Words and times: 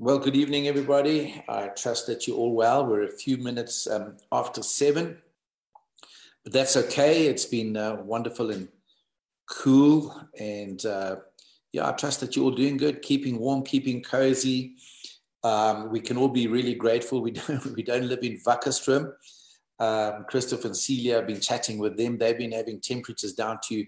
Well, 0.00 0.20
good 0.20 0.36
evening, 0.36 0.68
everybody. 0.68 1.42
I 1.48 1.70
trust 1.70 2.06
that 2.06 2.28
you're 2.28 2.36
all 2.36 2.54
well. 2.54 2.86
We're 2.86 3.02
a 3.02 3.08
few 3.08 3.36
minutes 3.36 3.88
um, 3.88 4.16
after 4.30 4.62
seven, 4.62 5.18
but 6.44 6.52
that's 6.52 6.76
okay. 6.76 7.26
It's 7.26 7.46
been 7.46 7.76
uh, 7.76 7.96
wonderful 7.96 8.52
and 8.52 8.68
cool. 9.50 10.14
And 10.38 10.86
uh, 10.86 11.16
yeah, 11.72 11.88
I 11.88 11.92
trust 11.94 12.20
that 12.20 12.36
you're 12.36 12.44
all 12.44 12.52
doing 12.52 12.76
good, 12.76 13.02
keeping 13.02 13.40
warm, 13.40 13.64
keeping 13.64 14.00
cozy. 14.00 14.76
Um, 15.42 15.90
we 15.90 15.98
can 15.98 16.16
all 16.16 16.28
be 16.28 16.46
really 16.46 16.76
grateful. 16.76 17.20
We 17.20 17.30
don't, 17.48 17.66
we 17.74 17.82
don't 17.82 18.06
live 18.06 18.22
in 18.22 18.38
Wakkerstroom. 18.46 19.12
Um, 19.80 20.26
Christoph 20.28 20.64
and 20.64 20.76
Celia 20.76 21.16
have 21.16 21.26
been 21.26 21.40
chatting 21.40 21.76
with 21.76 21.96
them. 21.96 22.18
They've 22.18 22.38
been 22.38 22.52
having 22.52 22.80
temperatures 22.80 23.32
down 23.32 23.58
to 23.64 23.84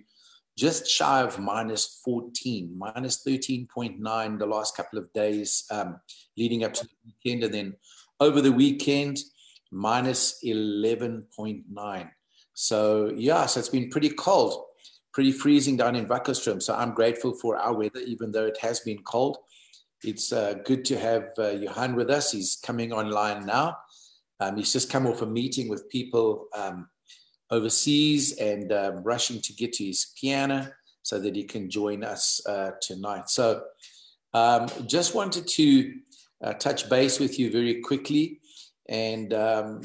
just 0.61 0.87
shy 0.87 1.23
of 1.23 1.39
minus 1.39 2.01
14, 2.05 2.77
minus 2.77 3.25
13.9 3.27 4.39
the 4.39 4.47
last 4.47 4.77
couple 4.77 4.99
of 4.99 5.11
days 5.15 5.65
um, 5.71 5.99
leading 6.37 6.65
up 6.65 6.75
to 6.75 6.85
the 6.85 6.91
weekend. 7.07 7.45
And 7.45 7.55
then 7.55 7.77
over 8.21 8.43
the 8.43 8.53
weekend, 8.53 9.19
minus 9.73 10.39
11.9. 10.45 12.11
So, 12.53 13.13
yeah, 13.17 13.47
so 13.47 13.59
it's 13.59 13.71
been 13.71 13.89
pretty 13.89 14.11
cold, 14.11 14.65
pretty 15.15 15.33
freezing 15.33 15.79
down 15.79 15.97
in 15.97 16.07
Wakkerstroom. 16.07 16.63
So 16.63 16.75
I'm 16.75 16.93
grateful 16.93 17.33
for 17.33 17.57
our 17.57 17.73
weather, 17.73 18.01
even 18.01 18.31
though 18.31 18.47
it 18.47 18.59
has 18.61 18.81
been 18.81 18.99
cold. 18.99 19.39
It's 20.03 20.31
uh, 20.31 20.55
good 20.65 20.85
to 20.87 20.99
have 20.99 21.31
uh, 21.39 21.51
Johan 21.51 21.95
with 21.95 22.11
us. 22.11 22.33
He's 22.33 22.57
coming 22.63 22.93
online 22.93 23.47
now. 23.47 23.79
Um, 24.41 24.57
he's 24.57 24.73
just 24.73 24.91
come 24.91 25.07
off 25.07 25.23
a 25.23 25.27
meeting 25.27 25.69
with 25.69 25.89
people 25.89 26.49
um, 26.55 26.89
overseas 27.51 28.37
and 28.39 28.73
um, 28.73 29.03
rushing 29.03 29.41
to 29.43 29.53
get 29.53 29.73
to 29.75 29.85
his 29.85 30.13
piano 30.21 30.71
so 31.03 31.19
that 31.19 31.35
he 31.35 31.45
can 31.45 31.71
join 31.71 32.05
us 32.05 32.41
uh, 32.47 32.73
tonight. 32.81 33.29
So, 33.29 33.63
um, 34.33 34.69
just 34.87 35.15
wanted 35.15 35.47
to 35.49 35.95
uh, 36.43 36.53
touch 36.55 36.89
base 36.89 37.19
with 37.19 37.39
you 37.39 37.51
very 37.51 37.81
quickly. 37.81 38.41
And 38.89 39.33
um, 39.35 39.81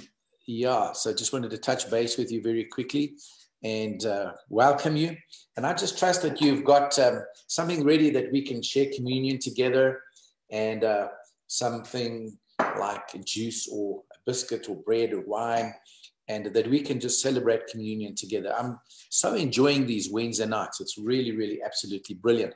yeah, 0.48 0.92
so 0.94 1.14
just 1.14 1.34
wanted 1.34 1.52
to 1.52 1.58
touch 1.58 1.90
base 1.90 2.18
with 2.18 2.32
you 2.32 2.42
very 2.42 2.66
quickly 2.66 3.16
and 3.64 4.06
uh, 4.06 4.34
welcome 4.50 4.96
you. 4.96 5.18
And 5.58 5.66
I 5.66 5.74
just 5.74 5.98
trust 5.98 6.22
that 6.22 6.42
you've 6.42 6.64
got 6.64 6.98
um, 7.00 7.24
something 7.48 7.84
ready 7.84 8.10
that 8.12 8.32
we 8.32 8.42
can 8.44 8.62
share 8.62 8.88
communion 8.96 9.40
together 9.40 10.02
and 10.52 10.84
uh, 10.84 11.08
something 11.48 12.38
like 12.80 13.26
juice 13.26 13.68
or 13.72 14.04
a 14.14 14.18
biscuit 14.26 14.70
or 14.70 14.76
bread 14.76 15.14
or 15.14 15.22
wine 15.22 15.74
and 16.28 16.46
that 16.48 16.70
we 16.70 16.82
can 16.82 17.00
just 17.00 17.22
celebrate 17.22 17.68
communion 17.68 18.16
together. 18.16 18.54
I'm 18.58 18.80
so 19.10 19.36
enjoying 19.36 19.86
these 19.86 20.12
Wednesday 20.12 20.46
nights. 20.46 20.82
It's 20.82 20.98
really, 20.98 21.32
really 21.32 21.62
absolutely 21.64 22.16
brilliant. 22.16 22.56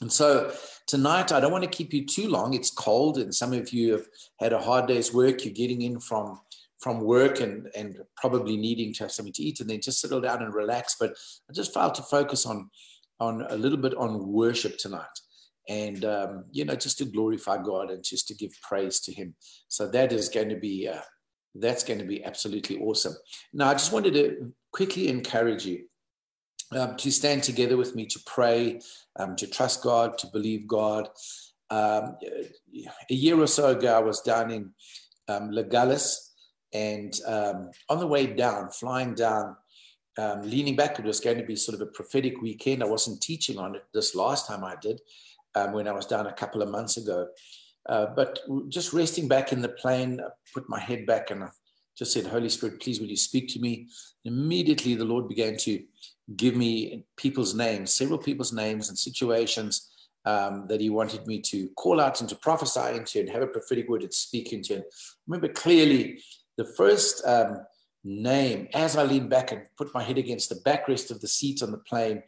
And 0.00 0.12
so 0.12 0.52
tonight, 0.86 1.32
I 1.32 1.40
don't 1.40 1.52
want 1.52 1.64
to 1.64 1.70
keep 1.70 1.94
you 1.94 2.04
too 2.04 2.28
long. 2.28 2.52
It's 2.52 2.70
cold, 2.70 3.18
and 3.18 3.34
some 3.34 3.52
of 3.52 3.72
you 3.72 3.92
have 3.92 4.06
had 4.40 4.52
a 4.52 4.60
hard 4.60 4.86
day's 4.86 5.14
work. 5.14 5.44
You're 5.44 5.54
getting 5.54 5.82
in 5.82 6.00
from 6.00 6.40
from 6.78 7.00
work 7.00 7.40
and 7.40 7.68
and 7.76 7.98
probably 8.16 8.56
needing 8.56 8.92
to 8.94 9.04
have 9.04 9.12
something 9.12 9.32
to 9.34 9.42
eat, 9.42 9.60
and 9.60 9.70
then 9.70 9.80
just 9.80 10.00
settle 10.00 10.20
down 10.20 10.42
and 10.42 10.52
relax. 10.52 10.96
But 10.98 11.14
I 11.48 11.52
just 11.52 11.72
felt 11.72 11.94
to 11.94 12.02
focus 12.02 12.44
on 12.44 12.70
on 13.20 13.46
a 13.48 13.56
little 13.56 13.78
bit 13.78 13.94
on 13.94 14.32
worship 14.32 14.78
tonight, 14.78 15.20
and 15.68 16.04
um, 16.04 16.44
you 16.50 16.64
know, 16.64 16.74
just 16.74 16.98
to 16.98 17.04
glorify 17.04 17.62
God 17.62 17.90
and 17.90 18.02
just 18.02 18.26
to 18.28 18.34
give 18.34 18.50
praise 18.62 18.98
to 19.02 19.12
Him. 19.12 19.36
So 19.68 19.88
that 19.88 20.12
is 20.12 20.28
going 20.28 20.48
to 20.48 20.56
be. 20.56 20.88
Uh, 20.88 21.00
that's 21.54 21.84
going 21.84 22.00
to 22.00 22.04
be 22.04 22.24
absolutely 22.24 22.78
awesome. 22.80 23.14
Now, 23.52 23.68
I 23.68 23.74
just 23.74 23.92
wanted 23.92 24.14
to 24.14 24.52
quickly 24.72 25.08
encourage 25.08 25.64
you 25.64 25.84
um, 26.72 26.96
to 26.96 27.10
stand 27.10 27.42
together 27.42 27.76
with 27.76 27.94
me 27.94 28.06
to 28.06 28.20
pray, 28.26 28.80
um, 29.18 29.36
to 29.36 29.46
trust 29.46 29.82
God, 29.82 30.18
to 30.18 30.26
believe 30.28 30.66
God. 30.66 31.08
Um, 31.70 32.16
a 33.10 33.14
year 33.14 33.40
or 33.40 33.46
so 33.46 33.68
ago, 33.68 33.94
I 33.94 34.00
was 34.00 34.20
down 34.20 34.50
in 34.50 34.70
um, 35.28 35.50
Legalis, 35.50 36.30
and 36.72 37.14
um, 37.26 37.70
on 37.88 38.00
the 38.00 38.06
way 38.06 38.26
down, 38.26 38.70
flying 38.70 39.14
down, 39.14 39.56
um, 40.18 40.42
leaning 40.42 40.76
back, 40.76 40.98
it 40.98 41.04
was 41.04 41.20
going 41.20 41.38
to 41.38 41.44
be 41.44 41.56
sort 41.56 41.74
of 41.74 41.80
a 41.80 41.90
prophetic 41.90 42.40
weekend. 42.42 42.82
I 42.82 42.86
wasn't 42.86 43.22
teaching 43.22 43.58
on 43.58 43.76
it 43.76 43.84
this 43.94 44.14
last 44.14 44.48
time 44.48 44.64
I 44.64 44.74
did 44.80 45.00
um, 45.54 45.72
when 45.72 45.86
I 45.86 45.92
was 45.92 46.06
down 46.06 46.26
a 46.26 46.32
couple 46.32 46.62
of 46.62 46.68
months 46.68 46.96
ago. 46.96 47.28
Uh, 47.88 48.06
but 48.16 48.40
just 48.68 48.92
resting 48.92 49.28
back 49.28 49.52
in 49.52 49.60
the 49.60 49.68
plane, 49.68 50.20
I 50.20 50.28
put 50.54 50.68
my 50.68 50.80
head 50.80 51.06
back 51.06 51.30
and 51.30 51.44
I 51.44 51.48
just 51.96 52.12
said, 52.12 52.26
Holy 52.26 52.48
Spirit, 52.48 52.80
please 52.80 53.00
will 53.00 53.08
you 53.08 53.16
speak 53.16 53.48
to 53.48 53.60
me? 53.60 53.88
Immediately, 54.24 54.94
the 54.94 55.04
Lord 55.04 55.28
began 55.28 55.56
to 55.58 55.82
give 56.36 56.56
me 56.56 57.04
people's 57.16 57.54
names, 57.54 57.94
several 57.94 58.18
people's 58.18 58.52
names 58.52 58.88
and 58.88 58.98
situations 58.98 59.90
um, 60.24 60.66
that 60.68 60.80
He 60.80 60.90
wanted 60.90 61.26
me 61.26 61.40
to 61.42 61.68
call 61.76 62.00
out 62.00 62.20
and 62.20 62.28
to 62.30 62.36
prophesy 62.36 62.96
into 62.96 63.20
and 63.20 63.28
have 63.28 63.42
a 63.42 63.46
prophetic 63.46 63.88
word 63.88 64.02
and 64.02 64.14
speak 64.14 64.52
into. 64.52 64.76
And 64.76 64.84
remember 65.26 65.48
clearly 65.48 66.22
the 66.56 66.64
first 66.64 67.24
um, 67.26 67.58
name, 68.02 68.68
as 68.74 68.96
I 68.96 69.04
leaned 69.04 69.30
back 69.30 69.52
and 69.52 69.62
put 69.76 69.94
my 69.94 70.02
head 70.02 70.18
against 70.18 70.48
the 70.48 70.60
backrest 70.68 71.10
of 71.10 71.20
the 71.20 71.28
seat 71.28 71.62
on 71.62 71.70
the 71.70 71.78
plane, 71.78 72.22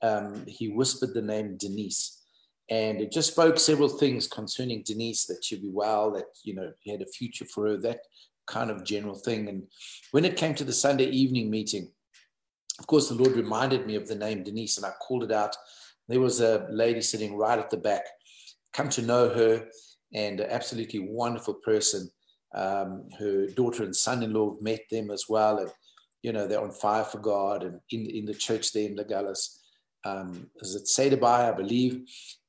um, 0.00 0.44
He 0.46 0.68
whispered 0.68 1.12
the 1.12 1.22
name 1.22 1.56
Denise 1.56 2.21
and 2.70 3.00
it 3.00 3.12
just 3.12 3.32
spoke 3.32 3.58
several 3.58 3.88
things 3.88 4.26
concerning 4.26 4.82
Denise 4.84 5.26
that 5.26 5.44
she'd 5.44 5.62
be 5.62 5.70
well, 5.70 6.10
that 6.12 6.26
you 6.44 6.54
know 6.54 6.72
he 6.80 6.90
had 6.90 7.02
a 7.02 7.06
future 7.06 7.44
for 7.44 7.68
her, 7.68 7.76
that 7.78 8.00
kind 8.46 8.70
of 8.70 8.84
general 8.84 9.14
thing. 9.14 9.48
And 9.48 9.64
when 10.12 10.24
it 10.24 10.36
came 10.36 10.54
to 10.54 10.64
the 10.64 10.72
Sunday 10.72 11.06
evening 11.06 11.50
meeting, 11.50 11.90
of 12.78 12.86
course, 12.86 13.08
the 13.08 13.14
Lord 13.14 13.36
reminded 13.36 13.86
me 13.86 13.96
of 13.96 14.08
the 14.08 14.14
name 14.14 14.42
Denise, 14.42 14.76
and 14.76 14.86
I 14.86 14.90
called 14.90 15.24
it 15.24 15.32
out. 15.32 15.54
There 16.08 16.20
was 16.20 16.40
a 16.40 16.66
lady 16.70 17.00
sitting 17.00 17.36
right 17.36 17.58
at 17.58 17.70
the 17.70 17.76
back. 17.76 18.04
Come 18.72 18.88
to 18.90 19.02
know 19.02 19.28
her, 19.28 19.68
and 20.14 20.40
an 20.40 20.50
absolutely 20.50 21.00
wonderful 21.00 21.54
person. 21.54 22.10
Um, 22.54 23.08
her 23.18 23.46
daughter 23.46 23.82
and 23.82 23.94
son-in-law 23.94 24.56
met 24.60 24.80
them 24.90 25.10
as 25.10 25.26
well, 25.28 25.58
and 25.58 25.70
you 26.22 26.32
know 26.32 26.46
they're 26.46 26.60
on 26.60 26.72
fire 26.72 27.04
for 27.04 27.18
God, 27.18 27.64
and 27.64 27.80
in 27.90 28.06
in 28.06 28.24
the 28.24 28.34
church 28.34 28.72
there 28.72 28.88
in 28.88 28.96
Legalis. 28.96 29.58
Um, 30.04 30.50
is 30.60 30.74
it 30.74 30.84
Sedabai, 30.84 31.52
I 31.52 31.52
believe, 31.52 32.02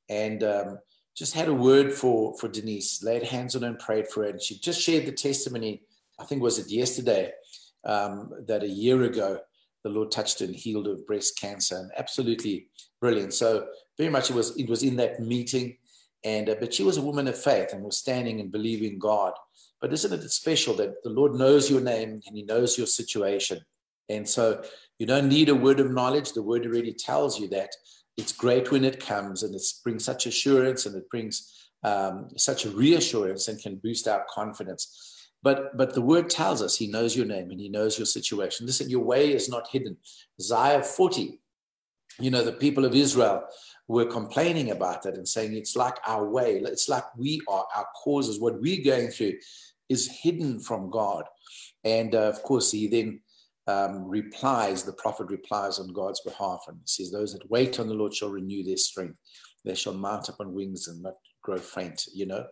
and 0.08 0.42
um, 0.42 0.78
just 1.16 1.34
had 1.34 1.48
a 1.48 1.54
word 1.54 1.92
for 1.92 2.36
for 2.38 2.48
Denise, 2.48 3.02
laid 3.02 3.22
hands 3.22 3.54
on 3.54 3.62
her 3.62 3.68
and 3.68 3.78
prayed 3.78 4.08
for 4.08 4.24
her. 4.24 4.30
And 4.30 4.42
she 4.42 4.58
just 4.58 4.80
shared 4.80 5.06
the 5.06 5.12
testimony, 5.12 5.82
I 6.18 6.24
think 6.24 6.42
was 6.42 6.58
it 6.58 6.70
yesterday, 6.70 7.32
um, 7.84 8.30
that 8.46 8.62
a 8.62 8.68
year 8.68 9.02
ago 9.04 9.38
the 9.84 9.90
Lord 9.90 10.10
touched 10.10 10.40
and 10.40 10.54
healed 10.54 10.88
of 10.88 11.06
breast 11.06 11.38
cancer, 11.38 11.76
and 11.76 11.90
absolutely 11.96 12.68
brilliant. 13.00 13.34
So 13.34 13.66
very 13.98 14.10
much 14.10 14.30
it 14.30 14.34
was 14.34 14.56
it 14.56 14.68
was 14.68 14.82
in 14.82 14.96
that 14.96 15.20
meeting, 15.20 15.76
and 16.24 16.48
uh, 16.48 16.56
but 16.58 16.74
she 16.74 16.82
was 16.82 16.96
a 16.96 17.02
woman 17.02 17.28
of 17.28 17.38
faith 17.38 17.72
and 17.72 17.82
was 17.82 17.98
standing 17.98 18.40
and 18.40 18.50
believing 18.50 18.98
God. 18.98 19.32
But 19.80 19.92
isn't 19.92 20.12
it 20.12 20.30
special 20.30 20.74
that 20.76 21.02
the 21.02 21.10
Lord 21.10 21.34
knows 21.34 21.70
your 21.70 21.82
name 21.82 22.22
and 22.26 22.36
He 22.36 22.42
knows 22.42 22.76
your 22.76 22.86
situation, 22.86 23.60
and 24.08 24.28
so 24.28 24.62
you 24.98 25.06
don't 25.06 25.28
need 25.28 25.48
a 25.48 25.54
word 25.54 25.80
of 25.80 25.90
knowledge. 25.90 26.32
The 26.32 26.42
word 26.42 26.66
already 26.66 26.92
tells 26.92 27.38
you 27.38 27.48
that 27.48 27.70
it's 28.16 28.32
great 28.32 28.70
when 28.70 28.84
it 28.84 29.04
comes 29.04 29.42
and 29.42 29.54
it 29.54 29.62
brings 29.82 30.04
such 30.04 30.26
assurance 30.26 30.86
and 30.86 30.96
it 30.96 31.08
brings 31.10 31.68
um, 31.82 32.28
such 32.36 32.64
a 32.64 32.70
reassurance 32.70 33.48
and 33.48 33.60
can 33.60 33.76
boost 33.76 34.08
our 34.08 34.24
confidence. 34.30 35.30
But, 35.42 35.76
but 35.76 35.92
the 35.92 36.00
word 36.00 36.30
tells 36.30 36.62
us 36.62 36.76
he 36.76 36.86
knows 36.86 37.14
your 37.14 37.26
name 37.26 37.50
and 37.50 37.60
he 37.60 37.68
knows 37.68 37.98
your 37.98 38.06
situation. 38.06 38.66
Listen, 38.66 38.88
your 38.88 39.04
way 39.04 39.32
is 39.32 39.48
not 39.48 39.68
hidden. 39.70 39.96
Isaiah 40.40 40.82
40, 40.82 41.38
you 42.18 42.30
know, 42.30 42.42
the 42.42 42.52
people 42.52 42.84
of 42.84 42.94
Israel 42.94 43.44
were 43.86 44.06
complaining 44.06 44.70
about 44.70 45.02
that 45.02 45.16
and 45.16 45.28
saying 45.28 45.54
it's 45.54 45.76
like 45.76 45.96
our 46.06 46.26
way, 46.26 46.56
it's 46.64 46.88
like 46.88 47.04
we 47.16 47.42
are, 47.48 47.66
our 47.76 47.86
causes, 48.02 48.40
what 48.40 48.60
we're 48.60 48.82
going 48.82 49.08
through 49.08 49.34
is 49.90 50.08
hidden 50.08 50.60
from 50.60 50.90
God. 50.90 51.24
And 51.84 52.14
uh, 52.14 52.20
of 52.20 52.42
course, 52.42 52.70
he 52.70 52.88
then 52.88 53.20
um, 53.66 54.04
replies, 54.04 54.82
the 54.82 54.92
prophet 54.92 55.28
replies 55.28 55.78
on 55.78 55.92
God's 55.92 56.20
behalf 56.20 56.64
and 56.68 56.78
says, 56.84 57.10
Those 57.10 57.32
that 57.32 57.50
wait 57.50 57.80
on 57.80 57.88
the 57.88 57.94
Lord 57.94 58.14
shall 58.14 58.30
renew 58.30 58.62
their 58.62 58.76
strength. 58.76 59.16
They 59.64 59.74
shall 59.74 59.94
mount 59.94 60.28
up 60.28 60.36
on 60.40 60.52
wings 60.52 60.88
and 60.88 61.02
not 61.02 61.14
grow 61.42 61.56
faint, 61.56 62.04
you 62.12 62.26
know, 62.26 62.46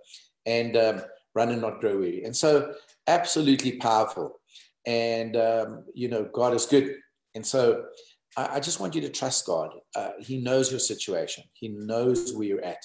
and 0.47 0.77
um, 0.77 1.03
run 1.35 1.51
and 1.51 1.61
not 1.61 1.81
grow 1.81 1.99
weary. 1.99 2.25
And 2.25 2.35
so, 2.35 2.75
absolutely 3.07 3.73
powerful. 3.73 4.41
And, 4.87 5.37
um, 5.37 5.85
you 5.95 6.09
know, 6.09 6.29
God 6.33 6.55
is 6.55 6.67
good. 6.67 6.97
And 7.35 7.47
so, 7.47 7.85
I, 8.37 8.57
I 8.57 8.61
just 8.61 8.81
want 8.81 8.95
you 8.95 9.03
to 9.03 9.11
trust 9.11 9.47
God. 9.47 9.71
Uh, 9.95 10.13
he 10.19 10.41
knows 10.41 10.71
your 10.71 10.81
situation, 10.81 11.45
He 11.53 11.69
knows 11.69 12.33
where 12.35 12.47
you're 12.47 12.65
at. 12.65 12.85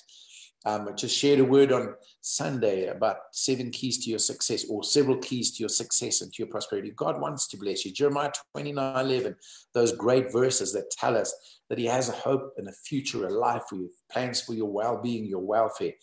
Um, 0.68 0.90
just 0.98 1.18
shared 1.18 1.40
a 1.40 1.46
word 1.46 1.72
on 1.72 1.96
Sunday 2.20 2.88
about 2.88 3.16
seven 3.32 3.72
keys 3.72 4.04
to 4.04 4.10
your 4.10 4.20
success 4.20 4.66
or 4.70 4.84
several 4.84 5.16
keys 5.16 5.52
to 5.56 5.62
your 5.62 5.70
success 5.70 6.20
and 6.20 6.34
to 6.34 6.44
your 6.44 6.50
prosperity. 6.50 6.92
God 6.94 7.22
wants 7.22 7.48
to 7.48 7.58
bless 7.58 7.86
you. 7.86 7.94
Jeremiah 7.94 8.34
29 8.52 9.06
11, 9.06 9.36
those 9.74 9.94
great 9.94 10.30
verses 10.30 10.74
that 10.74 10.92
tell 10.92 11.16
us 11.16 11.34
that 11.70 11.78
He 11.78 11.86
has 11.86 12.10
a 12.10 12.12
hope 12.12 12.54
and 12.58 12.68
a 12.68 12.74
future, 12.74 13.26
a 13.26 13.30
life 13.30 13.64
for 13.70 13.78
you, 13.78 13.90
plans 14.12 14.42
for 14.42 14.54
your 14.54 14.70
well 14.70 15.02
being, 15.02 15.26
your 15.26 15.40
welfare. 15.40 15.94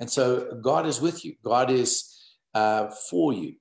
And 0.00 0.10
so 0.10 0.58
God 0.62 0.86
is 0.86 0.98
with 0.98 1.22
you, 1.22 1.34
God 1.44 1.70
is 1.70 2.18
uh, 2.54 2.88
for 3.10 3.34
you. 3.34 3.56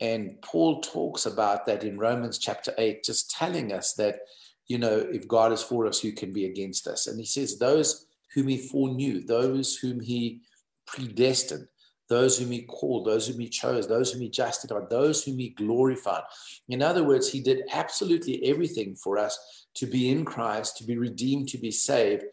And 0.00 0.40
Paul 0.40 0.82
talks 0.82 1.26
about 1.26 1.66
that 1.66 1.82
in 1.82 1.98
Romans 1.98 2.38
chapter 2.38 2.72
8, 2.78 3.02
just 3.02 3.32
telling 3.32 3.72
us 3.72 3.94
that, 3.94 4.20
you 4.68 4.78
know, 4.78 4.98
if 5.10 5.26
God 5.26 5.50
is 5.50 5.64
for 5.64 5.84
us, 5.84 5.98
who 5.98 6.12
can 6.12 6.32
be 6.32 6.44
against 6.44 6.86
us? 6.86 7.08
And 7.08 7.18
he 7.18 7.26
says, 7.26 7.58
those 7.58 8.05
whom 8.36 8.48
he 8.48 8.58
foreknew, 8.58 9.26
those 9.26 9.76
whom 9.76 9.98
he 9.98 10.42
predestined, 10.86 11.66
those 12.10 12.38
whom 12.38 12.52
he 12.52 12.62
called, 12.62 13.06
those 13.06 13.26
whom 13.26 13.40
he 13.40 13.48
chose, 13.48 13.88
those 13.88 14.12
whom 14.12 14.20
he 14.20 14.28
justified, 14.28 14.90
those 14.90 15.24
whom 15.24 15.38
he 15.38 15.48
glorified. 15.48 16.22
In 16.68 16.82
other 16.82 17.02
words, 17.02 17.32
he 17.32 17.40
did 17.40 17.62
absolutely 17.72 18.44
everything 18.44 18.94
for 18.94 19.16
us 19.16 19.66
to 19.76 19.86
be 19.86 20.10
in 20.10 20.26
Christ, 20.26 20.76
to 20.76 20.84
be 20.84 20.98
redeemed, 20.98 21.48
to 21.48 21.58
be 21.58 21.70
saved. 21.70 22.24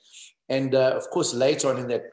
And 0.50 0.76
uh, 0.76 0.92
of 0.94 1.10
course, 1.10 1.34
later 1.34 1.70
on 1.70 1.80
in 1.80 1.88
that, 1.88 2.04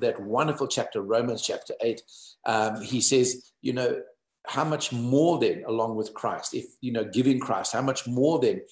that 0.00 0.20
wonderful 0.22 0.66
chapter, 0.66 1.02
Romans 1.02 1.42
chapter 1.42 1.74
8, 1.82 2.00
um, 2.46 2.80
he 2.80 3.02
says, 3.02 3.52
you 3.60 3.74
know, 3.74 4.00
how 4.46 4.64
much 4.64 4.90
more 4.90 5.38
then, 5.38 5.64
along 5.68 5.96
with 5.96 6.14
Christ, 6.14 6.54
if, 6.54 6.64
you 6.80 6.92
know, 6.92 7.04
giving 7.04 7.38
Christ, 7.38 7.74
how 7.74 7.82
much 7.82 8.06
more 8.06 8.40
then, 8.40 8.62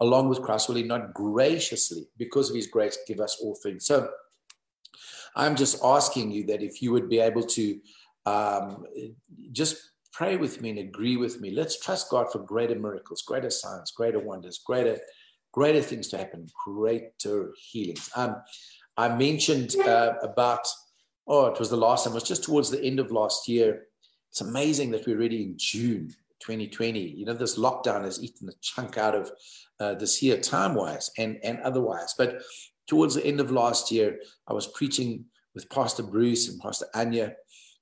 along 0.00 0.28
with 0.28 0.42
Christ, 0.42 0.68
will 0.68 0.76
he 0.76 0.82
not 0.82 1.14
graciously, 1.14 2.06
because 2.16 2.50
of 2.50 2.56
his 2.56 2.66
grace, 2.66 2.98
give 3.06 3.20
us 3.20 3.38
all 3.42 3.54
things? 3.62 3.86
So 3.86 4.08
I'm 5.34 5.56
just 5.56 5.82
asking 5.84 6.30
you 6.30 6.44
that 6.46 6.62
if 6.62 6.82
you 6.82 6.92
would 6.92 7.08
be 7.08 7.18
able 7.18 7.42
to 7.42 7.80
um, 8.24 8.84
just 9.52 9.76
pray 10.12 10.36
with 10.36 10.62
me 10.62 10.70
and 10.70 10.78
agree 10.78 11.16
with 11.16 11.40
me. 11.40 11.50
Let's 11.50 11.78
trust 11.78 12.10
God 12.10 12.32
for 12.32 12.38
greater 12.38 12.74
miracles, 12.74 13.22
greater 13.22 13.50
signs, 13.50 13.90
greater 13.90 14.18
wonders, 14.18 14.60
greater, 14.64 14.98
greater 15.52 15.82
things 15.82 16.08
to 16.08 16.18
happen, 16.18 16.46
greater 16.64 17.52
healings. 17.70 18.10
Um, 18.16 18.36
I 18.96 19.14
mentioned 19.14 19.76
uh, 19.76 20.14
about, 20.22 20.66
oh, 21.26 21.46
it 21.46 21.58
was 21.58 21.68
the 21.68 21.76
last 21.76 22.04
time, 22.04 22.12
it 22.12 22.14
was 22.14 22.22
just 22.24 22.44
towards 22.44 22.70
the 22.70 22.82
end 22.82 22.98
of 22.98 23.12
last 23.12 23.46
year. 23.46 23.82
It's 24.30 24.40
amazing 24.40 24.90
that 24.92 25.06
we're 25.06 25.16
already 25.16 25.42
in 25.42 25.54
June 25.58 26.14
2020. 26.40 27.00
You 27.00 27.26
know, 27.26 27.34
this 27.34 27.58
lockdown 27.58 28.04
has 28.04 28.22
eaten 28.22 28.48
a 28.48 28.52
chunk 28.60 28.98
out 28.98 29.14
of 29.14 29.30
uh, 29.80 29.94
this 29.94 30.22
year, 30.22 30.38
time 30.38 30.74
wise 30.74 31.10
and, 31.18 31.38
and 31.42 31.60
otherwise. 31.60 32.14
But 32.16 32.42
towards 32.86 33.14
the 33.14 33.26
end 33.26 33.40
of 33.40 33.50
last 33.50 33.90
year, 33.90 34.18
I 34.48 34.52
was 34.52 34.66
preaching 34.68 35.24
with 35.54 35.70
Pastor 35.70 36.02
Bruce 36.02 36.48
and 36.48 36.60
Pastor 36.60 36.86
Anya 36.94 37.34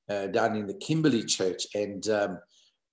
uh, 0.08 0.28
down 0.28 0.56
in 0.56 0.66
the 0.66 0.74
Kimberley 0.74 1.24
Church, 1.24 1.66
and 1.74 2.08
um, 2.08 2.38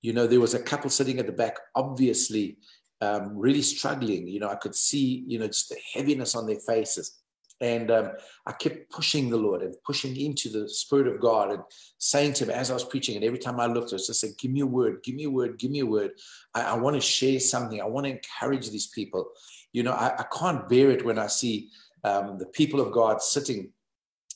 you 0.01 0.13
know 0.13 0.27
there 0.27 0.39
was 0.39 0.53
a 0.53 0.63
couple 0.63 0.89
sitting 0.89 1.19
at 1.19 1.27
the 1.27 1.31
back, 1.31 1.57
obviously 1.75 2.57
um, 3.01 3.37
really 3.37 3.61
struggling. 3.61 4.27
You 4.27 4.39
know, 4.39 4.49
I 4.49 4.55
could 4.55 4.75
see 4.75 5.23
you 5.27 5.39
know 5.39 5.47
just 5.47 5.69
the 5.69 5.77
heaviness 5.93 6.35
on 6.35 6.47
their 6.47 6.59
faces, 6.59 7.20
and 7.61 7.91
um, 7.91 8.11
I 8.45 8.51
kept 8.51 8.89
pushing 8.89 9.29
the 9.29 9.37
Lord 9.37 9.61
and 9.61 9.75
pushing 9.85 10.19
into 10.19 10.49
the 10.49 10.67
Spirit 10.67 11.07
of 11.07 11.21
God 11.21 11.51
and 11.51 11.61
saying 11.99 12.33
to 12.33 12.45
him 12.45 12.49
as 12.49 12.71
I 12.71 12.73
was 12.73 12.83
preaching, 12.83 13.15
and 13.15 13.23
every 13.23 13.39
time 13.39 13.59
I 13.59 13.67
looked, 13.67 13.93
I 13.93 13.95
was 13.95 14.07
just 14.07 14.19
saying, 14.19 14.33
"Give 14.39 14.51
me 14.51 14.61
a 14.61 14.65
word, 14.65 15.03
give 15.03 15.15
me 15.15 15.25
a 15.25 15.29
word, 15.29 15.57
give 15.59 15.71
me 15.71 15.79
a 15.79 15.85
word. 15.85 16.11
I, 16.53 16.61
I 16.63 16.73
want 16.73 16.95
to 16.95 17.01
share 17.01 17.39
something. 17.39 17.79
I 17.79 17.85
want 17.85 18.07
to 18.07 18.11
encourage 18.11 18.69
these 18.69 18.87
people." 18.87 19.29
You 19.73 19.83
know, 19.83 19.93
I, 19.93 20.13
I 20.17 20.25
can't 20.37 20.67
bear 20.67 20.91
it 20.91 21.05
when 21.05 21.17
I 21.17 21.27
see 21.27 21.69
um, 22.03 22.37
the 22.37 22.47
people 22.47 22.81
of 22.81 22.91
God 22.91 23.21
sitting 23.21 23.71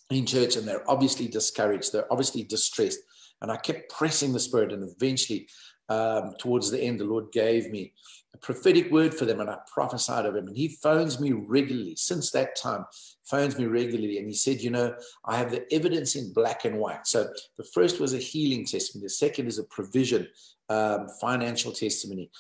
in 0.10 0.26
church 0.26 0.56
and 0.56 0.68
they're 0.68 0.90
obviously 0.90 1.28
discouraged. 1.28 1.92
They're 1.92 2.12
obviously 2.12 2.44
distressed. 2.44 3.00
And 3.42 3.52
I 3.52 3.58
kept 3.58 3.92
pressing 3.92 4.34
the 4.34 4.40
Spirit. 4.40 4.72
And 4.72 4.90
eventually, 4.90 5.48
um, 5.90 6.36
towards 6.40 6.72
the 6.72 6.82
end, 6.82 7.00
the 7.00 7.06
Lord 7.06 7.32
gave 7.32 7.70
me 7.70 7.94
a 8.34 8.38
prophetic 8.38 8.92
word 8.92 9.14
for 9.14 9.26
them 9.26 9.40
and 9.40 9.50
I 9.50 9.58
prophesied 9.74 10.26
of 10.26 10.36
him. 10.36 10.48
And 10.48 10.58
he 10.58 10.70
phones 10.82 11.20
me 11.20 11.32
regularly 11.32 11.96
since 11.96 12.32
that 12.32 12.56
time, 12.56 12.86
phones 13.30 13.58
me 13.58 13.66
regularly. 13.66 14.18
And 14.18 14.28
he 14.28 14.34
said, 14.34 14.62
You 14.62 14.72
know, 14.72 14.96
I 15.26 15.38
have 15.38 15.52
the 15.52 15.72
evidence 15.74 16.16
in 16.16 16.34
black 16.34 16.66
and 16.66 16.78
white. 16.78 17.08
So 17.08 17.28
the 17.58 17.66
first 17.74 18.00
was 18.00 18.14
a 18.14 18.18
healing 18.18 18.66
testimony, 18.66 19.06
the 19.06 19.10
second 19.10 19.48
is 19.48 19.60
a 19.60 19.64
provision, 19.66 20.28
um, 20.70 21.08
financial 21.22 21.72
testimony. 21.72 22.32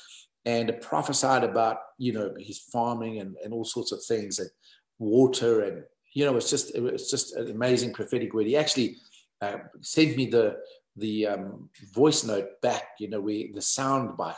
And 0.48 0.76
prophesied 0.80 1.44
about, 1.44 1.78
you 1.98 2.14
know, 2.14 2.32
his 2.38 2.60
farming 2.60 3.20
and, 3.20 3.36
and 3.44 3.52
all 3.52 3.66
sorts 3.66 3.92
of 3.92 4.04
things 4.06 4.38
and 4.38 4.50
water 5.00 5.62
and 5.62 5.84
you 6.16 6.26
know, 6.26 6.36
it's 6.38 6.50
just 6.50 6.74
it 6.74 6.98
just 7.10 7.36
an 7.36 7.52
amazing 7.52 7.94
prophetic 7.94 8.34
word. 8.34 8.48
He 8.48 8.58
actually 8.58 8.98
uh, 9.42 9.58
sent 9.82 10.16
me 10.16 10.26
the 10.26 10.58
the 10.96 11.28
um, 11.28 11.70
voice 11.94 12.24
note 12.24 12.62
back. 12.62 12.84
You 13.00 13.10
know, 13.10 13.20
we 13.20 13.52
the 13.54 13.62
sound 13.62 14.18
bite 14.18 14.36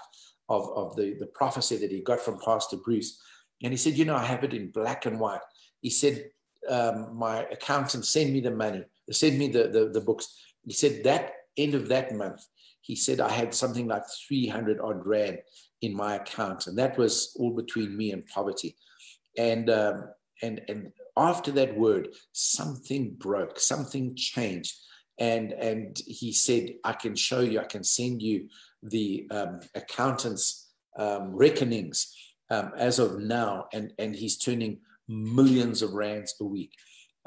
of 0.50 0.68
of 0.76 0.96
the 0.96 1.14
the 1.20 1.28
prophecy 1.28 1.78
that 1.78 1.92
he 1.92 2.02
got 2.02 2.20
from 2.20 2.40
Pastor 2.44 2.78
Bruce, 2.84 3.22
and 3.64 3.72
he 3.72 3.78
said, 3.78 3.94
you 3.94 4.06
know, 4.06 4.16
I 4.16 4.26
have 4.26 4.44
it 4.44 4.56
in 4.56 4.72
black 4.72 5.06
and 5.06 5.20
white. 5.20 5.40
He 5.82 5.92
said, 5.92 6.32
um, 6.70 7.16
my 7.16 7.44
accountant 7.52 8.06
send 8.06 8.34
me 8.34 8.40
the 8.40 8.52
money, 8.52 8.84
send 9.12 9.38
me 9.38 9.48
the, 9.48 9.68
the 9.68 9.90
the 9.94 10.02
books. 10.02 10.36
He 10.66 10.74
said 10.74 11.04
that 11.04 11.32
end 11.58 11.76
of 11.76 11.88
that 11.90 12.14
month, 12.14 12.42
he 12.82 12.96
said 12.96 13.20
I 13.20 13.32
had 13.32 13.54
something 13.54 13.88
like 13.88 14.04
three 14.28 14.48
hundred 14.48 14.80
odd 14.80 15.06
rand 15.06 15.40
in 15.82 15.96
my 15.96 16.16
account, 16.16 16.68
and 16.68 16.78
that 16.78 16.98
was 16.98 17.36
all 17.40 17.56
between 17.56 17.96
me 17.96 18.12
and 18.12 18.26
poverty. 18.26 18.76
And 19.38 19.70
um, 19.70 20.10
and 20.42 20.62
and 20.68 20.92
after 21.18 21.52
that 21.52 21.78
word, 21.78 22.10
something 22.32 23.16
broke, 23.18 23.60
something 23.60 24.16
changed. 24.16 24.76
And, 25.20 25.52
and 25.54 26.00
he 26.06 26.32
said, 26.32 26.76
I 26.84 26.94
can 26.94 27.16
show 27.16 27.40
you, 27.40 27.60
I 27.60 27.64
can 27.64 27.84
send 27.84 28.22
you 28.22 28.50
the 28.84 29.28
um, 29.32 29.62
accountant's 29.74 30.70
um, 30.96 31.36
reckonings 31.36 32.16
um, 32.52 32.72
as 32.78 33.00
of 33.00 33.18
now. 33.18 33.66
And, 33.74 33.94
and 33.98 34.16
he's 34.16 34.38
turning 34.38 34.78
millions 35.08 35.82
of 35.82 35.94
rands 35.94 36.36
a 36.42 36.46
week. 36.46 36.74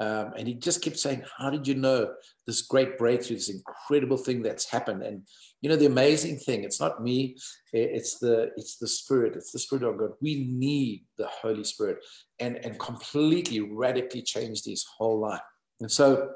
Um, 0.01 0.33
and 0.35 0.47
he 0.47 0.55
just 0.55 0.81
kept 0.81 0.97
saying, 0.97 1.23
How 1.37 1.51
did 1.51 1.67
you 1.67 1.75
know 1.75 2.11
this 2.47 2.63
great 2.63 2.97
breakthrough, 2.97 3.35
this 3.35 3.49
incredible 3.49 4.17
thing 4.17 4.41
that's 4.41 4.67
happened? 4.67 5.03
And 5.03 5.27
you 5.61 5.69
know, 5.69 5.75
the 5.75 5.85
amazing 5.85 6.37
thing, 6.39 6.63
it's 6.63 6.79
not 6.79 7.03
me, 7.03 7.37
it's 7.71 8.17
the 8.17 8.51
it's 8.57 8.77
the 8.77 8.87
spirit, 8.87 9.35
it's 9.35 9.51
the 9.51 9.59
spirit 9.59 9.83
of 9.83 9.99
God. 9.99 10.13
We 10.19 10.47
need 10.49 11.05
the 11.19 11.27
Holy 11.27 11.63
Spirit 11.63 11.99
and, 12.39 12.57
and 12.65 12.79
completely 12.79 13.59
radically 13.59 14.23
change 14.23 14.63
his 14.63 14.83
whole 14.97 15.19
life. 15.19 15.41
And 15.81 15.91
so 15.91 16.31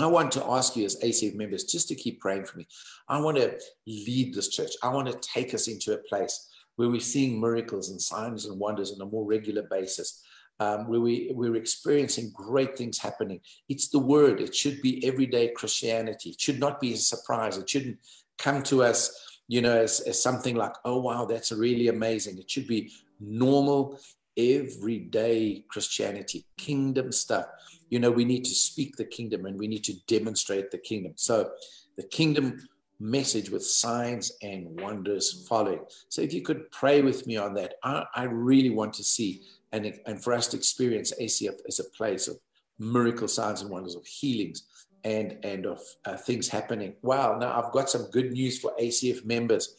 I 0.00 0.06
want 0.06 0.32
to 0.32 0.44
ask 0.46 0.74
you 0.74 0.84
as 0.84 1.00
ACF 1.00 1.36
members 1.36 1.64
just 1.64 1.86
to 1.88 1.94
keep 1.94 2.18
praying 2.20 2.46
for 2.46 2.58
me. 2.58 2.66
I 3.08 3.20
want 3.20 3.36
to 3.36 3.60
lead 3.86 4.34
this 4.34 4.48
church. 4.48 4.72
I 4.82 4.88
want 4.88 5.06
to 5.06 5.18
take 5.20 5.54
us 5.54 5.68
into 5.68 5.94
a 5.94 6.02
place 6.08 6.48
where 6.74 6.88
we're 6.88 7.00
seeing 7.00 7.40
miracles 7.40 7.90
and 7.90 8.02
signs 8.02 8.46
and 8.46 8.58
wonders 8.58 8.92
on 8.92 9.06
a 9.06 9.10
more 9.10 9.24
regular 9.24 9.62
basis 9.70 10.22
um, 10.60 10.88
where 10.88 11.00
we, 11.00 11.30
we're 11.34 11.56
experiencing 11.56 12.32
great 12.34 12.76
things 12.76 12.98
happening. 12.98 13.40
It's 13.68 13.88
the 13.88 13.98
word. 13.98 14.40
It 14.40 14.54
should 14.54 14.82
be 14.82 15.06
everyday 15.06 15.48
Christianity. 15.48 16.30
It 16.30 16.40
should 16.40 16.58
not 16.58 16.80
be 16.80 16.94
a 16.94 16.96
surprise. 16.96 17.56
It 17.56 17.70
shouldn't 17.70 17.98
come 18.38 18.62
to 18.64 18.82
us, 18.82 19.40
you 19.48 19.62
know, 19.62 19.76
as, 19.76 20.00
as 20.00 20.22
something 20.22 20.56
like, 20.56 20.74
oh, 20.84 21.00
wow, 21.00 21.24
that's 21.24 21.52
really 21.52 21.88
amazing. 21.88 22.38
It 22.38 22.50
should 22.50 22.66
be 22.66 22.92
normal, 23.20 23.98
everyday 24.36 25.64
Christianity, 25.68 26.44
kingdom 26.56 27.12
stuff. 27.12 27.46
You 27.90 27.98
know, 28.00 28.10
we 28.10 28.24
need 28.24 28.44
to 28.44 28.54
speak 28.54 28.96
the 28.96 29.04
kingdom 29.04 29.46
and 29.46 29.58
we 29.58 29.66
need 29.66 29.84
to 29.84 29.94
demonstrate 30.06 30.70
the 30.70 30.78
kingdom. 30.78 31.12
So 31.16 31.50
the 31.96 32.02
kingdom 32.02 32.68
message 33.00 33.50
with 33.50 33.64
signs 33.64 34.32
and 34.42 34.80
wonders 34.80 35.46
following. 35.48 35.80
So 36.08 36.20
if 36.20 36.32
you 36.32 36.42
could 36.42 36.70
pray 36.70 37.00
with 37.00 37.26
me 37.26 37.36
on 37.36 37.54
that, 37.54 37.74
I, 37.82 38.04
I 38.14 38.24
really 38.24 38.70
want 38.70 38.92
to 38.94 39.04
see 39.04 39.42
and, 39.72 39.98
and 40.06 40.22
for 40.22 40.32
us 40.32 40.46
to 40.48 40.56
experience 40.56 41.12
ACF 41.20 41.56
as 41.66 41.80
a 41.80 41.84
place 41.84 42.28
of 42.28 42.38
miracle 42.78 43.28
signs 43.28 43.62
and 43.62 43.70
wonders, 43.70 43.94
of 43.94 44.06
healings 44.06 44.64
and, 45.04 45.36
and 45.44 45.66
of 45.66 45.80
uh, 46.04 46.16
things 46.16 46.48
happening. 46.48 46.94
Wow, 47.02 47.38
now 47.38 47.60
I've 47.60 47.72
got 47.72 47.90
some 47.90 48.10
good 48.10 48.32
news 48.32 48.58
for 48.58 48.72
ACF 48.80 49.24
members. 49.24 49.74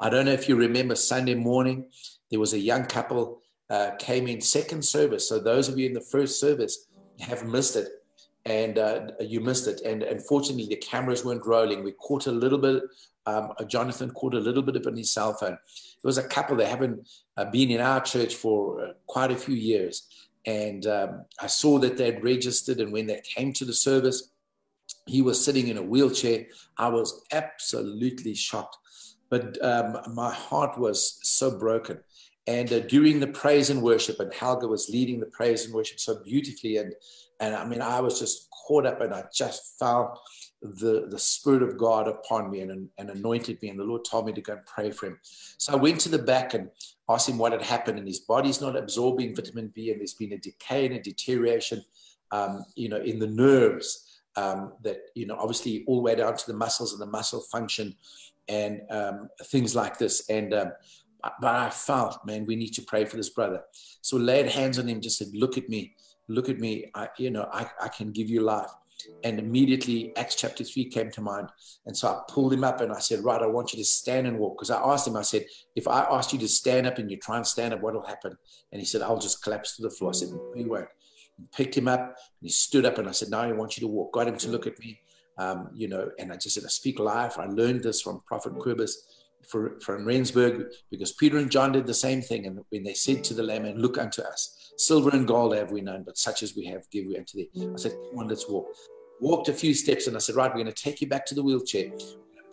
I 0.00 0.10
don't 0.10 0.26
know 0.26 0.32
if 0.32 0.48
you 0.48 0.56
remember 0.56 0.94
Sunday 0.94 1.34
morning, 1.34 1.86
there 2.30 2.40
was 2.40 2.54
a 2.54 2.58
young 2.58 2.86
couple 2.86 3.42
uh, 3.70 3.92
came 3.98 4.26
in 4.26 4.40
second 4.40 4.84
service. 4.84 5.28
So 5.28 5.38
those 5.38 5.68
of 5.68 5.78
you 5.78 5.86
in 5.86 5.92
the 5.92 6.00
first 6.00 6.40
service 6.40 6.86
have 7.20 7.46
missed 7.46 7.76
it 7.76 7.88
and 8.44 8.78
uh, 8.78 9.06
you 9.20 9.40
missed 9.40 9.68
it. 9.68 9.80
And 9.82 10.02
unfortunately, 10.02 10.66
the 10.66 10.76
cameras 10.76 11.24
weren't 11.24 11.46
rolling. 11.46 11.84
We 11.84 11.92
caught 11.92 12.26
a 12.26 12.32
little 12.32 12.58
bit. 12.58 12.82
Um, 13.26 13.52
Jonathan 13.68 14.10
caught 14.10 14.34
a 14.34 14.40
little 14.40 14.62
bit 14.62 14.76
of 14.76 14.82
it 14.82 14.88
on 14.88 14.96
his 14.96 15.12
cell 15.12 15.34
phone. 15.34 15.50
There 15.50 16.08
was 16.08 16.18
a 16.18 16.28
couple 16.28 16.56
that 16.56 16.68
haven't 16.68 17.08
uh, 17.36 17.44
been 17.46 17.70
in 17.70 17.80
our 17.80 18.00
church 18.00 18.34
for 18.34 18.80
uh, 18.80 18.92
quite 19.06 19.30
a 19.30 19.36
few 19.36 19.54
years, 19.54 20.08
and 20.44 20.86
um, 20.86 21.24
I 21.40 21.46
saw 21.46 21.78
that 21.78 21.96
they'd 21.96 22.22
registered. 22.22 22.80
And 22.80 22.92
when 22.92 23.06
they 23.06 23.20
came 23.20 23.52
to 23.54 23.64
the 23.64 23.72
service, 23.72 24.30
he 25.06 25.22
was 25.22 25.42
sitting 25.42 25.68
in 25.68 25.78
a 25.78 25.82
wheelchair. 25.82 26.46
I 26.76 26.88
was 26.88 27.24
absolutely 27.32 28.34
shocked, 28.34 28.76
but 29.30 29.62
um, 29.64 29.98
my 30.14 30.32
heart 30.32 30.78
was 30.78 31.18
so 31.22 31.56
broken. 31.58 32.00
And 32.46 32.72
uh, 32.72 32.80
during 32.80 33.20
the 33.20 33.28
praise 33.28 33.70
and 33.70 33.82
worship, 33.82 34.18
and 34.18 34.34
Helga 34.34 34.66
was 34.66 34.88
leading 34.88 35.20
the 35.20 35.26
praise 35.26 35.64
and 35.64 35.72
worship 35.72 36.00
so 36.00 36.22
beautifully, 36.22 36.78
and 36.78 36.92
and 37.38 37.54
I 37.54 37.64
mean, 37.64 37.82
I 37.82 38.00
was 38.00 38.18
just 38.18 38.48
caught 38.50 38.86
up, 38.86 39.00
and 39.00 39.14
I 39.14 39.24
just 39.32 39.78
felt 39.78 40.18
the, 40.62 41.08
the 41.10 41.18
Spirit 41.18 41.62
of 41.62 41.76
God 41.76 42.06
upon 42.06 42.50
me 42.50 42.60
and, 42.60 42.88
and 42.96 43.10
anointed 43.10 43.60
me. 43.60 43.68
And 43.68 43.78
the 43.78 43.84
Lord 43.84 44.04
told 44.04 44.26
me 44.26 44.32
to 44.32 44.40
go 44.40 44.54
and 44.54 44.66
pray 44.66 44.90
for 44.90 45.06
him. 45.06 45.18
So 45.22 45.72
I 45.72 45.76
went 45.76 46.00
to 46.00 46.08
the 46.08 46.18
back 46.18 46.54
and 46.54 46.70
asked 47.08 47.28
him 47.28 47.38
what 47.38 47.52
had 47.52 47.62
happened. 47.62 47.98
And 47.98 48.06
his 48.06 48.20
body's 48.20 48.60
not 48.60 48.76
absorbing 48.76 49.34
vitamin 49.34 49.72
B, 49.74 49.90
and 49.90 50.00
there's 50.00 50.14
been 50.14 50.32
a 50.32 50.38
decay 50.38 50.86
and 50.86 50.94
a 50.94 51.00
deterioration, 51.00 51.84
um, 52.30 52.64
you 52.76 52.88
know, 52.88 52.98
in 52.98 53.18
the 53.18 53.26
nerves. 53.26 54.08
Um, 54.34 54.72
that 54.82 54.96
you 55.14 55.26
know, 55.26 55.36
obviously, 55.38 55.84
all 55.86 55.96
the 55.96 56.02
way 56.02 56.14
down 56.14 56.34
to 56.34 56.46
the 56.46 56.56
muscles 56.56 56.92
and 56.92 57.02
the 57.02 57.06
muscle 57.06 57.40
function, 57.40 57.94
and 58.48 58.80
um, 58.88 59.28
things 59.44 59.76
like 59.76 59.98
this. 59.98 60.30
And 60.30 60.54
um, 60.54 60.72
but 61.40 61.54
I 61.54 61.68
felt, 61.68 62.24
man, 62.24 62.46
we 62.46 62.56
need 62.56 62.72
to 62.74 62.82
pray 62.82 63.04
for 63.04 63.18
this 63.18 63.28
brother. 63.28 63.60
So 64.00 64.16
laid 64.16 64.46
hands 64.46 64.78
on 64.78 64.88
him, 64.88 65.02
just 65.02 65.18
said, 65.18 65.28
"Look 65.34 65.58
at 65.58 65.68
me, 65.68 65.94
look 66.28 66.48
at 66.48 66.58
me. 66.58 66.90
I, 66.94 67.08
you 67.18 67.30
know, 67.30 67.46
I, 67.52 67.68
I 67.78 67.88
can 67.88 68.10
give 68.10 68.30
you 68.30 68.40
life." 68.40 68.70
And 69.24 69.38
immediately 69.38 70.16
Acts 70.16 70.34
chapter 70.34 70.64
3 70.64 70.86
came 70.86 71.10
to 71.12 71.20
mind. 71.20 71.48
And 71.86 71.96
so 71.96 72.08
I 72.08 72.20
pulled 72.32 72.52
him 72.52 72.64
up 72.64 72.80
and 72.80 72.92
I 72.92 72.98
said, 72.98 73.24
Right, 73.24 73.40
I 73.40 73.46
want 73.46 73.72
you 73.72 73.78
to 73.78 73.84
stand 73.84 74.26
and 74.26 74.38
walk. 74.38 74.58
Because 74.58 74.70
I 74.70 74.80
asked 74.82 75.06
him, 75.06 75.16
I 75.16 75.22
said, 75.22 75.44
If 75.76 75.88
I 75.88 76.00
asked 76.10 76.32
you 76.32 76.38
to 76.40 76.48
stand 76.48 76.86
up 76.86 76.98
and 76.98 77.10
you 77.10 77.16
try 77.16 77.36
and 77.36 77.46
stand 77.46 77.74
up, 77.74 77.80
what 77.80 77.94
will 77.94 78.06
happen? 78.06 78.36
And 78.72 78.80
he 78.80 78.86
said, 78.86 79.02
I'll 79.02 79.18
just 79.18 79.42
collapse 79.42 79.76
to 79.76 79.82
the 79.82 79.90
floor. 79.90 80.10
I 80.10 80.14
said, 80.14 80.28
you 80.54 80.68
won't. 80.68 80.88
picked 81.54 81.76
him 81.76 81.88
up 81.88 82.00
and 82.00 82.14
he 82.42 82.50
stood 82.50 82.86
up 82.86 82.98
and 82.98 83.08
I 83.08 83.12
said, 83.12 83.30
Now 83.30 83.40
I 83.40 83.52
want 83.52 83.76
you 83.76 83.82
to 83.82 83.92
walk. 83.92 84.12
Got 84.12 84.28
him 84.28 84.36
to 84.38 84.48
look 84.48 84.66
at 84.66 84.78
me, 84.78 85.00
um, 85.38 85.68
you 85.74 85.88
know, 85.88 86.10
and 86.18 86.32
I 86.32 86.36
just 86.36 86.54
said, 86.54 86.64
I 86.64 86.68
speak 86.68 86.98
life. 86.98 87.38
I 87.38 87.46
learned 87.46 87.82
this 87.82 88.02
from 88.02 88.22
Prophet 88.26 88.54
Quibbers 88.54 88.92
for, 89.48 89.78
from 89.80 90.04
Rensburg 90.04 90.66
because 90.90 91.12
Peter 91.12 91.38
and 91.38 91.50
John 91.50 91.72
did 91.72 91.86
the 91.86 91.94
same 91.94 92.22
thing. 92.22 92.46
And 92.46 92.60
when 92.70 92.82
they 92.82 92.94
said 92.94 93.24
to 93.24 93.34
the 93.34 93.42
lamb, 93.42 93.64
and 93.64 93.80
look 93.80 93.98
unto 93.98 94.22
us, 94.22 94.72
silver 94.76 95.10
and 95.10 95.26
gold 95.26 95.54
have 95.54 95.70
we 95.70 95.80
none, 95.80 96.02
but 96.04 96.18
such 96.18 96.42
as 96.42 96.56
we 96.56 96.64
have 96.66 96.88
give 96.90 97.06
we 97.06 97.16
unto 97.16 97.38
thee. 97.38 97.50
I 97.56 97.76
said, 97.76 97.92
come 98.10 98.20
on, 98.20 98.28
let's 98.28 98.48
walk. 98.48 98.66
Walked 99.22 99.48
a 99.48 99.52
few 99.52 99.72
steps 99.72 100.08
and 100.08 100.16
I 100.16 100.18
said, 100.18 100.34
right, 100.34 100.50
we're 100.50 100.64
going 100.64 100.66
to 100.66 100.82
take 100.82 101.00
you 101.00 101.06
back 101.06 101.24
to 101.26 101.34
the 101.36 101.44
wheelchair, 101.44 101.92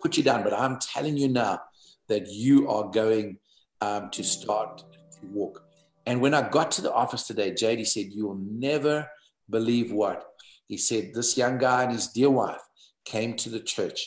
put 0.00 0.16
you 0.16 0.22
down. 0.22 0.44
But 0.44 0.52
I'm 0.52 0.78
telling 0.78 1.16
you 1.16 1.26
now 1.26 1.58
that 2.06 2.28
you 2.28 2.68
are 2.68 2.88
going 2.88 3.38
um, 3.80 4.08
to 4.10 4.22
start 4.22 4.78
to 4.78 5.26
walk. 5.32 5.64
And 6.06 6.20
when 6.20 6.32
I 6.32 6.48
got 6.48 6.70
to 6.72 6.82
the 6.82 6.92
office 6.92 7.26
today, 7.26 7.50
JD 7.50 7.88
said, 7.88 8.06
you'll 8.12 8.40
never 8.48 9.10
believe 9.50 9.90
what? 9.90 10.22
He 10.68 10.76
said, 10.76 11.10
this 11.12 11.36
young 11.36 11.58
guy 11.58 11.82
and 11.82 11.92
his 11.92 12.06
dear 12.06 12.30
wife 12.30 12.62
came 13.04 13.34
to 13.38 13.48
the 13.48 13.58
church 13.58 14.06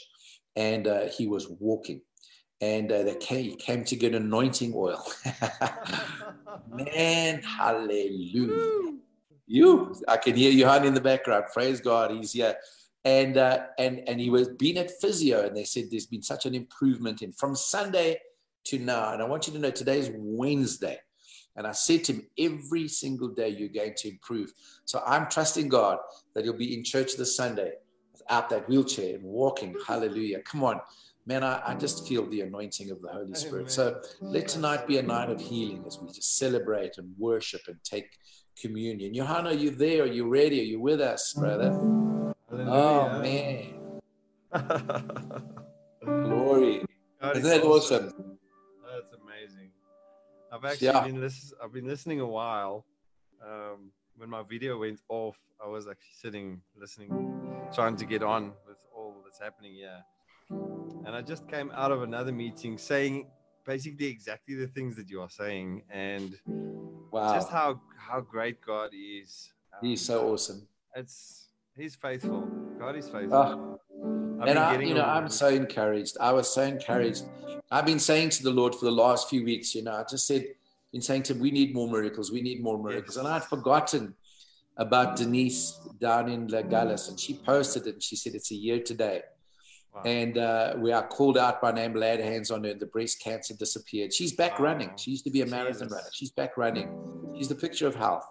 and 0.56 0.88
uh, 0.88 1.10
he 1.10 1.28
was 1.28 1.50
walking 1.60 2.00
and 2.62 2.90
uh, 2.94 3.04
they 3.04 3.16
came, 3.16 3.58
came 3.58 3.84
to 3.84 3.98
get 3.98 4.16
anointing 4.16 4.72
oil. 4.74 5.06
Man, 6.70 7.42
hallelujah. 7.44 8.94
You, 9.54 9.94
I 10.08 10.18
can 10.18 10.36
hear 10.36 10.52
you 10.52 10.66
honey 10.66 10.88
in 10.88 10.96
the 10.96 11.00
background. 11.00 11.46
Praise 11.54 11.80
God, 11.80 12.10
he's 12.10 12.32
here. 12.32 12.56
And 13.06 13.38
uh, 13.38 13.66
and 13.78 14.02
and 14.08 14.20
he 14.20 14.32
was 14.32 14.50
being 14.50 14.80
at 14.80 14.90
physio, 15.00 15.46
and 15.46 15.56
they 15.56 15.64
said 15.64 15.92
there's 15.92 16.08
been 16.08 16.24
such 16.24 16.48
an 16.48 16.56
improvement 16.56 17.22
in 17.22 17.34
from 17.34 17.56
Sunday 17.56 18.18
to 18.64 18.80
now. 18.80 19.14
And 19.14 19.22
I 19.22 19.26
want 19.26 19.46
you 19.46 19.54
to 19.54 19.60
know 19.60 19.70
today 19.70 20.00
is 20.00 20.10
Wednesday. 20.16 20.98
And 21.56 21.68
I 21.68 21.72
said 21.72 22.04
to 22.06 22.14
him, 22.14 22.24
every 22.40 22.88
single 22.88 23.28
day 23.28 23.50
you're 23.50 23.70
going 23.70 23.94
to 23.98 24.10
improve. 24.10 24.52
So 24.86 25.04
I'm 25.06 25.30
trusting 25.30 25.70
God 25.70 26.00
that 26.34 26.44
you'll 26.44 26.58
be 26.58 26.76
in 26.76 26.84
church 26.84 27.16
this 27.16 27.36
Sunday 27.36 27.74
without 28.12 28.50
that 28.50 28.68
wheelchair 28.68 29.18
and 29.18 29.24
walking. 29.24 29.76
Hallelujah. 29.86 30.40
Come 30.40 30.64
on 30.64 30.82
man, 31.26 31.42
I, 31.42 31.62
I, 31.66 31.76
just 31.76 32.06
feel 32.06 32.30
the 32.30 32.42
anointing 32.42 32.92
of 32.92 33.02
the 33.02 33.08
Holy 33.08 33.34
Spirit. 33.34 33.72
So 33.72 34.02
let 34.20 34.50
tonight 34.50 34.88
be 34.88 34.98
a 34.98 35.02
night 35.02 35.30
of 35.30 35.40
healing 35.40 35.86
as 35.88 35.98
we 35.98 36.08
just 36.08 36.38
celebrate 36.38 36.98
and 36.98 37.14
worship 37.18 37.62
and 37.68 37.78
take 37.86 38.18
communion. 38.60 39.14
Johanna, 39.14 39.50
are 39.50 39.54
you 39.54 39.72
there? 39.72 40.04
Are 40.04 40.08
you 40.08 40.28
ready? 40.28 40.60
Are 40.62 40.64
you 40.64 40.80
with 40.80 41.02
us, 41.02 41.34
brother? 41.34 41.72
Oh, 42.52 43.22
man. 43.22 44.02
Glory. 46.06 46.86
God 47.22 47.38
Isn't 47.38 47.50
that 47.50 47.64
awesome? 47.64 48.06
awesome? 48.06 48.38
That's 48.92 49.14
amazing. 49.22 49.72
I've 50.52 50.66
actually 50.66 50.88
yeah. 50.88 51.04
been, 51.04 51.22
listen, 51.22 51.58
I've 51.64 51.74
been 51.74 51.88
listening 51.88 52.20
a 52.20 52.28
while. 52.28 52.86
Um, 53.44 53.92
when 54.18 54.30
my 54.30 54.44
video 54.44 54.80
went 54.80 55.00
off, 55.10 55.38
I 55.64 55.68
was 55.68 55.88
actually 55.88 56.16
sitting, 56.22 56.62
listening, 56.80 57.10
trying 57.74 57.96
to 57.98 58.06
get 58.06 58.22
on 58.22 58.54
with 58.68 58.78
all 58.96 59.16
that's 59.26 59.40
happening 59.40 59.74
here 59.74 60.04
and 61.06 61.16
I 61.16 61.22
just 61.22 61.48
came 61.48 61.72
out 61.76 61.92
of 61.92 62.02
another 62.04 62.32
meeting 62.32 62.78
saying 62.78 63.28
basically 63.66 64.08
exactly 64.08 64.56
the 64.56 64.68
things 64.68 64.96
that 64.96 65.10
you 65.10 65.22
are 65.22 65.30
saying, 65.30 65.84
and 65.90 66.38
wow, 67.14 67.34
just 67.34 67.50
how 67.50 67.80
how 67.98 68.20
great 68.20 68.60
God 68.66 68.90
is. 68.94 69.52
Um, 69.74 69.88
he's 69.88 70.02
so 70.02 70.32
awesome. 70.32 70.68
It's 70.96 71.44
He's 71.76 71.96
faithful. 71.96 72.48
God 72.78 72.96
is 72.96 73.10
faithful. 73.10 73.80
Oh. 74.04 74.40
and 74.46 74.60
I, 74.60 74.80
you 74.80 74.94
know, 74.94 75.04
I'm 75.04 75.28
so 75.28 75.48
encouraged. 75.48 76.18
I 76.22 76.32
was 76.32 76.54
so 76.54 76.62
encouraged. 76.62 77.24
I've 77.72 77.86
been 77.86 78.00
saying 78.00 78.30
to 78.32 78.44
the 78.44 78.52
Lord 78.52 78.76
for 78.76 78.86
the 78.86 78.92
last 78.92 79.28
few 79.28 79.44
weeks, 79.44 79.74
you 79.74 79.84
know, 79.84 79.94
I 79.94 80.04
just 80.08 80.28
said, 80.28 80.46
been 80.92 81.02
saying 81.02 81.24
to 81.24 81.34
him, 81.34 81.40
we 81.40 81.50
need 81.50 81.74
more 81.74 81.90
miracles. 81.90 82.32
We 82.32 82.42
need 82.42 82.62
more 82.62 82.78
miracles. 82.78 83.16
Yes. 83.16 83.26
And 83.26 83.28
I'd 83.28 83.44
forgotten 83.46 84.14
about 84.78 85.16
Denise 85.16 85.80
down 86.00 86.30
in 86.30 86.48
La 86.48 86.62
Galles, 86.62 87.10
and 87.10 87.20
she 87.20 87.34
posted 87.34 87.88
it. 87.88 87.94
And 87.96 88.04
she 88.04 88.16
said, 88.16 88.36
it's 88.36 88.52
a 88.52 88.56
year 88.56 88.80
today 88.80 89.24
Wow. 89.94 90.02
And 90.06 90.38
uh, 90.40 90.74
we 90.78 90.92
are 90.92 91.06
called 91.06 91.38
out 91.38 91.62
by 91.62 91.72
name, 91.72 91.94
laid 91.94 92.20
hands 92.20 92.50
on 92.50 92.64
her. 92.64 92.74
The 92.74 92.88
breast 92.88 93.22
cancer 93.22 93.54
disappeared. 93.54 94.12
She's 94.12 94.34
back 94.34 94.58
wow. 94.58 94.66
running. 94.66 94.92
She 94.98 95.12
used 95.12 95.24
to 95.26 95.30
be 95.30 95.42
a 95.42 95.46
marathon 95.46 95.88
runner. 95.90 96.08
She's 96.12 96.32
back 96.32 96.58
running. 96.58 96.90
She's 97.38 97.48
the 97.48 97.56
picture 97.56 97.86
of 97.86 97.96
health. 97.96 98.26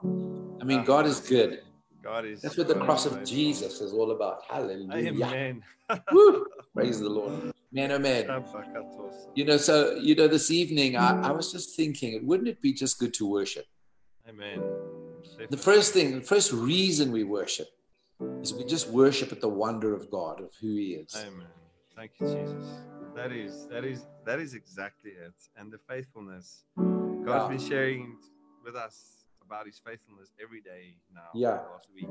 I 0.60 0.64
mean, 0.64 0.82
God 0.84 1.06
is 1.06 1.20
good. 1.20 1.60
God 2.02 2.24
is. 2.24 2.42
That's 2.42 2.56
what 2.56 2.66
the 2.66 2.74
cross 2.74 3.06
of 3.06 3.24
Jesus 3.24 3.80
is 3.80 3.92
all 3.92 4.10
about. 4.10 4.42
Hallelujah. 4.48 5.12
Amen. 5.12 5.62
Woo! 6.10 6.46
Praise 6.74 6.98
the 6.98 7.08
Lord. 7.08 7.52
Man, 7.70 7.92
oh 7.92 7.98
man. 7.98 8.44
You 9.34 9.44
know, 9.44 9.56
so, 9.56 9.94
you 9.94 10.14
know, 10.14 10.26
this 10.26 10.50
evening 10.50 10.96
I, 10.96 11.28
I 11.28 11.30
was 11.30 11.52
just 11.52 11.76
thinking, 11.76 12.26
wouldn't 12.26 12.48
it 12.48 12.60
be 12.60 12.72
just 12.72 12.98
good 12.98 13.14
to 13.14 13.26
worship? 13.26 13.66
Amen. 14.28 14.62
The 15.48 15.56
first 15.56 15.92
thing, 15.92 16.20
the 16.20 16.26
first 16.26 16.52
reason 16.52 17.12
we 17.12 17.24
worship 17.24 17.68
is 18.42 18.52
we 18.54 18.64
just 18.64 18.88
worship 18.88 19.32
at 19.32 19.40
the 19.40 19.48
wonder 19.48 19.94
of 19.94 20.10
God, 20.10 20.40
of 20.40 20.50
who 20.60 20.74
He 20.74 20.94
is. 20.94 21.14
Amen. 21.16 21.46
Thank 21.96 22.12
you, 22.20 22.26
Jesus. 22.26 22.66
That 23.14 23.32
is 23.32 23.66
that 23.68 23.84
is 23.84 24.06
that 24.24 24.40
is 24.40 24.54
exactly 24.54 25.10
it. 25.10 25.34
And 25.56 25.70
the 25.70 25.78
faithfulness. 25.88 26.64
God's 26.76 27.26
yeah. 27.26 27.48
been 27.48 27.58
sharing 27.58 28.16
with 28.64 28.74
us 28.74 29.26
about 29.44 29.66
his 29.66 29.78
faithfulness 29.78 30.32
every 30.42 30.60
day 30.60 30.96
now. 31.14 31.28
Yeah. 31.34 31.60
Last 31.72 31.88
week. 31.94 32.08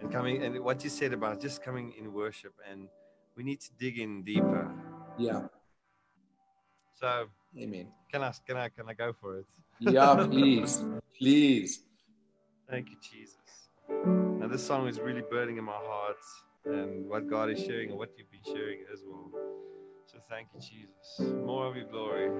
And 0.00 0.12
coming 0.12 0.42
and 0.42 0.60
what 0.60 0.84
you 0.84 0.90
said 0.90 1.12
about 1.12 1.40
just 1.40 1.62
coming 1.62 1.92
in 1.98 2.12
worship 2.12 2.54
and 2.70 2.88
we 3.36 3.42
need 3.42 3.60
to 3.60 3.70
dig 3.78 3.98
in 3.98 4.22
deeper. 4.22 4.70
Yeah. 5.18 5.46
So 7.00 7.26
Amen. 7.58 7.88
Can 8.12 8.22
I 8.22 8.32
can 8.46 8.56
I 8.56 8.68
can 8.68 8.88
I 8.88 8.94
go 8.94 9.12
for 9.12 9.38
it? 9.38 9.46
Yeah, 9.80 10.26
please. 10.30 10.84
please. 11.18 11.80
Thank 12.70 12.90
you, 12.90 12.96
Jesus. 13.10 13.37
Now, 13.88 14.46
this 14.48 14.66
song 14.66 14.86
is 14.88 15.00
really 15.00 15.22
burning 15.30 15.56
in 15.56 15.64
my 15.64 15.72
heart 15.72 16.16
and 16.66 17.08
what 17.08 17.28
God 17.28 17.50
is 17.50 17.58
sharing 17.58 17.90
and 17.90 17.98
what 17.98 18.10
you've 18.16 18.30
been 18.30 18.44
sharing 18.44 18.80
as 18.92 19.02
well. 19.06 19.30
So 20.06 20.18
thank 20.28 20.48
you, 20.54 20.60
Jesus. 20.60 21.20
More 21.44 21.66
of 21.66 21.76
your 21.76 21.86
glory. 21.86 22.30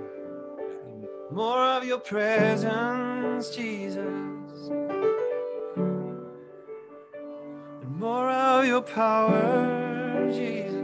More 1.30 1.62
of 1.62 1.84
your 1.84 1.98
presence, 1.98 3.50
Jesus. 3.54 4.70
And 7.82 7.98
more 7.98 8.30
of 8.30 8.66
your 8.66 8.82
power, 8.82 10.30
Jesus. 10.32 10.74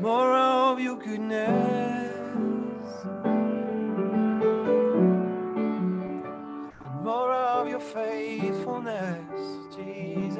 More 0.00 0.32
of 0.36 0.80
your 0.80 0.96
goodness. 0.96 2.06
faithfulness, 7.92 9.40
Jesus. 9.74 10.36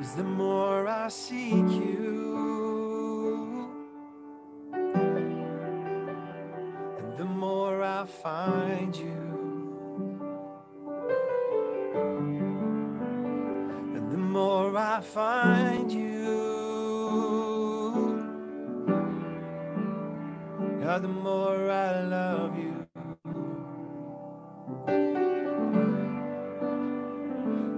Is 0.00 0.14
the 0.14 0.24
more 0.24 0.88
I 0.88 1.08
seek 1.08 1.70
you, 1.84 2.12
and 6.98 7.16
the 7.16 7.24
more 7.24 7.82
I 7.82 8.04
find 8.06 8.96
you, 8.96 9.22
and 13.96 14.10
the 14.10 14.18
more 14.18 14.76
I 14.76 15.00
find. 15.00 15.51
God, 20.92 21.02
the 21.04 21.08
more 21.08 21.70
I 21.70 22.02
love 22.02 22.58
you. 22.58 22.86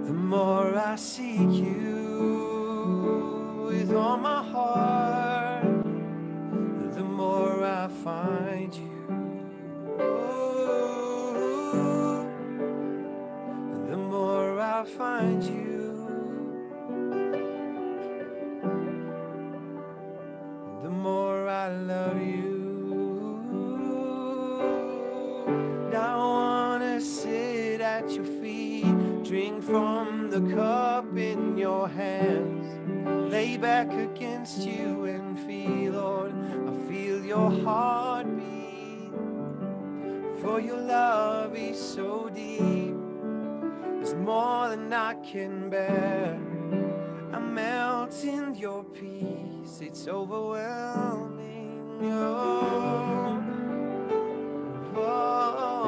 The 0.05 0.13
more 0.13 0.77
I 0.77 0.97
seek 0.97 1.53
you 1.69 2.09
with 3.69 3.95
all 3.95 4.17
my 4.17 4.43
heart. 4.43 5.04
the 30.35 30.55
cup 30.57 31.17
in 31.17 31.57
your 31.57 31.89
hands. 31.89 32.67
Lay 33.33 33.57
back 33.57 33.93
against 33.93 34.67
you 34.67 35.05
and 35.05 35.39
feel, 35.39 35.93
Lord, 35.93 36.35
I 36.35 36.89
feel 36.89 37.25
your 37.25 37.53
heartbeat. 37.63 39.13
For 40.41 40.61
your 40.61 40.81
love 40.81 41.57
is 41.57 41.79
so 41.79 42.29
deep, 42.31 42.97
it's 44.01 44.15
more 44.15 44.71
than 44.71 44.93
I 44.93 45.15
can 45.23 45.71
bear. 45.71 46.37
I 47.33 47.39
melt 47.39 48.25
in 48.25 48.57
your 48.57 48.83
peace, 48.83 49.79
it's 49.81 50.09
overwhelming. 50.09 52.01
Oh, 52.03 53.41
oh. 54.97 55.84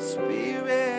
Spirit. 0.00 0.89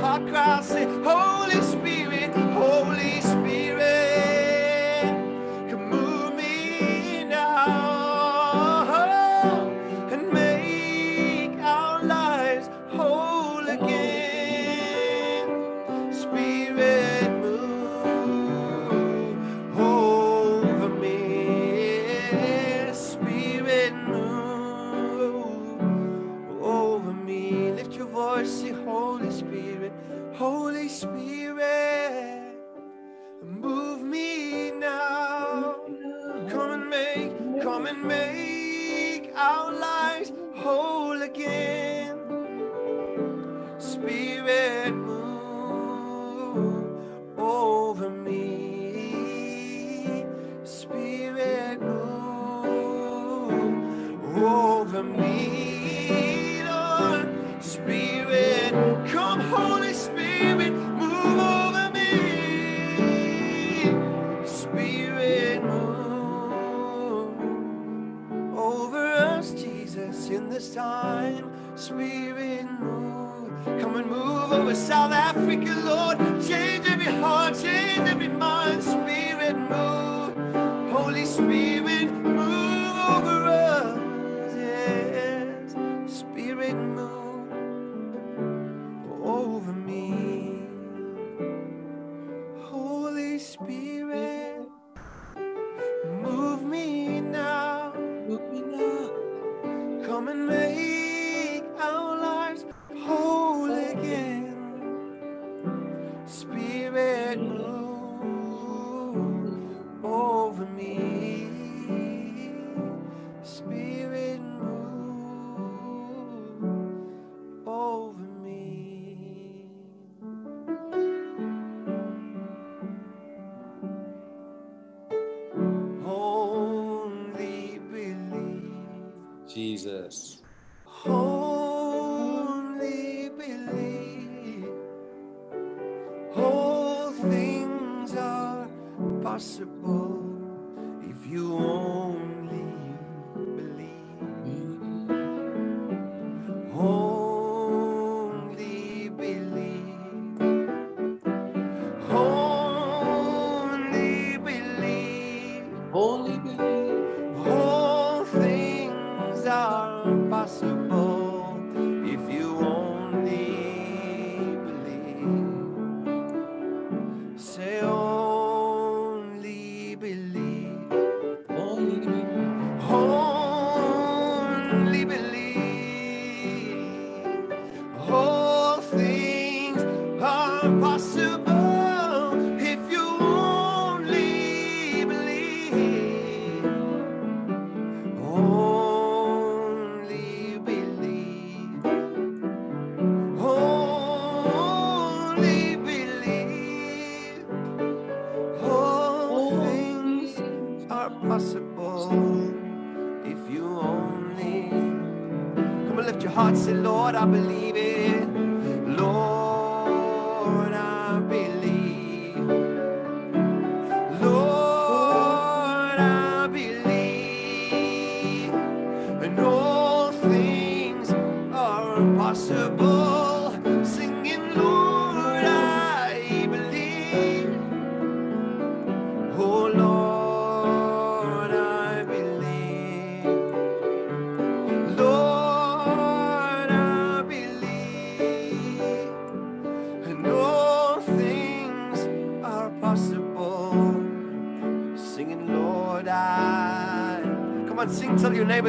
heart 0.00 0.26
cries, 0.28 0.68
say, 0.68 0.84
Holy 1.04 1.60
Spirit, 1.62 2.32
Holy 2.54 3.20
Spirit. 3.20 3.25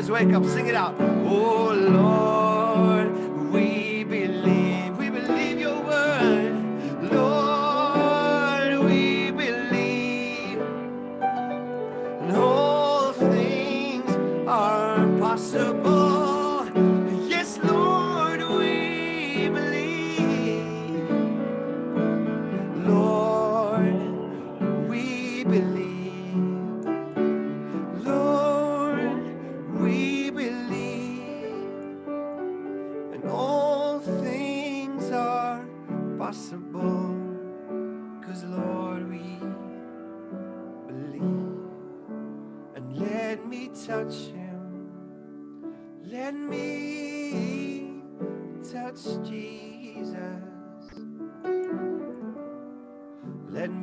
wake 0.09 0.33
up. 0.33 0.45
Sing 0.45 0.67
it 0.67 0.75
out. 0.75 1.06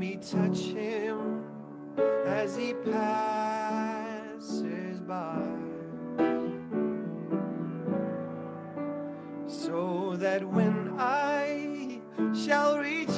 me 0.05 0.17
touch 0.17 0.59
him 0.59 1.43
as 2.27 2.57
he 2.57 2.75
passes 2.75 4.21
by. 5.01 5.41
So 9.47 10.15
that 10.17 10.45
when 10.45 10.93
I 10.99 12.03
shall 12.35 12.77
reach 12.79 13.14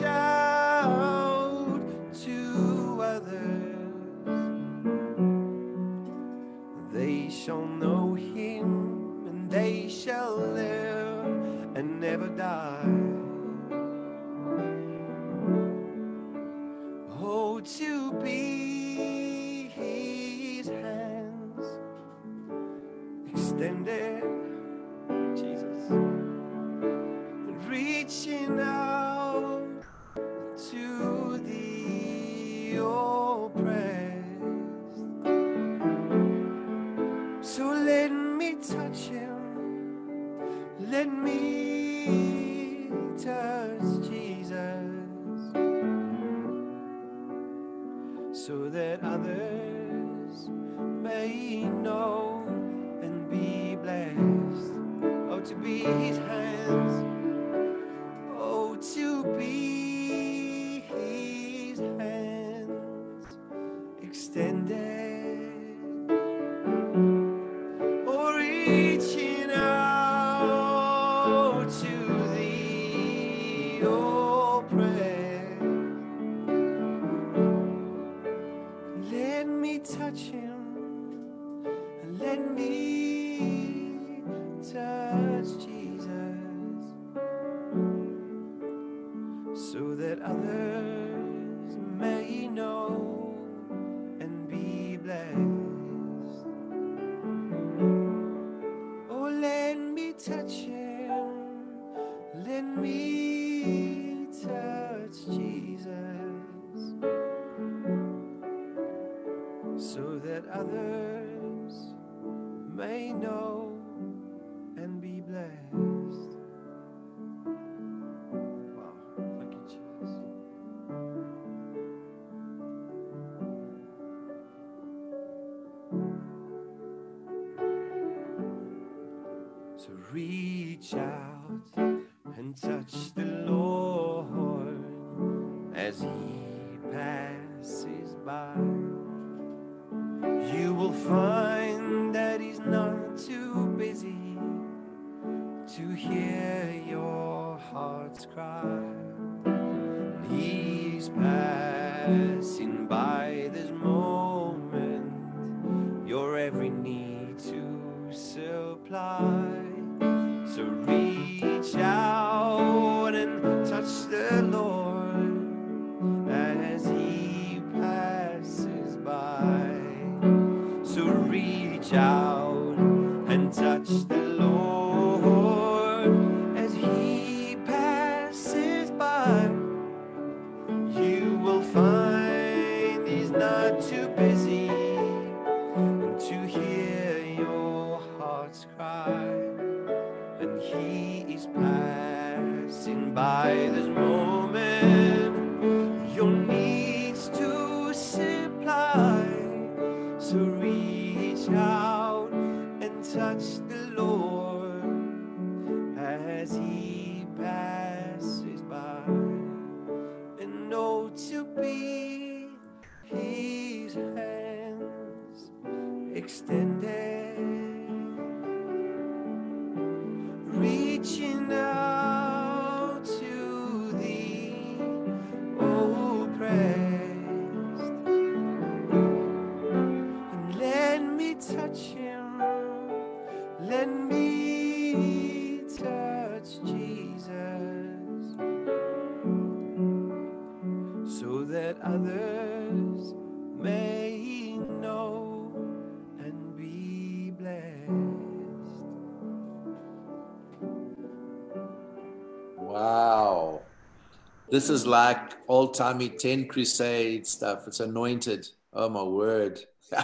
This 254.56 254.70
is 254.70 254.86
like 254.86 255.34
old 255.48 255.74
timey 255.74 256.08
10 256.08 256.48
crusade 256.48 257.26
stuff. 257.26 257.66
It's 257.66 257.80
anointed. 257.80 258.48
Oh, 258.72 258.88
my 258.88 259.02
word. 259.02 259.60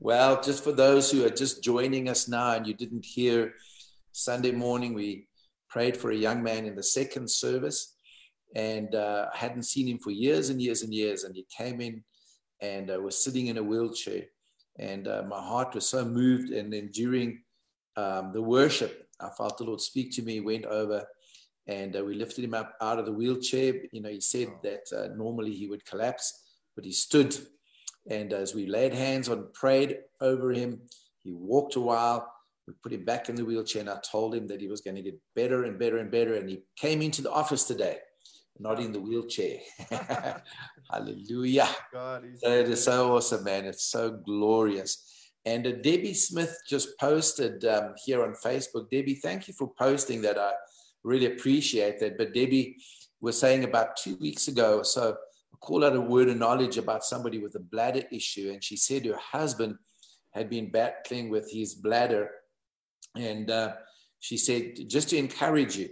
well, 0.00 0.42
just 0.42 0.64
for 0.64 0.72
those 0.72 1.08
who 1.08 1.24
are 1.24 1.30
just 1.30 1.62
joining 1.62 2.08
us 2.08 2.26
now 2.26 2.54
and 2.54 2.66
you 2.66 2.74
didn't 2.74 3.04
hear 3.04 3.54
Sunday 4.10 4.50
morning, 4.50 4.92
we 4.92 5.28
prayed 5.68 5.96
for 5.96 6.10
a 6.10 6.16
young 6.16 6.42
man 6.42 6.66
in 6.66 6.74
the 6.74 6.82
second 6.82 7.30
service 7.30 7.94
and 8.56 8.96
uh, 8.96 9.26
hadn't 9.32 9.62
seen 9.62 9.86
him 9.86 10.00
for 10.00 10.10
years 10.10 10.50
and 10.50 10.60
years 10.60 10.82
and 10.82 10.92
years. 10.92 11.22
And 11.22 11.36
he 11.36 11.46
came 11.56 11.80
in 11.80 12.02
and 12.60 12.90
uh, 12.90 13.00
was 13.00 13.22
sitting 13.22 13.46
in 13.46 13.58
a 13.58 13.62
wheelchair. 13.62 14.24
And 14.80 15.06
uh, 15.06 15.22
my 15.28 15.40
heart 15.40 15.76
was 15.76 15.88
so 15.88 16.04
moved. 16.04 16.50
And 16.50 16.72
then 16.72 16.88
during 16.92 17.40
um, 17.96 18.32
the 18.32 18.42
worship, 18.42 19.06
I 19.20 19.28
felt 19.28 19.58
the 19.58 19.64
Lord 19.64 19.80
speak 19.80 20.10
to 20.16 20.22
me, 20.22 20.40
went 20.40 20.64
over 20.64 21.06
and 21.66 21.96
uh, 21.96 22.04
we 22.04 22.14
lifted 22.14 22.44
him 22.44 22.54
up 22.54 22.74
out 22.80 22.98
of 22.98 23.06
the 23.06 23.12
wheelchair. 23.12 23.74
You 23.92 24.00
know, 24.00 24.08
he 24.08 24.20
said 24.20 24.48
that 24.62 24.84
uh, 24.96 25.14
normally 25.14 25.52
he 25.52 25.66
would 25.66 25.84
collapse, 25.84 26.56
but 26.74 26.84
he 26.84 26.92
stood. 26.92 27.36
And 28.08 28.32
as 28.32 28.54
we 28.54 28.66
laid 28.66 28.94
hands 28.94 29.28
on, 29.28 29.48
prayed 29.52 29.98
over 30.20 30.52
him, 30.52 30.80
he 31.22 31.32
walked 31.32 31.76
a 31.76 31.80
while. 31.80 32.32
We 32.66 32.74
put 32.82 32.92
him 32.92 33.04
back 33.04 33.28
in 33.28 33.34
the 33.34 33.44
wheelchair, 33.44 33.80
and 33.80 33.90
I 33.90 33.98
told 33.98 34.34
him 34.34 34.46
that 34.48 34.60
he 34.60 34.68
was 34.68 34.80
going 34.80 34.96
to 34.96 35.02
get 35.02 35.18
better 35.34 35.64
and 35.64 35.78
better 35.78 35.98
and 35.98 36.10
better. 36.10 36.34
And 36.34 36.48
he 36.48 36.62
came 36.76 37.02
into 37.02 37.22
the 37.22 37.30
office 37.30 37.64
today, 37.64 37.98
not 38.58 38.80
in 38.80 38.92
the 38.92 39.00
wheelchair. 39.00 39.58
Hallelujah. 40.90 41.68
God, 41.92 42.24
so 42.36 42.50
it 42.50 42.68
is 42.68 42.84
so 42.84 43.14
awesome, 43.14 43.44
man. 43.44 43.64
It's 43.64 43.84
so 43.84 44.10
glorious. 44.10 45.06
And 45.44 45.66
uh, 45.66 45.72
Debbie 45.72 46.14
Smith 46.14 46.56
just 46.68 46.98
posted 46.98 47.64
um, 47.64 47.94
here 48.04 48.22
on 48.22 48.34
Facebook. 48.34 48.90
Debbie, 48.90 49.14
thank 49.14 49.48
you 49.48 49.54
for 49.54 49.70
posting 49.78 50.22
that. 50.22 50.38
I 50.38 50.52
really 51.04 51.26
appreciate 51.26 51.98
that. 52.00 52.18
But 52.18 52.34
Debbie 52.34 52.76
was 53.20 53.38
saying 53.38 53.64
about 53.64 53.96
two 53.96 54.16
weeks 54.16 54.48
ago, 54.48 54.82
so 54.82 55.16
I 55.52 55.56
call 55.58 55.84
out 55.84 55.96
a 55.96 56.00
word 56.00 56.28
of 56.28 56.36
knowledge 56.36 56.78
about 56.78 57.04
somebody 57.04 57.38
with 57.38 57.54
a 57.54 57.60
bladder 57.60 58.02
issue. 58.10 58.50
And 58.52 58.62
she 58.62 58.76
said 58.76 59.06
her 59.06 59.16
husband 59.16 59.76
had 60.32 60.48
been 60.48 60.70
battling 60.70 61.28
with 61.30 61.50
his 61.50 61.74
bladder. 61.74 62.30
And 63.16 63.50
uh, 63.50 63.74
she 64.20 64.36
said, 64.36 64.88
just 64.88 65.10
to 65.10 65.16
encourage 65.16 65.76
you, 65.76 65.90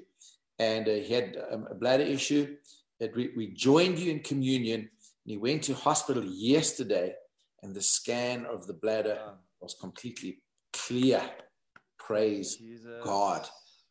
and 0.58 0.88
uh, 0.88 0.92
he 0.92 1.12
had 1.12 1.36
um, 1.50 1.66
a 1.70 1.74
bladder 1.74 2.04
issue, 2.04 2.56
that 3.00 3.14
we, 3.14 3.30
we 3.36 3.48
joined 3.48 3.98
you 3.98 4.10
in 4.10 4.20
communion. 4.20 4.80
And 4.80 4.90
he 5.24 5.36
went 5.36 5.62
to 5.64 5.74
hospital 5.74 6.24
yesterday 6.24 7.14
and 7.62 7.74
the 7.74 7.82
scan 7.82 8.46
of 8.46 8.66
the 8.66 8.74
bladder 8.74 9.18
was 9.60 9.74
completely 9.80 10.40
clear. 10.72 11.22
Praise 11.98 12.56
Jesus. 12.56 13.04
God. 13.04 13.46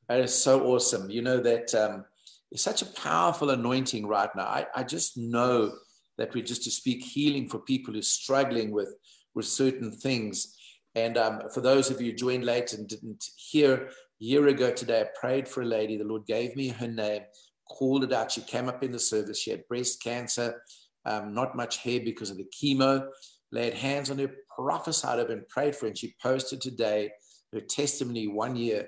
That 0.09 0.21
is 0.21 0.33
so 0.33 0.65
awesome. 0.67 1.09
You 1.09 1.21
know, 1.21 1.39
that 1.39 1.73
um, 1.75 2.05
it's 2.51 2.63
such 2.63 2.81
a 2.81 2.93
powerful 2.93 3.49
anointing 3.49 4.07
right 4.07 4.29
now. 4.35 4.45
I, 4.45 4.67
I 4.75 4.83
just 4.83 5.17
know 5.17 5.73
that 6.17 6.33
we're 6.33 6.43
just 6.43 6.63
to 6.63 6.71
speak 6.71 7.03
healing 7.03 7.49
for 7.49 7.59
people 7.59 7.93
who 7.93 7.99
are 7.99 8.03
struggling 8.03 8.71
with, 8.71 8.93
with 9.35 9.45
certain 9.45 9.91
things. 9.91 10.55
And 10.95 11.17
um, 11.17 11.41
for 11.53 11.61
those 11.61 11.91
of 11.91 12.01
you 12.01 12.11
who 12.11 12.17
joined 12.17 12.45
late 12.45 12.73
and 12.73 12.87
didn't 12.87 13.23
hear, 13.35 13.89
a 14.19 14.25
year 14.25 14.47
ago 14.47 14.71
today, 14.71 15.01
I 15.01 15.19
prayed 15.19 15.47
for 15.47 15.61
a 15.61 15.65
lady. 15.65 15.97
The 15.97 16.03
Lord 16.03 16.25
gave 16.25 16.55
me 16.55 16.69
her 16.69 16.87
name, 16.87 17.21
called 17.69 18.03
it 18.03 18.13
out. 18.13 18.31
She 18.31 18.41
came 18.41 18.67
up 18.67 18.83
in 18.83 18.91
the 18.91 18.99
service. 18.99 19.39
She 19.39 19.51
had 19.51 19.67
breast 19.67 20.01
cancer, 20.01 20.63
um, 21.05 21.33
not 21.35 21.55
much 21.55 21.77
hair 21.77 21.99
because 21.99 22.31
of 22.31 22.37
the 22.37 22.45
chemo 22.45 23.07
laid 23.51 23.73
hands 23.73 24.11
on 24.11 24.19
her, 24.19 24.31
prophesied 24.55 25.19
over, 25.19 25.31
and 25.31 25.47
prayed 25.47 25.75
for 25.75 25.85
her. 25.85 25.87
And 25.87 25.97
she 25.97 26.15
posted 26.21 26.61
today 26.61 27.11
her 27.53 27.61
testimony 27.61 28.27
one 28.27 28.55
year 28.55 28.87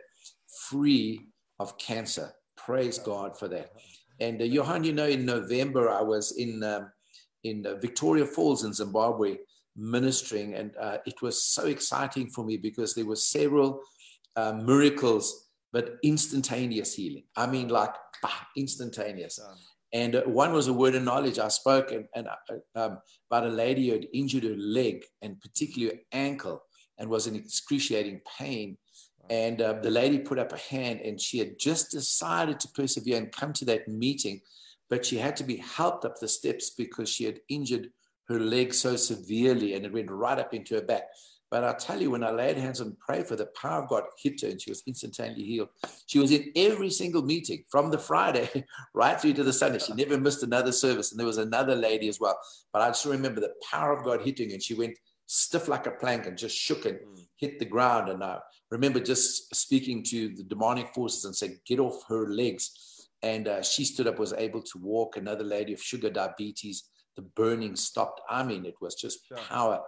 free 0.67 1.27
of 1.59 1.77
cancer. 1.77 2.31
Praise 2.57 2.99
God 2.99 3.37
for 3.37 3.47
that. 3.47 3.71
And 4.19 4.41
uh, 4.41 4.45
Johan, 4.45 4.83
you 4.83 4.93
know, 4.93 5.07
in 5.07 5.25
November, 5.25 5.89
I 5.89 6.01
was 6.01 6.37
in, 6.37 6.63
um, 6.63 6.91
in 7.43 7.65
uh, 7.65 7.75
Victoria 7.75 8.25
Falls 8.25 8.63
in 8.63 8.73
Zimbabwe 8.73 9.37
ministering, 9.75 10.55
and 10.55 10.75
uh, 10.79 10.97
it 11.05 11.21
was 11.21 11.43
so 11.43 11.65
exciting 11.65 12.29
for 12.29 12.43
me 12.43 12.57
because 12.57 12.93
there 12.93 13.05
were 13.05 13.15
several 13.15 13.81
uh, 14.35 14.53
miracles, 14.53 15.47
but 15.71 15.97
instantaneous 16.03 16.95
healing. 16.95 17.23
I 17.35 17.47
mean, 17.47 17.69
like 17.69 17.93
bah, 18.21 18.29
instantaneous. 18.57 19.39
And 19.93 20.15
uh, 20.15 20.21
one 20.23 20.53
was 20.53 20.67
a 20.67 20.73
word 20.73 20.95
of 20.95 21.03
knowledge. 21.03 21.39
I 21.39 21.47
spoke 21.47 21.91
and, 21.91 22.05
and 22.15 22.27
uh, 22.27 22.79
um, 22.79 22.99
about 23.31 23.47
a 23.47 23.53
lady 23.53 23.87
who 23.87 23.93
had 23.93 24.07
injured 24.13 24.43
her 24.43 24.55
leg 24.57 25.03
and 25.21 25.39
particularly 25.39 25.95
her 25.95 26.01
ankle 26.11 26.61
and 26.97 27.09
was 27.09 27.27
in 27.27 27.35
excruciating 27.35 28.21
pain. 28.37 28.77
And 29.29 29.61
uh, 29.61 29.73
the 29.73 29.91
lady 29.91 30.19
put 30.19 30.39
up 30.39 30.53
a 30.53 30.57
hand 30.57 31.01
and 31.01 31.21
she 31.21 31.37
had 31.37 31.59
just 31.59 31.91
decided 31.91 32.59
to 32.59 32.67
persevere 32.69 33.17
and 33.17 33.31
come 33.31 33.53
to 33.53 33.65
that 33.65 33.87
meeting, 33.87 34.41
but 34.89 35.05
she 35.05 35.17
had 35.17 35.35
to 35.37 35.43
be 35.43 35.57
helped 35.57 36.05
up 36.05 36.19
the 36.19 36.27
steps 36.27 36.71
because 36.71 37.09
she 37.09 37.25
had 37.25 37.39
injured 37.47 37.89
her 38.27 38.39
leg 38.39 38.73
so 38.73 38.95
severely 38.95 39.73
and 39.73 39.85
it 39.85 39.93
went 39.93 40.09
right 40.09 40.39
up 40.39 40.53
into 40.53 40.75
her 40.75 40.81
back. 40.81 41.03
But 41.51 41.63
I 41.63 41.73
tell 41.73 41.99
you, 41.99 42.11
when 42.11 42.23
I 42.23 42.29
laid 42.29 42.57
hands 42.57 42.79
and 42.79 42.97
prayed 42.99 43.25
for 43.25 43.35
the 43.35 43.47
power 43.59 43.81
of 43.81 43.89
God 43.89 44.03
hit 44.21 44.41
her 44.41 44.49
and 44.49 44.61
she 44.61 44.69
was 44.69 44.83
instantaneously 44.85 45.45
healed. 45.45 45.69
She 46.05 46.19
was 46.19 46.31
in 46.31 46.51
every 46.55 46.91
single 46.91 47.23
meeting 47.23 47.63
from 47.69 47.89
the 47.89 47.97
Friday 47.97 48.65
right 48.93 49.19
through 49.19 49.33
to 49.33 49.43
the 49.43 49.53
Sunday. 49.53 49.79
She 49.79 49.93
never 49.93 50.19
missed 50.19 50.43
another 50.43 50.71
service. 50.71 51.11
And 51.11 51.19
there 51.19 51.25
was 51.25 51.39
another 51.39 51.75
lady 51.75 52.07
as 52.07 52.19
well. 52.19 52.37
But 52.71 52.83
I 52.83 52.89
just 52.89 53.05
remember 53.05 53.41
the 53.41 53.53
power 53.69 53.91
of 53.97 54.05
God 54.05 54.21
hitting 54.21 54.53
and 54.53 54.61
she 54.61 54.75
went 54.75 54.97
stiff 55.25 55.67
like 55.67 55.87
a 55.87 55.91
plank 55.91 56.27
and 56.27 56.37
just 56.37 56.55
shook 56.55 56.85
and 56.85 56.99
mm. 56.99 57.25
Hit 57.39 57.57
the 57.59 57.65
ground. 57.65 58.09
And 58.09 58.23
I 58.23 58.39
remember 58.69 58.99
just 58.99 59.55
speaking 59.55 60.03
to 60.09 60.29
the 60.35 60.43
demonic 60.43 60.93
forces 60.93 61.25
and 61.25 61.35
said, 61.35 61.57
get 61.65 61.79
off 61.79 62.03
her 62.07 62.27
legs. 62.27 63.07
And 63.21 63.47
uh, 63.47 63.61
she 63.61 63.83
stood 63.85 64.07
up, 64.07 64.19
was 64.19 64.33
able 64.33 64.61
to 64.61 64.77
walk. 64.77 65.17
Another 65.17 65.43
lady 65.43 65.73
of 65.73 65.81
sugar 65.81 66.09
diabetes, 66.09 66.89
the 67.15 67.21
burning 67.21 67.75
stopped. 67.75 68.21
I 68.29 68.43
mean, 68.43 68.65
it 68.65 68.75
was 68.81 68.95
just 68.95 69.19
power. 69.49 69.79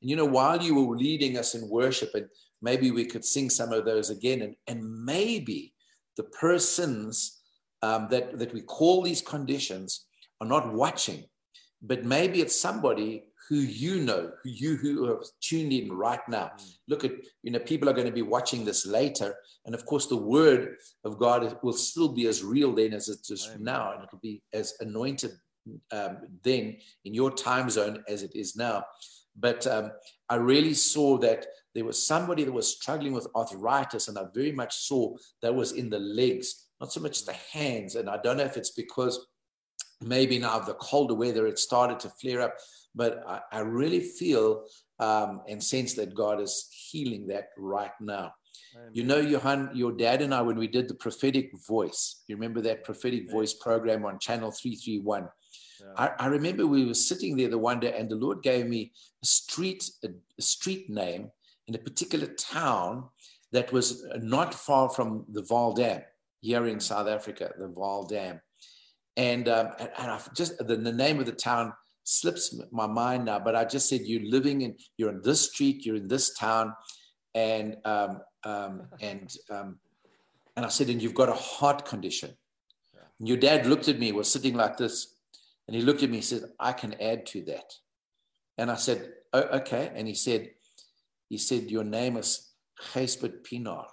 And 0.00 0.10
you 0.10 0.16
know, 0.16 0.24
while 0.24 0.60
you 0.60 0.74
were 0.74 0.96
leading 0.96 1.38
us 1.38 1.54
in 1.54 1.68
worship, 1.68 2.10
and 2.14 2.26
maybe 2.60 2.90
we 2.90 3.04
could 3.04 3.24
sing 3.24 3.50
some 3.50 3.72
of 3.72 3.84
those 3.84 4.10
again, 4.10 4.42
and, 4.42 4.56
and 4.66 5.04
maybe 5.04 5.74
the 6.16 6.24
persons 6.24 7.40
um, 7.82 8.08
that, 8.10 8.38
that 8.38 8.52
we 8.52 8.62
call 8.62 9.02
these 9.02 9.22
conditions 9.22 10.06
are 10.40 10.46
not 10.46 10.72
watching, 10.72 11.24
but 11.80 12.04
maybe 12.04 12.40
it's 12.40 12.58
somebody 12.58 13.24
who 13.52 13.58
you 13.58 14.00
know, 14.00 14.30
who 14.42 14.48
you 14.48 14.76
who 14.78 15.04
have 15.04 15.24
tuned 15.42 15.74
in 15.74 15.92
right 15.92 16.26
now. 16.26 16.52
Mm. 16.56 16.74
Look 16.88 17.04
at, 17.04 17.12
you 17.42 17.50
know, 17.50 17.58
people 17.58 17.86
are 17.86 17.92
going 17.92 18.06
to 18.06 18.12
be 18.12 18.22
watching 18.22 18.64
this 18.64 18.86
later. 18.86 19.34
And 19.66 19.74
of 19.74 19.84
course, 19.84 20.06
the 20.06 20.16
word 20.16 20.76
of 21.04 21.18
God 21.18 21.58
will 21.62 21.74
still 21.74 22.08
be 22.08 22.28
as 22.28 22.42
real 22.42 22.74
then 22.74 22.94
as 22.94 23.10
it 23.10 23.18
is 23.28 23.46
Amen. 23.48 23.64
now. 23.64 23.92
And 23.92 24.04
it'll 24.04 24.20
be 24.20 24.42
as 24.54 24.72
anointed 24.80 25.32
um, 25.90 26.16
then 26.42 26.78
in 27.04 27.12
your 27.12 27.30
time 27.30 27.68
zone 27.68 28.02
as 28.08 28.22
it 28.22 28.34
is 28.34 28.56
now. 28.56 28.84
But 29.38 29.66
um, 29.66 29.92
I 30.30 30.36
really 30.36 30.72
saw 30.72 31.18
that 31.18 31.44
there 31.74 31.84
was 31.84 32.06
somebody 32.06 32.44
that 32.44 32.52
was 32.52 32.74
struggling 32.74 33.12
with 33.12 33.28
arthritis, 33.36 34.08
and 34.08 34.16
I 34.16 34.24
very 34.34 34.52
much 34.52 34.76
saw 34.76 35.14
that 35.42 35.54
was 35.54 35.72
in 35.72 35.90
the 35.90 35.98
legs, 35.98 36.68
not 36.80 36.90
so 36.90 37.02
much 37.02 37.26
the 37.26 37.36
hands. 37.52 37.96
And 37.96 38.08
I 38.08 38.16
don't 38.16 38.38
know 38.38 38.44
if 38.44 38.56
it's 38.56 38.70
because 38.70 39.26
maybe 40.00 40.38
now 40.38 40.58
of 40.58 40.66
the 40.66 40.74
colder 40.74 41.14
weather 41.14 41.46
it 41.46 41.58
started 41.58 42.00
to 42.00 42.08
flare 42.08 42.40
up, 42.40 42.54
but 42.94 43.22
I, 43.26 43.40
I 43.52 43.60
really 43.60 44.00
feel 44.00 44.64
um, 44.98 45.42
and 45.48 45.62
sense 45.62 45.94
that 45.94 46.14
God 46.14 46.40
is 46.40 46.68
healing 46.70 47.26
that 47.28 47.48
right 47.58 47.92
now. 48.00 48.32
Amen. 48.76 48.90
You 48.92 49.04
know, 49.04 49.18
Johan, 49.18 49.70
your 49.74 49.92
dad 49.92 50.22
and 50.22 50.34
I, 50.34 50.42
when 50.42 50.58
we 50.58 50.68
did 50.68 50.88
the 50.88 50.94
prophetic 50.94 51.50
voice, 51.66 52.22
you 52.28 52.36
remember 52.36 52.60
that 52.62 52.84
prophetic 52.84 53.30
voice 53.30 53.52
program 53.54 54.04
on 54.04 54.18
channel 54.18 54.50
331? 54.50 55.28
I, 55.96 56.10
I, 56.18 56.26
remember 56.26 56.66
we 56.66 56.86
were 56.86 56.94
sitting 56.94 57.36
there 57.36 57.48
the 57.48 57.58
one 57.58 57.80
day, 57.80 57.94
and 57.96 58.08
the 58.08 58.16
Lord 58.16 58.42
gave 58.42 58.66
me 58.66 58.92
a 59.22 59.26
street, 59.26 59.90
a, 60.04 60.08
a 60.38 60.42
street 60.42 60.88
name 60.88 61.30
in 61.66 61.74
a 61.74 61.78
particular 61.78 62.26
town 62.26 63.08
that 63.52 63.72
was 63.72 64.04
not 64.20 64.54
far 64.54 64.88
from 64.88 65.24
the 65.28 65.42
Vaal 65.42 65.74
Dam 65.74 66.02
here 66.40 66.66
in 66.66 66.80
South 66.80 67.08
Africa, 67.08 67.52
the 67.58 67.68
Vaal 67.68 68.08
Dam. 68.08 68.40
And, 69.16 69.48
um, 69.48 69.70
and, 69.78 69.90
and 69.98 70.10
I 70.10 70.20
just 70.34 70.56
the, 70.58 70.76
the, 70.76 70.92
name 70.92 71.20
of 71.20 71.26
the 71.26 71.32
town 71.32 71.72
slips 72.04 72.54
my 72.70 72.86
mind 72.86 73.24
now, 73.24 73.38
but 73.38 73.54
I 73.54 73.64
just 73.64 73.88
said, 73.88 74.02
You're 74.04 74.28
living 74.28 74.62
in, 74.62 74.76
you're 74.96 75.10
in 75.10 75.22
this 75.22 75.50
street, 75.50 75.84
you're 75.84 75.96
in 75.96 76.08
this 76.08 76.34
town. 76.34 76.74
And, 77.34 77.76
um, 77.84 78.20
um, 78.44 78.82
and, 79.00 79.34
um, 79.50 79.78
and 80.56 80.66
I 80.66 80.68
said, 80.68 80.88
And 80.88 81.02
you've 81.02 81.14
got 81.14 81.28
a 81.28 81.34
heart 81.34 81.84
condition. 81.84 82.36
And 83.18 83.28
your 83.28 83.38
dad 83.38 83.66
looked 83.66 83.88
at 83.88 83.98
me, 83.98 84.12
was 84.12 84.30
sitting 84.30 84.54
like 84.54 84.76
this, 84.76 85.14
and 85.66 85.76
he 85.76 85.82
looked 85.82 86.02
at 86.02 86.10
me 86.10 86.16
He 86.16 86.22
said, 86.22 86.42
I 86.58 86.72
can 86.72 87.00
add 87.00 87.26
to 87.26 87.42
that. 87.44 87.72
And 88.58 88.70
I 88.70 88.74
said, 88.74 89.12
oh, 89.32 89.58
okay. 89.60 89.90
And 89.94 90.06
he 90.06 90.14
said, 90.14 90.50
he 91.28 91.38
said, 91.38 91.70
your 91.70 91.84
name 91.84 92.16
is 92.16 92.50
Gijsbert 92.92 93.42
Pienaar. 93.42 93.86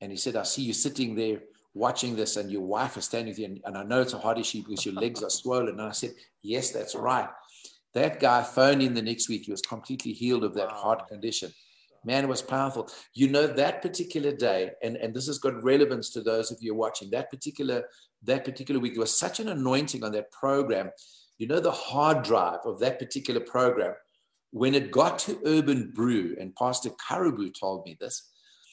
And 0.00 0.10
he 0.10 0.16
said, 0.16 0.36
I 0.36 0.44
see 0.44 0.62
you 0.62 0.72
sitting 0.72 1.14
there 1.14 1.40
watching 1.74 2.16
this 2.16 2.36
and 2.36 2.50
your 2.50 2.62
wife 2.62 2.96
is 2.96 3.04
standing 3.04 3.34
there. 3.34 3.46
And, 3.46 3.60
and 3.64 3.78
I 3.78 3.82
know 3.82 4.02
it's 4.02 4.12
a 4.12 4.18
heart 4.18 4.38
issue 4.38 4.62
because 4.62 4.84
your 4.84 4.94
legs 4.94 5.22
are 5.22 5.30
swollen. 5.30 5.80
And 5.80 5.82
I 5.82 5.92
said, 5.92 6.12
yes, 6.42 6.70
that's 6.70 6.94
right. 6.94 7.28
That 7.94 8.20
guy 8.20 8.42
phoned 8.42 8.82
in 8.82 8.94
the 8.94 9.02
next 9.02 9.28
week. 9.28 9.44
He 9.44 9.50
was 9.50 9.62
completely 9.62 10.12
healed 10.12 10.44
of 10.44 10.54
that 10.54 10.70
heart 10.70 11.08
condition. 11.08 11.52
Man, 12.04 12.24
it 12.24 12.28
was 12.28 12.42
powerful. 12.42 12.88
You 13.14 13.28
know, 13.28 13.46
that 13.46 13.80
particular 13.80 14.32
day, 14.32 14.72
and, 14.82 14.96
and 14.96 15.14
this 15.14 15.28
has 15.28 15.38
got 15.38 15.62
relevance 15.62 16.10
to 16.10 16.20
those 16.20 16.50
of 16.50 16.58
you 16.60 16.74
watching, 16.74 17.10
that 17.10 17.30
particular 17.30 17.84
that 18.24 18.44
particular 18.44 18.80
week, 18.80 18.94
there 18.94 19.00
was 19.00 19.16
such 19.16 19.40
an 19.40 19.48
anointing 19.48 20.04
on 20.04 20.12
that 20.12 20.30
program. 20.30 20.90
You 21.38 21.48
know, 21.48 21.60
the 21.60 21.72
hard 21.72 22.22
drive 22.22 22.60
of 22.64 22.78
that 22.80 22.98
particular 22.98 23.40
program, 23.40 23.94
when 24.50 24.74
it 24.74 24.90
got 24.90 25.18
to 25.20 25.40
Urban 25.44 25.92
Brew, 25.94 26.36
and 26.40 26.54
Pastor 26.54 26.90
Caribou 27.08 27.50
told 27.50 27.84
me 27.84 27.96
this, 28.00 28.30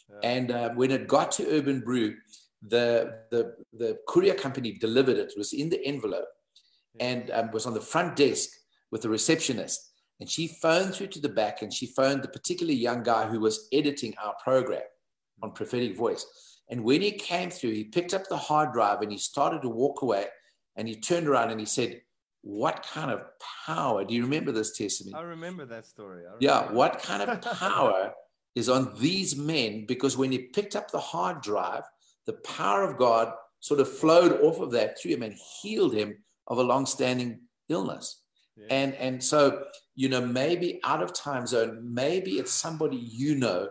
yeah. 0.09 0.29
and 0.29 0.51
uh, 0.51 0.69
when 0.69 0.91
it 0.91 1.07
got 1.07 1.31
to 1.33 1.47
Urban 1.49 1.81
Brew, 1.81 2.15
the, 2.61 3.19
the, 3.31 3.55
the 3.73 3.97
courier 4.07 4.33
company 4.33 4.73
delivered 4.73 5.17
it. 5.17 5.31
It 5.31 5.37
was 5.37 5.53
in 5.53 5.69
the 5.69 5.83
envelope 5.85 6.27
and 6.99 7.31
um, 7.31 7.51
was 7.51 7.65
on 7.65 7.73
the 7.73 7.81
front 7.81 8.15
desk 8.15 8.49
with 8.91 9.01
the 9.01 9.09
receptionist. 9.09 9.91
And 10.19 10.29
she 10.29 10.47
phoned 10.47 10.93
through 10.93 11.07
to 11.07 11.21
the 11.21 11.29
back 11.29 11.61
and 11.61 11.73
she 11.73 11.87
phoned 11.87 12.23
the 12.23 12.27
particular 12.27 12.73
young 12.73 13.03
guy 13.03 13.27
who 13.27 13.39
was 13.39 13.67
editing 13.71 14.13
our 14.21 14.35
program 14.43 14.81
on 15.41 15.53
prophetic 15.53 15.95
voice. 15.95 16.25
And 16.69 16.83
when 16.83 17.01
he 17.01 17.11
came 17.11 17.49
through, 17.49 17.71
he 17.71 17.85
picked 17.85 18.13
up 18.13 18.27
the 18.27 18.37
hard 18.37 18.73
drive 18.73 19.01
and 19.01 19.11
he 19.11 19.17
started 19.17 19.61
to 19.61 19.69
walk 19.69 20.01
away. 20.01 20.25
And 20.75 20.87
he 20.87 20.95
turned 20.95 21.27
around 21.27 21.51
and 21.51 21.59
he 21.59 21.65
said, 21.65 22.01
What 22.41 22.85
kind 22.93 23.11
of 23.11 23.21
power? 23.65 24.03
Do 24.03 24.13
you 24.13 24.23
remember 24.23 24.51
this 24.51 24.77
testimony? 24.77 25.15
I 25.15 25.27
remember 25.27 25.65
that 25.65 25.85
story. 25.85 26.23
Remember 26.23 26.37
yeah, 26.39 26.71
what 26.71 27.01
kind 27.01 27.23
of 27.23 27.41
power 27.59 28.13
is 28.55 28.69
on 28.69 28.93
these 28.99 29.35
men? 29.35 29.85
Because 29.87 30.17
when 30.17 30.31
he 30.31 30.39
picked 30.39 30.75
up 30.75 30.91
the 30.91 30.99
hard 30.99 31.41
drive, 31.41 31.83
the 32.29 32.37
power 32.57 32.83
of 32.83 32.95
God 32.95 33.33
sort 33.59 33.79
of 33.79 33.89
flowed 33.91 34.33
off 34.43 34.59
of 34.59 34.69
that 34.71 34.99
through 34.99 35.13
him 35.15 35.23
and 35.23 35.35
healed 35.59 35.95
him 35.95 36.15
of 36.45 36.59
a 36.59 36.63
long-standing 36.63 37.39
illness. 37.69 38.21
Yeah. 38.55 38.67
And 38.69 38.93
and 38.95 39.23
so 39.23 39.63
you 39.95 40.09
know 40.09 40.21
maybe 40.21 40.79
out 40.83 41.01
of 41.01 41.11
time 41.11 41.47
zone, 41.47 41.79
maybe 41.81 42.31
it's 42.33 42.53
somebody 42.53 42.97
you 42.97 43.33
know, 43.33 43.69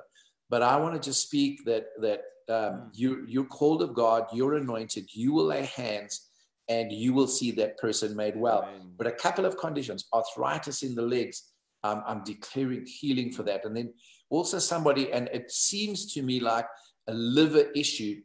but 0.50 0.62
I 0.62 0.74
want 0.76 0.94
to 0.96 1.08
just 1.08 1.22
speak 1.22 1.64
that 1.66 1.84
that 2.00 2.20
um, 2.48 2.56
mm. 2.56 2.90
you 2.94 3.24
you're 3.28 3.44
called 3.58 3.80
of 3.80 3.94
God, 3.94 4.26
you're 4.32 4.54
anointed, 4.54 5.04
you 5.14 5.32
will 5.32 5.46
lay 5.46 5.66
hands, 5.66 6.28
and 6.68 6.90
you 6.90 7.12
will 7.12 7.28
see 7.28 7.52
that 7.52 7.78
person 7.78 8.16
made 8.16 8.36
well. 8.36 8.62
Amen. 8.62 8.92
But 8.98 9.06
a 9.06 9.12
couple 9.12 9.46
of 9.46 9.56
conditions: 9.56 10.08
arthritis 10.12 10.82
in 10.82 10.96
the 10.96 11.08
legs. 11.16 11.52
Um, 11.84 12.02
I'm 12.08 12.24
declaring 12.24 12.86
healing 12.86 13.30
for 13.30 13.44
that, 13.44 13.64
and 13.64 13.76
then 13.76 13.94
also 14.30 14.58
somebody, 14.58 15.12
and 15.12 15.28
it 15.32 15.48
seems 15.52 16.12
to 16.14 16.22
me 16.22 16.40
like 16.40 16.66
a 17.06 17.14
liver 17.14 17.70
issue 17.74 18.20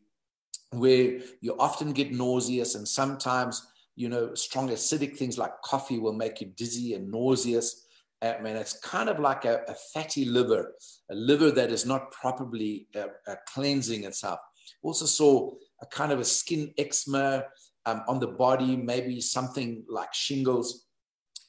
where 0.73 1.19
you 1.41 1.55
often 1.59 1.93
get 1.93 2.11
nauseous 2.11 2.75
and 2.75 2.87
sometimes 2.87 3.65
you 3.95 4.09
know 4.09 4.33
strong 4.33 4.69
acidic 4.69 5.15
things 5.15 5.37
like 5.37 5.61
coffee 5.63 5.99
will 5.99 6.13
make 6.13 6.41
you 6.41 6.47
dizzy 6.55 6.93
and 6.93 7.11
nauseous 7.11 7.85
I 8.23 8.39
mean, 8.39 8.55
it's 8.55 8.79
kind 8.79 9.09
of 9.09 9.19
like 9.19 9.43
a, 9.43 9.63
a 9.67 9.75
fatty 9.93 10.25
liver, 10.25 10.73
a 11.11 11.15
liver 11.15 11.51
that 11.51 11.71
is 11.71 11.85
not 11.85 12.11
properly 12.11 12.87
uh, 12.95 13.07
uh, 13.27 13.35
cleansing 13.53 14.05
itself. 14.05 14.39
Also 14.81 15.05
saw 15.05 15.51
a 15.81 15.85
kind 15.87 16.11
of 16.11 16.19
a 16.19 16.25
skin 16.25 16.73
eczema 16.77 17.43
um, 17.85 18.03
on 18.07 18.19
the 18.19 18.27
body, 18.27 18.77
maybe 18.77 19.19
something 19.19 19.83
like 19.89 20.13
shingles 20.13 20.85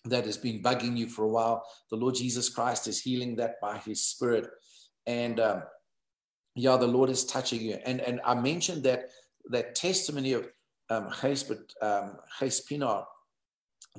that 0.04 0.26
has 0.26 0.36
been 0.36 0.62
bugging 0.62 0.96
you 0.96 1.08
for 1.08 1.24
a 1.24 1.28
while. 1.28 1.64
The 1.90 1.96
Lord 1.96 2.16
Jesus 2.16 2.48
Christ 2.48 2.88
is 2.88 3.00
healing 3.00 3.36
that 3.36 3.60
by 3.62 3.78
His 3.78 4.04
Spirit, 4.04 4.48
and 5.06 5.38
um, 5.38 5.62
yeah, 6.54 6.76
the 6.76 6.86
Lord 6.86 7.10
is 7.10 7.24
touching 7.24 7.60
you. 7.60 7.78
And 7.84 8.00
and 8.00 8.20
I 8.24 8.34
mentioned 8.34 8.84
that 8.84 9.10
that 9.50 9.74
testimony 9.74 10.32
of 10.32 10.48
um, 10.90 11.06
um, 11.82 12.16
Pienaar 12.40 13.04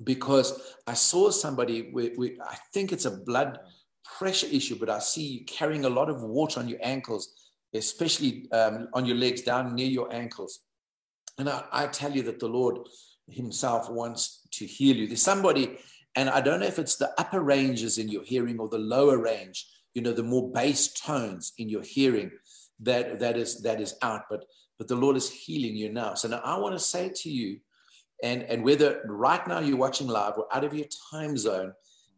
because 0.03 0.75
I 0.87 0.93
saw 0.93 1.29
somebody, 1.31 1.89
we, 1.93 2.37
I 2.41 2.57
think 2.73 2.91
it's 2.91 3.05
a 3.05 3.11
blood 3.11 3.59
pressure 4.17 4.47
issue, 4.51 4.77
but 4.77 4.89
I 4.89 4.99
see 4.99 5.25
you 5.25 5.45
carrying 5.45 5.85
a 5.85 5.89
lot 5.89 6.09
of 6.09 6.21
water 6.21 6.59
on 6.59 6.67
your 6.67 6.79
ankles, 6.81 7.33
especially 7.73 8.51
um, 8.51 8.89
on 8.93 9.05
your 9.05 9.15
legs, 9.15 9.41
down 9.41 9.73
near 9.73 9.87
your 9.87 10.13
ankles. 10.13 10.59
And 11.37 11.49
I, 11.49 11.63
I 11.71 11.87
tell 11.87 12.11
you 12.11 12.23
that 12.23 12.39
the 12.39 12.47
Lord 12.47 12.79
Himself 13.29 13.89
wants 13.89 14.47
to 14.51 14.65
heal 14.65 14.95
you. 14.95 15.07
There's 15.07 15.21
somebody, 15.21 15.77
and 16.15 16.29
I 16.29 16.41
don't 16.41 16.59
know 16.59 16.67
if 16.67 16.79
it's 16.79 16.97
the 16.97 17.13
upper 17.17 17.39
ranges 17.39 17.97
in 17.97 18.09
your 18.09 18.23
hearing 18.23 18.59
or 18.59 18.67
the 18.67 18.77
lower 18.77 19.17
range, 19.17 19.65
you 19.93 20.01
know, 20.01 20.13
the 20.13 20.23
more 20.23 20.51
bass 20.51 20.91
tones 20.91 21.53
in 21.57 21.69
your 21.69 21.83
hearing 21.83 22.31
that 22.79 23.19
that 23.19 23.37
is 23.37 23.61
that 23.61 23.79
is 23.79 23.95
out, 24.01 24.23
but 24.29 24.45
but 24.77 24.87
the 24.87 24.95
Lord 24.95 25.15
is 25.15 25.29
healing 25.31 25.75
you 25.75 25.91
now. 25.91 26.13
So 26.15 26.27
now 26.27 26.41
I 26.43 26.57
want 26.57 26.75
to 26.75 26.79
say 26.79 27.09
to 27.09 27.29
you 27.29 27.59
and, 28.23 28.43
and 28.43 28.63
whether 28.63 29.01
right 29.05 29.45
now 29.47 29.59
you're 29.59 29.77
watching 29.77 30.07
live 30.07 30.33
or 30.37 30.47
out 30.51 30.63
of 30.63 30.73
your 30.73 30.87
time 31.11 31.37
zone, 31.37 31.73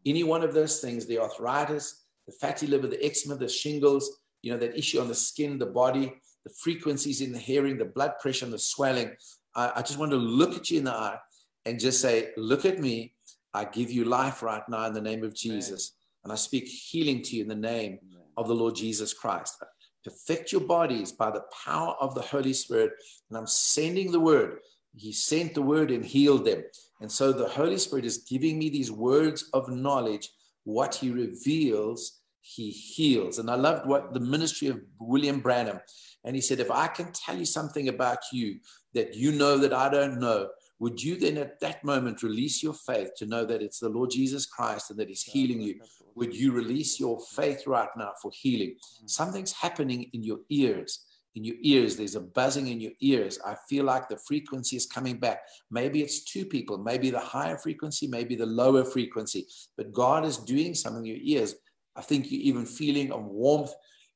any 0.06 0.24
one 0.24 0.42
of 0.42 0.54
those 0.54 0.80
things, 0.80 1.06
the 1.06 1.18
arthritis, 1.18 2.04
the 2.26 2.32
fatty 2.40 2.66
liver, 2.66 2.86
the 2.86 3.04
eczema, 3.04 3.36
the 3.36 3.48
shingles, 3.48 4.20
you 4.42 4.52
know, 4.52 4.58
that 4.58 4.76
issue 4.76 5.00
on 5.00 5.08
the 5.08 5.14
skin, 5.14 5.58
the 5.58 5.66
body, 5.66 6.12
the 6.44 6.52
frequencies 6.62 7.20
in 7.20 7.32
the 7.32 7.38
hearing, 7.38 7.76
the 7.76 7.84
blood 7.84 8.12
pressure, 8.20 8.44
and 8.44 8.54
the 8.54 8.58
swelling. 8.58 9.10
I, 9.54 9.72
I 9.76 9.82
just 9.82 9.98
want 9.98 10.12
to 10.12 10.16
look 10.16 10.56
at 10.56 10.70
you 10.70 10.78
in 10.78 10.84
the 10.84 10.92
eye 10.92 11.18
and 11.64 11.80
just 11.80 12.00
say, 12.00 12.30
Look 12.36 12.64
at 12.64 12.78
me. 12.78 13.14
I 13.54 13.64
give 13.64 13.90
you 13.90 14.04
life 14.04 14.42
right 14.42 14.62
now 14.68 14.86
in 14.86 14.92
the 14.92 15.00
name 15.00 15.24
of 15.24 15.34
Jesus. 15.34 15.92
Amen. 15.92 16.24
And 16.24 16.32
I 16.32 16.36
speak 16.36 16.66
healing 16.66 17.22
to 17.22 17.36
you 17.36 17.42
in 17.42 17.48
the 17.48 17.54
name 17.54 17.98
Amen. 18.02 18.24
of 18.36 18.46
the 18.46 18.54
Lord 18.54 18.76
Jesus 18.76 19.12
Christ. 19.14 19.56
Perfect 20.04 20.52
your 20.52 20.62
bodies 20.62 21.12
by 21.12 21.30
the 21.30 21.44
power 21.64 21.94
of 22.00 22.14
the 22.14 22.22
Holy 22.22 22.52
Spirit. 22.52 22.92
And 23.28 23.38
I'm 23.38 23.46
sending 23.46 24.12
the 24.12 24.20
word 24.20 24.58
he 24.98 25.12
sent 25.12 25.54
the 25.54 25.62
word 25.62 25.90
and 25.90 26.04
healed 26.04 26.44
them. 26.44 26.64
And 27.00 27.10
so 27.10 27.32
the 27.32 27.48
Holy 27.48 27.78
Spirit 27.78 28.04
is 28.04 28.18
giving 28.18 28.58
me 28.58 28.68
these 28.68 28.90
words 28.90 29.48
of 29.52 29.68
knowledge. 29.68 30.28
What 30.64 30.96
he 30.96 31.10
reveals, 31.10 32.20
he 32.40 32.70
heals. 32.70 33.38
And 33.38 33.50
I 33.50 33.54
loved 33.54 33.86
what 33.86 34.12
the 34.12 34.20
ministry 34.20 34.68
of 34.68 34.80
William 34.98 35.40
Branham. 35.40 35.80
And 36.24 36.34
he 36.34 36.42
said, 36.42 36.60
If 36.60 36.70
I 36.70 36.88
can 36.88 37.12
tell 37.12 37.36
you 37.36 37.44
something 37.44 37.88
about 37.88 38.18
you 38.32 38.58
that 38.94 39.14
you 39.14 39.32
know 39.32 39.58
that 39.58 39.72
I 39.72 39.88
don't 39.88 40.18
know, 40.18 40.48
would 40.80 41.02
you 41.02 41.18
then 41.18 41.38
at 41.38 41.60
that 41.60 41.82
moment 41.82 42.22
release 42.22 42.62
your 42.62 42.74
faith 42.74 43.10
to 43.16 43.26
know 43.26 43.44
that 43.44 43.62
it's 43.62 43.80
the 43.80 43.88
Lord 43.88 44.10
Jesus 44.10 44.46
Christ 44.46 44.90
and 44.90 44.98
that 44.98 45.08
He's 45.08 45.22
healing 45.22 45.60
you? 45.60 45.80
Would 46.14 46.34
you 46.34 46.52
release 46.52 47.00
your 47.00 47.18
faith 47.20 47.66
right 47.66 47.88
now 47.96 48.12
for 48.22 48.30
healing? 48.34 48.76
Something's 49.06 49.52
happening 49.52 50.10
in 50.12 50.22
your 50.22 50.38
ears 50.50 51.04
in 51.38 51.44
your 51.44 51.56
ears. 51.62 51.96
There's 51.96 52.16
a 52.16 52.20
buzzing 52.20 52.66
in 52.66 52.80
your 52.80 52.92
ears. 53.00 53.38
I 53.46 53.56
feel 53.68 53.84
like 53.84 54.08
the 54.08 54.18
frequency 54.18 54.76
is 54.76 54.86
coming 54.86 55.18
back. 55.18 55.40
Maybe 55.70 56.02
it's 56.02 56.24
two 56.24 56.44
people, 56.44 56.78
maybe 56.78 57.10
the 57.10 57.20
higher 57.20 57.56
frequency, 57.56 58.08
maybe 58.08 58.34
the 58.34 58.46
lower 58.46 58.84
frequency, 58.84 59.46
but 59.76 59.92
God 59.92 60.24
is 60.24 60.36
doing 60.36 60.74
something 60.74 61.06
in 61.06 61.14
your 61.14 61.22
ears. 61.22 61.54
I 61.96 62.02
think 62.02 62.30
you're 62.30 62.42
even 62.42 62.66
feeling 62.66 63.12
a 63.12 63.18
warmth 63.18 63.72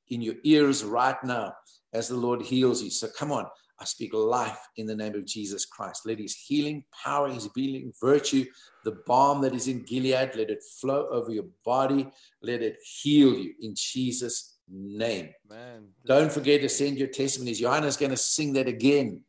in 0.09 0.21
your 0.21 0.35
ears 0.45 0.85
right 0.85 1.23
now 1.25 1.55
as 1.93 2.09
the 2.09 2.17
Lord 2.17 2.43
heals 2.43 2.83
you. 2.83 2.91
So 2.91 3.09
come 3.17 3.33
on. 3.33 3.47
I 3.83 3.85
speak 3.85 4.15
life 4.15 4.69
in 4.77 4.87
the 4.87 4.95
name 4.95 5.17
of 5.17 5.25
Jesus 5.25 5.65
Christ. 5.65 6.07
Let 6.07 6.21
his 6.21 6.37
healing 6.37 6.85
power, 7.05 7.29
his 7.29 7.49
healing 7.53 7.93
virtue, 8.01 8.45
the 8.85 8.93
balm 9.09 9.41
that 9.43 9.55
is 9.55 9.67
in 9.67 9.83
Gilead, 9.83 10.37
let 10.37 10.51
it 10.51 10.63
flow 10.63 11.09
over 11.11 11.33
your 11.33 11.47
body. 11.65 12.09
Let 12.43 12.63
it 12.63 12.79
heal 12.85 13.35
you 13.35 13.55
in 13.61 13.75
Jesus' 13.75 14.59
name. 14.71 15.31
Man, 15.51 15.89
Don't 16.07 16.31
forget 16.31 16.61
to 16.61 16.69
send 16.69 16.97
your 16.97 17.09
testimonies. 17.09 17.59
Johanna's 17.59 17.97
going 17.97 18.13
to 18.13 18.17
sing 18.17 18.53
that 18.53 18.69
again. 18.69 19.23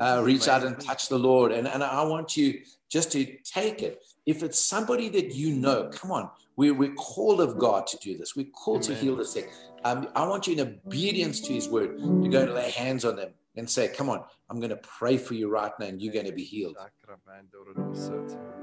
Uh, 0.00 0.20
reach 0.24 0.48
out 0.48 0.64
and 0.64 0.80
touch 0.80 1.08
the 1.08 1.18
Lord. 1.18 1.52
And, 1.52 1.68
and 1.68 1.84
I 1.84 2.02
want 2.02 2.36
you 2.36 2.62
just 2.88 3.12
to 3.12 3.24
take 3.44 3.82
it. 3.82 4.02
If 4.26 4.42
it's 4.42 4.58
somebody 4.58 5.08
that 5.10 5.32
you 5.36 5.54
know, 5.54 5.90
come 5.92 6.10
on, 6.10 6.28
we, 6.56 6.72
we're 6.72 6.94
called 6.94 7.40
of 7.40 7.56
God 7.56 7.86
to 7.88 7.96
do 7.98 8.18
this. 8.18 8.34
We're 8.34 8.50
called 8.50 8.84
Amen. 8.86 8.96
to 8.98 9.04
heal 9.04 9.14
the 9.14 9.24
sick. 9.24 9.48
Um, 9.84 10.08
I 10.16 10.26
want 10.26 10.48
you 10.48 10.54
in 10.54 10.60
obedience 10.60 11.40
to 11.42 11.52
his 11.52 11.68
word 11.68 11.98
to 11.98 12.28
go 12.28 12.42
and 12.42 12.54
lay 12.54 12.70
hands 12.72 13.04
on 13.04 13.14
them 13.14 13.30
and 13.56 13.68
say, 13.68 13.88
Come 13.88 14.08
on, 14.08 14.24
I'm 14.48 14.58
going 14.58 14.70
to 14.70 14.76
pray 14.76 15.16
for 15.16 15.34
you 15.34 15.50
right 15.50 15.72
now 15.78 15.86
and 15.86 16.00
you're 16.00 16.12
going 16.12 16.26
to 16.26 16.32
be 16.32 16.44
healed. 16.44 16.76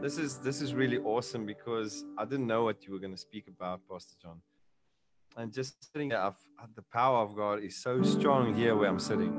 This 0.01 0.17
is 0.17 0.38
this 0.39 0.61
is 0.61 0.73
really 0.73 0.97
awesome 0.99 1.45
because 1.45 2.05
I 2.17 2.25
didn't 2.25 2.47
know 2.47 2.63
what 2.63 2.85
you 2.85 2.93
were 2.93 2.99
going 2.99 3.15
to 3.15 3.21
speak 3.29 3.47
about, 3.47 3.81
Pastor 3.89 4.15
John 4.21 4.41
and 5.38 5.53
just 5.53 5.91
sitting 5.93 6.09
there, 6.09 6.33
the 6.75 6.81
power 6.81 7.19
of 7.19 7.35
God 7.35 7.63
is 7.63 7.77
so 7.77 8.01
strong 8.01 8.55
here 8.55 8.75
where 8.75 8.89
I'm 8.89 8.99
sitting. 8.99 9.31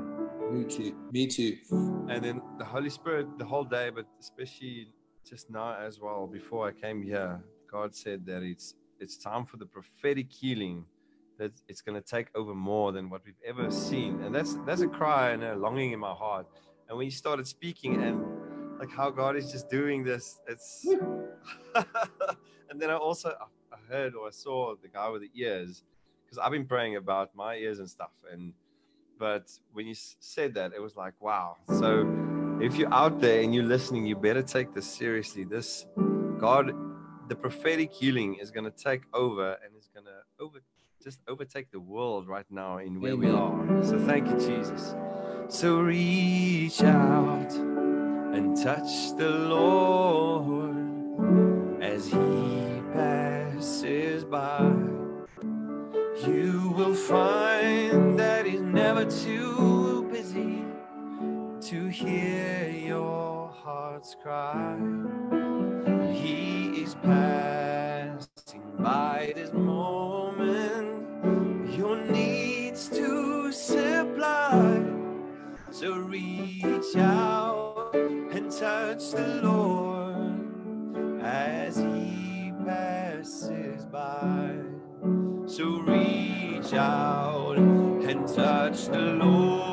Me 0.51 0.63
too. 0.63 0.95
Me 1.11 1.27
too. 1.27 1.57
And 2.09 2.23
then 2.23 2.41
the 2.57 2.65
Holy 2.65 2.89
Spirit 2.89 3.37
the 3.37 3.45
whole 3.45 3.65
day, 3.65 3.91
but 3.93 4.05
especially 4.19 4.87
just 5.29 5.49
now 5.49 5.75
as 5.75 5.99
well. 5.99 6.25
Before 6.25 6.67
I 6.67 6.71
came 6.71 7.03
here, 7.03 7.39
God 7.69 7.93
said 7.93 8.25
that 8.25 8.41
it's 8.41 8.73
it's 8.99 9.17
time 9.17 9.45
for 9.45 9.57
the 9.57 9.65
prophetic 9.65 10.31
healing. 10.31 10.85
That 11.39 11.53
it's 11.67 11.81
going 11.81 11.99
to 12.01 12.07
take 12.07 12.27
over 12.35 12.53
more 12.53 12.91
than 12.91 13.09
what 13.09 13.21
we've 13.25 13.43
ever 13.45 13.71
seen, 13.71 14.21
and 14.23 14.33
that's 14.35 14.55
that's 14.65 14.81
a 14.81 14.87
cry 14.87 15.31
and 15.31 15.43
a 15.43 15.55
longing 15.55 15.91
in 15.91 15.99
my 15.99 16.13
heart. 16.13 16.45
And 16.87 16.97
when 16.97 17.05
you 17.05 17.11
started 17.11 17.47
speaking 17.47 18.01
and 18.03 18.79
like 18.79 18.91
how 18.91 19.09
God 19.09 19.35
is 19.35 19.51
just 19.51 19.69
doing 19.69 20.03
this, 20.03 20.39
it's. 20.47 20.85
and 22.69 22.79
then 22.81 22.89
I 22.89 22.95
also 22.95 23.33
I 23.71 23.77
heard 23.91 24.15
or 24.15 24.27
I 24.27 24.31
saw 24.31 24.75
the 24.81 24.87
guy 24.87 25.09
with 25.09 25.21
the 25.21 25.31
ears, 25.33 25.83
because 26.25 26.37
I've 26.37 26.51
been 26.51 26.65
praying 26.65 26.95
about 26.95 27.35
my 27.35 27.55
ears 27.55 27.79
and 27.79 27.89
stuff. 27.89 28.11
And 28.31 28.53
but 29.17 29.51
when 29.73 29.87
you 29.87 29.95
said 29.95 30.53
that, 30.53 30.73
it 30.73 30.81
was 30.81 30.95
like, 30.95 31.13
wow. 31.19 31.57
So 31.67 32.07
if 32.61 32.77
you're 32.77 32.93
out 32.93 33.19
there 33.19 33.41
and 33.41 33.53
you're 33.53 33.65
listening, 33.65 34.05
you 34.05 34.15
better 34.15 34.41
take 34.41 34.73
this 34.73 34.87
seriously. 34.87 35.43
This 35.43 35.85
God, 36.37 36.71
the 37.27 37.35
prophetic 37.35 37.91
healing 37.91 38.35
is 38.35 38.49
going 38.51 38.63
to 38.63 38.71
take 38.71 39.03
over 39.13 39.57
and 39.63 39.75
is 39.77 39.89
going 39.93 40.05
to 40.05 40.43
over 40.43 40.59
just 41.03 41.19
overtake 41.27 41.71
the 41.71 41.79
world 41.79 42.27
right 42.27 42.45
now 42.49 42.77
in 42.77 42.99
where 43.01 43.15
we 43.15 43.29
are. 43.29 43.83
So 43.83 43.99
thank 43.99 44.27
you, 44.27 44.37
Jesus. 44.39 44.95
So 45.47 45.79
reach 45.79 46.81
out 46.83 47.51
and 47.53 48.55
touch 48.55 49.15
the 49.17 49.29
Lord 49.29 50.77
as 51.83 52.07
He 52.07 52.81
passes 52.93 54.23
by 54.25 54.71
you 56.27 56.73
will 56.75 56.95
find 56.95 58.19
that 58.19 58.45
he's 58.45 58.61
never 58.61 59.05
too 59.05 60.07
busy 60.11 60.65
to 61.61 61.87
hear 61.87 62.69
your 62.69 63.49
heart's 63.49 64.15
cry. 64.21 64.77
He 66.11 66.83
is 66.83 66.95
passing 66.95 68.63
by 68.79 69.31
this 69.35 69.53
moment, 69.53 70.88
your 71.79 71.95
needs 71.95 72.89
to 72.89 73.53
supply. 73.53 74.83
So 75.71 75.93
reach 75.93 76.97
out 76.97 77.95
and 77.95 78.51
touch 78.51 79.11
the 79.11 79.39
Lord 79.41 81.23
as 81.23 81.77
he 81.77 82.51
passes 82.65 83.85
by. 83.85 84.57
So 85.45 85.79
reach 85.79 86.73
out 86.73 87.55
and 87.57 88.27
touch 88.27 88.87
the 88.87 89.13
Lord 89.23 89.68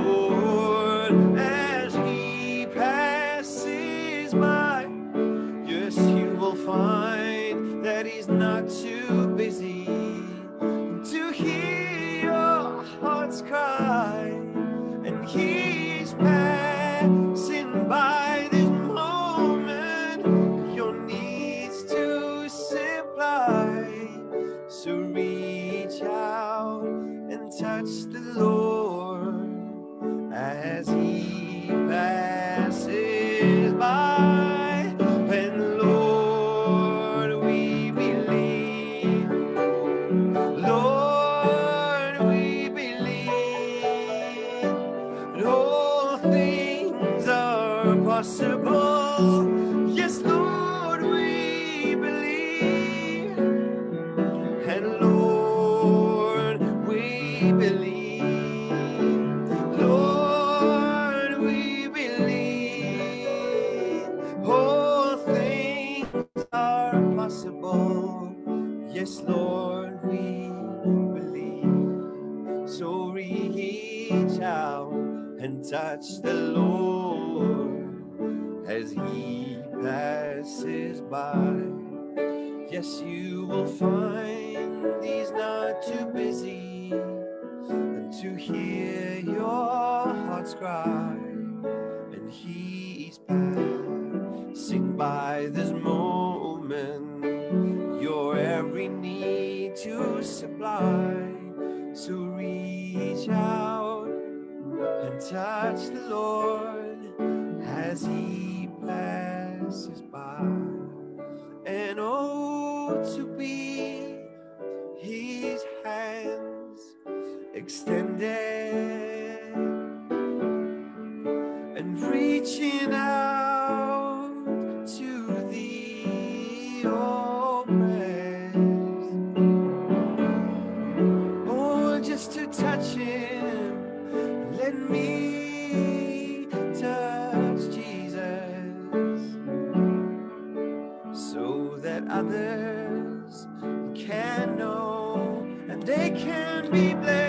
others 142.10 143.46
can 143.94 144.56
know 144.56 145.46
and 145.68 145.82
they 145.82 146.10
can 146.10 146.70
be 146.70 146.94
blessed. 146.94 147.25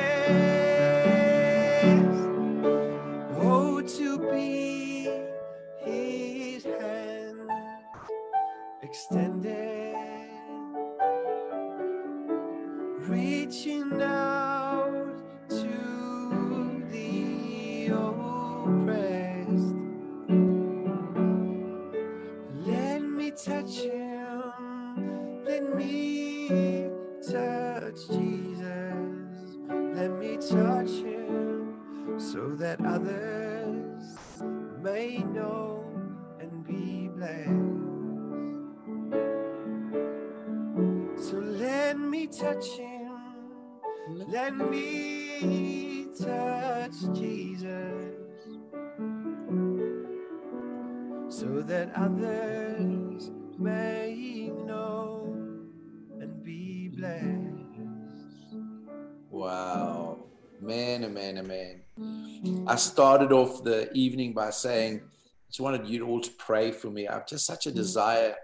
Started 62.77 63.31
off 63.31 63.63
the 63.63 63.91
evening 63.93 64.33
by 64.33 64.49
saying, 64.51 65.01
I 65.03 65.49
just 65.49 65.59
wanted 65.59 65.87
you 65.87 66.05
all 66.07 66.21
to 66.21 66.31
pray 66.37 66.71
for 66.71 66.89
me. 66.89 67.07
I've 67.07 67.27
just 67.27 67.45
such 67.45 67.65
a 67.67 67.71
desire 67.71 68.35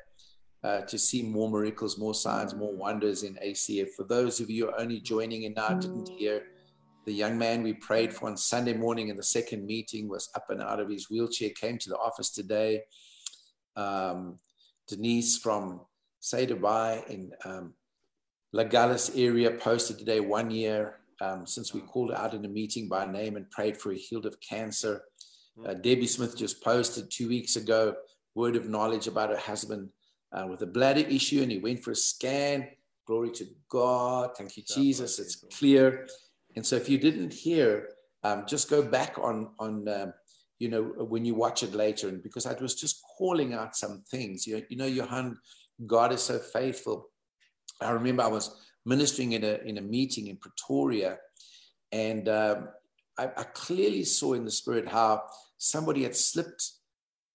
uh, 0.63 0.81
to 0.81 0.97
see 0.97 1.23
more 1.23 1.49
miracles, 1.49 1.97
more 1.97 2.13
signs, 2.13 2.53
more 2.53 2.73
wonders 2.73 3.23
in 3.23 3.36
ACF. 3.36 3.89
For 3.95 4.03
those 4.03 4.39
of 4.39 4.49
you 4.49 4.65
who 4.65 4.71
are 4.71 4.79
only 4.79 4.99
joining 4.99 5.43
in 5.43 5.53
now, 5.53 5.69
didn't 5.69 6.09
hear 6.09 6.43
the 7.05 7.13
young 7.13 7.38
man 7.38 7.63
we 7.63 7.73
prayed 7.73 8.13
for 8.13 8.29
on 8.29 8.38
Sunday 8.38 8.73
morning 8.73 9.09
in 9.09 9.17
the 9.17 9.23
second 9.23 9.65
meeting 9.65 10.07
was 10.07 10.29
up 10.36 10.49
and 10.49 10.61
out 10.61 10.79
of 10.79 10.89
his 10.89 11.09
wheelchair, 11.09 11.49
came 11.49 11.77
to 11.77 11.89
the 11.89 11.97
office 11.97 12.29
today. 12.29 12.84
Um, 13.75 14.39
Denise 14.88 15.38
from 15.38 15.81
Say 16.19 16.47
Dubai 16.47 17.05
in 17.09 17.31
um, 17.43 17.73
Lagalis 18.55 19.11
area 19.17 19.51
posted 19.51 19.99
today 19.99 20.21
one 20.21 20.49
year 20.49 20.99
um, 21.22 21.45
since 21.45 21.74
we 21.74 21.82
called 21.82 22.11
out 22.11 22.34
in 22.34 22.45
a 22.45 22.49
meeting 22.49 22.88
by 22.88 23.05
name 23.05 23.36
and 23.36 23.49
prayed 23.51 23.78
for 23.78 23.91
a 23.91 23.97
healed 23.97 24.26
of 24.26 24.39
cancer. 24.39 25.03
Uh, 25.66 25.74
Debbie 25.74 26.07
Smith 26.07 26.38
just 26.38 26.64
posted 26.64 27.11
two 27.11 27.28
weeks 27.28 27.55
ago 27.55 27.95
word 28.36 28.55
of 28.55 28.70
knowledge 28.70 29.07
about 29.07 29.30
her 29.30 29.38
husband 29.38 29.89
uh, 30.32 30.47
with 30.49 30.61
a 30.61 30.66
bladder 30.66 31.01
issue 31.01 31.41
and 31.41 31.51
he 31.51 31.59
went 31.59 31.84
for 31.84 31.91
a 31.91 31.95
scan. 31.95 32.68
Glory 33.05 33.32
to 33.32 33.45
God. 33.70 34.32
Thank 34.38 34.57
you, 34.57 34.64
Jesus. 34.64 35.20
It's 35.20 35.36
clear. 35.36 36.07
And 36.55 36.66
so 36.66 36.76
if 36.76 36.89
you 36.89 36.97
didn't 36.97 37.34
hear, 37.34 37.89
um, 38.24 38.45
just 38.47 38.70
go 38.70 38.82
back 38.82 39.18
on, 39.20 39.49
on 39.59 39.88
um, 39.89 40.14
you 40.59 40.70
know, 40.70 40.82
when 40.82 41.26
you 41.26 41.36
watch 41.36 41.64
it 41.64 41.74
later. 41.74 42.07
And 42.07 42.24
because 42.24 42.45
I 42.45 42.53
was 42.53 42.76
just 42.76 43.01
calling 43.18 43.53
out 43.53 43.76
some 43.76 44.03
things, 44.09 44.47
you, 44.47 44.64
you 44.70 44.78
know, 44.78 44.86
Johan, 44.86 45.38
God 45.86 46.14
is 46.14 46.24
so 46.24 46.39
faithful. 46.39 47.09
I 47.82 47.91
remember 47.91 48.24
I 48.24 48.28
was 48.28 48.55
ministering 48.86 49.34
in 49.34 49.43
a, 49.43 49.59
in 49.65 49.77
a 49.77 49.81
meeting 49.81 50.27
in 50.27 50.38
Pretoria 50.38 51.17
and 51.91 52.27
um, 52.27 52.69
I, 53.17 53.25
I 53.25 53.43
clearly 53.53 54.03
saw 54.03 54.34
in 54.34 54.45
the 54.45 54.51
spirit 54.51 54.88
how 54.88 55.23
somebody 55.57 56.03
had 56.03 56.15
slipped 56.15 56.71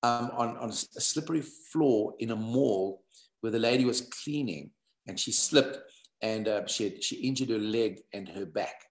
um, 0.03 0.31
on, 0.35 0.57
on 0.59 0.71
a 0.71 0.73
slippery 0.73 1.43
floor 1.73 2.15
in 2.19 2.31
a 2.31 2.37
mall 2.37 3.03
where 3.41 3.53
the 3.53 3.59
lady 3.59 3.85
was 3.85 4.01
cleaning 4.01 4.71
and 5.07 5.19
she 5.19 5.33
slipped 5.33 5.79
and 6.23 6.49
uh, 6.49 6.67
she, 6.67 6.85
had, 6.85 7.03
she 7.03 7.17
injured 7.17 7.51
her 7.51 7.59
leg 7.59 8.01
and 8.13 8.29
her 8.29 8.45
back. 8.45 8.85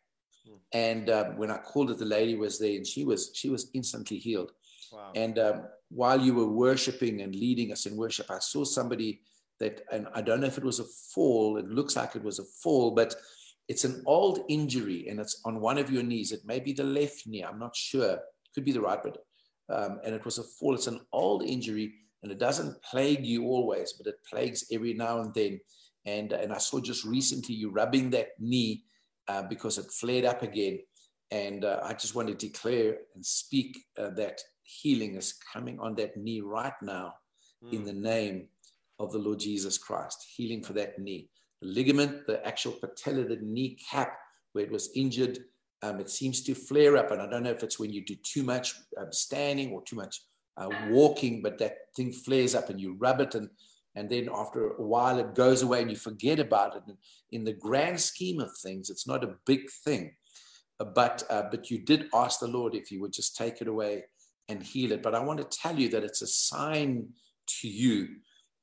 And 0.74 1.10
um, 1.10 1.38
when 1.38 1.52
I 1.52 1.58
called 1.58 1.92
it, 1.92 1.98
the 1.98 2.06
lady 2.06 2.36
was 2.36 2.60
there, 2.60 2.76
and 2.76 2.86
she 2.86 3.04
was 3.06 3.32
she 3.34 3.50
was 3.50 3.70
instantly 3.74 4.18
healed. 4.18 4.52
Wow. 4.92 5.12
And 5.16 5.40
um, 5.40 5.64
while 5.90 6.20
you 6.20 6.34
were 6.34 6.48
worshiping 6.48 7.22
and 7.22 7.36
leading 7.36 7.72
us 7.72 7.86
in 7.86 7.96
worship, 7.96 8.30
I 8.30 8.40
saw 8.40 8.64
somebody 8.64 9.22
that, 9.60 9.82
and 9.92 10.08
I 10.14 10.22
don't 10.22 10.42
know 10.42 10.48
if 10.48 10.58
it 10.58 10.64
was 10.64 10.80
a 10.80 10.86
fall. 11.14 11.58
It 11.58 11.68
looks 11.68 11.96
like 11.96 12.16
it 12.16 12.24
was 12.24 12.40
a 12.40 12.46
fall, 12.64 12.92
but 12.92 13.16
it's 13.68 13.84
an 13.84 14.04
old 14.06 14.40
injury, 14.50 15.08
and 15.10 15.20
it's 15.20 15.42
on 15.46 15.60
one 15.60 15.78
of 15.78 15.92
your 15.92 16.04
knees. 16.04 16.32
It 16.32 16.46
may 16.46 16.60
be 16.60 16.74
the 16.74 16.84
left 16.84 17.28
knee. 17.28 17.44
I'm 17.44 17.60
not 17.60 17.76
sure. 17.76 18.20
Could 18.54 18.66
be 18.66 18.72
the 18.72 18.82
right, 18.82 19.00
but 19.02 19.18
um, 19.70 20.00
and 20.06 20.16
it 20.16 20.24
was 20.26 20.38
a 20.38 20.44
fall. 20.44 20.76
It's 20.76 20.88
an 20.88 21.02
old 21.12 21.44
injury, 21.44 21.94
and 22.24 22.32
it 22.32 22.40
doesn't 22.40 22.82
plague 22.84 23.26
you 23.26 23.46
always, 23.46 23.94
but 23.94 24.08
it 24.08 24.16
plagues 24.30 24.66
every 24.72 24.94
now 24.94 25.20
and 25.20 25.34
then. 25.34 25.60
And 26.06 26.32
and 26.32 26.54
I 26.54 26.58
saw 26.58 26.80
just 26.80 27.04
recently 27.06 27.56
you 27.56 27.72
rubbing 27.72 28.12
that 28.12 28.30
knee 28.40 28.84
uh, 29.28 29.44
because 29.44 29.78
it 29.78 29.92
flared 29.92 30.26
up 30.26 30.44
again. 30.44 30.80
And 31.30 31.66
uh, 31.66 31.82
I 31.84 31.94
just 31.94 32.16
want 32.16 32.30
to 32.30 32.34
declare 32.34 33.00
and 33.14 33.26
speak 33.26 33.78
uh, 33.98 34.12
that 34.12 34.40
healing 34.64 35.16
is 35.16 35.38
coming 35.54 35.80
on 35.80 35.96
that 35.96 36.16
knee 36.16 36.42
right 36.42 36.74
now 36.82 37.16
mm. 37.64 37.74
in 37.74 37.84
the 37.84 37.94
name 37.94 38.48
of 39.00 39.12
the 39.12 39.20
Lord 39.20 39.40
Jesus 39.40 39.78
Christ. 39.78 40.26
Healing 40.36 40.64
for 40.64 40.74
that 40.74 41.00
knee. 41.00 41.30
The 41.62 41.68
ligament, 41.68 42.28
the 42.28 42.46
actual 42.46 42.74
patella, 42.74 43.26
the 43.26 43.40
knee 43.42 43.78
cap 43.90 44.18
where 44.54 44.66
it 44.66 44.72
was 44.72 44.90
injured, 44.96 45.40
um, 45.84 46.00
it 46.00 46.10
seems 46.10 46.44
to 46.44 46.56
flare 46.56 46.98
up. 46.98 47.12
And 47.12 47.22
I 47.22 47.30
don't 47.30 47.44
know 47.44 47.52
if 47.52 47.64
it's 47.64 47.80
when 47.80 47.94
you 47.94 48.04
do 48.04 48.16
too 48.24 48.44
much 48.44 48.74
um, 48.98 49.12
standing 49.12 49.72
or 49.72 49.84
too 49.84 49.96
much 49.96 50.22
uh, 50.58 50.70
walking, 50.90 51.42
but 51.42 51.58
that 51.60 51.78
thing 51.96 52.12
flares 52.12 52.56
up 52.56 52.70
and 52.70 52.80
you 52.80 52.96
rub 53.00 53.22
it 53.22 53.36
and 53.36 53.50
and 53.96 54.08
then 54.12 54.30
after 54.32 54.74
a 54.74 54.84
while 54.84 55.18
it 55.18 55.34
goes 55.34 55.64
away 55.64 55.82
and 55.82 55.90
you 55.90 55.98
forget 55.98 56.40
about 56.40 56.76
it. 56.76 56.84
And 56.88 56.98
in 57.32 57.44
the 57.44 57.54
grand 57.54 58.00
scheme 58.00 58.40
of 58.40 58.56
things, 58.56 58.92
it's 58.92 59.08
not 59.08 59.24
a 59.24 59.34
big 59.48 59.62
thing, 59.84 60.14
but 60.78 61.24
uh, 61.32 61.44
but 61.50 61.72
you 61.72 61.80
did 61.80 62.08
ask 62.14 62.40
the 62.40 62.48
Lord 62.48 62.76
if 62.76 62.90
He 62.90 63.00
would 63.00 63.12
just 63.12 63.36
take 63.36 63.60
it 63.60 63.68
away 63.68 64.04
and 64.50 64.62
heal 64.62 64.92
it. 64.92 65.02
But 65.02 65.16
I 65.16 65.20
want 65.20 65.40
to 65.40 65.58
tell 65.58 65.78
you 65.78 65.90
that 65.90 66.04
it's 66.04 66.22
a 66.22 66.28
sign 66.28 67.08
to 67.62 67.68
you 67.68 68.18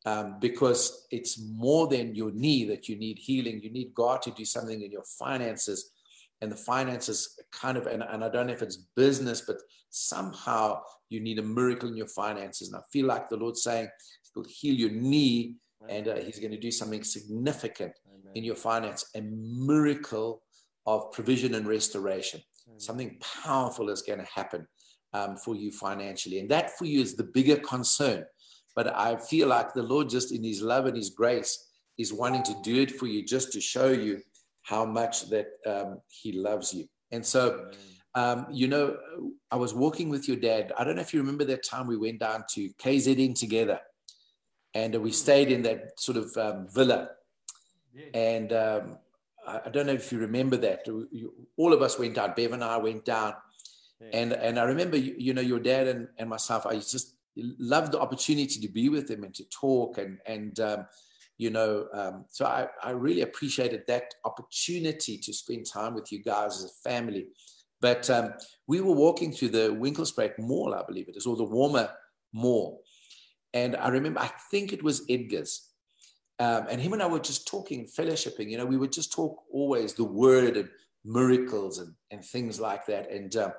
um, 0.06 0.36
because 0.40 1.06
it's 1.10 1.40
more 1.40 1.86
than 1.86 2.14
your 2.14 2.30
knee 2.32 2.64
that 2.66 2.88
you 2.88 2.96
need 2.96 3.18
healing. 3.18 3.60
You 3.62 3.70
need 3.70 3.94
God 3.94 4.22
to 4.22 4.30
do 4.30 4.44
something 4.44 4.82
in 4.82 4.90
your 4.90 5.04
finances. 5.18 5.90
And 6.40 6.52
the 6.52 6.56
finances 6.56 7.40
kind 7.52 7.78
of, 7.78 7.86
and, 7.86 8.02
and 8.02 8.22
I 8.22 8.28
don't 8.28 8.48
know 8.48 8.52
if 8.52 8.62
it's 8.62 8.84
business, 8.96 9.40
but 9.40 9.56
somehow 9.90 10.80
you 11.08 11.20
need 11.20 11.38
a 11.38 11.42
miracle 11.42 11.88
in 11.88 11.96
your 11.96 12.08
finances. 12.08 12.68
And 12.68 12.76
I 12.76 12.80
feel 12.92 13.06
like 13.06 13.28
the 13.28 13.36
Lord's 13.36 13.62
saying, 13.62 13.88
He'll 14.34 14.44
heal 14.44 14.74
your 14.74 14.90
knee 14.90 15.54
and 15.88 16.08
uh, 16.08 16.16
He's 16.16 16.38
going 16.38 16.50
to 16.50 16.60
do 16.60 16.70
something 16.70 17.02
significant 17.02 17.92
Amen. 18.08 18.32
in 18.34 18.44
your 18.44 18.56
finance, 18.56 19.06
a 19.14 19.22
miracle 19.22 20.42
of 20.86 21.12
provision 21.12 21.54
and 21.54 21.66
restoration. 21.66 22.42
Amen. 22.68 22.80
Something 22.80 23.18
powerful 23.42 23.88
is 23.88 24.02
going 24.02 24.18
to 24.18 24.26
happen 24.26 24.66
um, 25.14 25.36
for 25.36 25.54
you 25.54 25.70
financially. 25.70 26.40
And 26.40 26.50
that 26.50 26.76
for 26.76 26.84
you 26.84 27.00
is 27.00 27.14
the 27.14 27.24
bigger 27.24 27.56
concern. 27.56 28.24
But 28.74 28.94
I 28.94 29.16
feel 29.16 29.48
like 29.48 29.72
the 29.72 29.82
Lord, 29.82 30.08
just 30.08 30.32
in 30.32 30.42
His 30.42 30.62
love 30.62 30.86
and 30.86 30.96
His 30.96 31.10
grace, 31.10 31.70
is 31.98 32.12
wanting 32.12 32.42
to 32.44 32.56
do 32.62 32.82
it 32.82 32.90
for 32.90 33.06
you 33.06 33.24
just 33.24 33.52
to 33.52 33.60
show 33.60 33.88
you 33.88 34.20
how 34.62 34.84
much 34.84 35.28
that 35.30 35.46
um, 35.66 36.00
He 36.08 36.32
loves 36.32 36.74
you. 36.74 36.86
And 37.12 37.24
so, 37.24 37.70
um, 38.14 38.46
you 38.50 38.68
know, 38.68 38.96
I 39.50 39.56
was 39.56 39.74
walking 39.74 40.08
with 40.08 40.26
your 40.26 40.36
dad. 40.36 40.72
I 40.78 40.84
don't 40.84 40.96
know 40.96 41.02
if 41.02 41.14
you 41.14 41.20
remember 41.20 41.44
that 41.44 41.64
time 41.68 41.86
we 41.86 41.96
went 41.96 42.20
down 42.20 42.44
to 42.54 42.70
KZN 42.74 43.38
together 43.38 43.80
and 44.74 44.94
we 44.96 45.12
stayed 45.12 45.50
in 45.50 45.62
that 45.62 46.00
sort 46.00 46.18
of 46.18 46.36
um, 46.36 46.66
villa. 46.68 47.10
Yes. 47.94 48.08
And 48.14 48.52
um, 48.52 48.98
I, 49.46 49.68
don't 49.70 49.86
know 49.86 49.92
if 49.92 50.10
you 50.10 50.18
remember 50.18 50.56
that. 50.58 50.86
All 51.56 51.72
of 51.72 51.82
us 51.82 51.98
went 51.98 52.14
down. 52.14 52.34
Bev 52.36 52.52
and 52.52 52.64
I 52.64 52.76
went 52.78 53.04
down. 53.04 53.34
Yes. 54.00 54.10
And, 54.12 54.32
and 54.32 54.58
I 54.58 54.64
remember, 54.64 54.96
you, 54.96 55.14
you, 55.16 55.34
know, 55.34 55.40
your 55.40 55.60
dad 55.60 55.86
and, 55.86 56.08
and 56.18 56.28
myself, 56.28 56.66
I 56.66 56.74
just 56.74 57.14
loved 57.36 57.92
the 57.92 58.00
opportunity 58.00 58.60
to 58.60 58.68
be 58.68 58.88
with 58.88 59.08
them 59.08 59.24
and 59.24 59.34
to 59.34 59.44
talk. 59.50 59.98
And, 59.98 60.18
and 60.26 60.58
um, 60.60 60.86
you 61.38 61.50
know, 61.50 61.86
um, 61.92 62.24
so 62.28 62.46
I, 62.46 62.68
I 62.82 62.90
really 62.90 63.22
appreciated 63.22 63.82
that 63.88 64.14
opportunity 64.24 65.18
to 65.18 65.32
spend 65.32 65.66
time 65.66 65.94
with 65.94 66.12
you 66.12 66.22
guys 66.22 66.56
as 66.56 66.64
a 66.64 66.88
family. 66.88 67.28
But 67.80 68.08
um, 68.08 68.34
we 68.66 68.80
were 68.80 68.94
walking 68.94 69.32
through 69.32 69.50
the 69.50 69.68
Winkelspruit 69.70 70.38
Mall, 70.38 70.74
I 70.74 70.84
believe 70.86 71.08
it 71.08 71.16
is, 71.16 71.26
or 71.26 71.36
the 71.36 71.44
warmer 71.44 71.90
Mall. 72.32 72.82
And 73.52 73.76
I 73.76 73.88
remember, 73.88 74.20
I 74.20 74.30
think 74.50 74.72
it 74.72 74.82
was 74.82 75.04
Edgar's. 75.08 75.70
Um, 76.38 76.66
and 76.68 76.80
him 76.80 76.92
and 76.92 77.02
I 77.02 77.06
were 77.06 77.20
just 77.20 77.46
talking, 77.46 77.86
fellowshipping. 77.86 78.50
You 78.50 78.58
know, 78.58 78.66
we 78.66 78.76
would 78.76 78.92
just 78.92 79.12
talk 79.12 79.42
always 79.52 79.94
the 79.94 80.04
word 80.04 80.56
and 80.56 80.68
miracles 81.04 81.78
and, 81.78 81.94
and 82.10 82.24
things 82.24 82.58
like 82.58 82.86
that. 82.86 83.10
And 83.10 83.36
uh, 83.36 83.50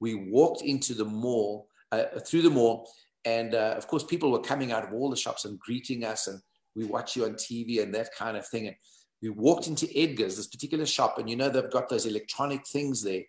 we 0.00 0.14
walked 0.14 0.62
into 0.62 0.94
the 0.94 1.04
mall, 1.04 1.68
uh, 1.90 2.04
through 2.26 2.42
the 2.42 2.50
mall. 2.50 2.88
And 3.24 3.54
uh, 3.54 3.74
of 3.76 3.86
course, 3.86 4.04
people 4.04 4.32
were 4.32 4.40
coming 4.40 4.72
out 4.72 4.84
of 4.84 4.92
all 4.92 5.10
the 5.10 5.16
shops 5.16 5.44
and 5.44 5.58
greeting 5.58 6.04
us. 6.04 6.26
And 6.26 6.40
we 6.74 6.84
watch 6.84 7.16
you 7.16 7.24
on 7.24 7.34
TV 7.34 7.82
and 7.82 7.94
that 7.94 8.14
kind 8.14 8.36
of 8.36 8.46
thing. 8.46 8.66
And 8.66 8.76
we 9.20 9.30
walked 9.30 9.68
into 9.68 9.88
Edgar's, 9.96 10.36
this 10.36 10.48
particular 10.48 10.86
shop. 10.86 11.18
And 11.18 11.30
you 11.30 11.36
know, 11.36 11.48
they've 11.48 11.70
got 11.70 11.88
those 11.88 12.06
electronic 12.06 12.66
things 12.66 13.02
there. 13.02 13.22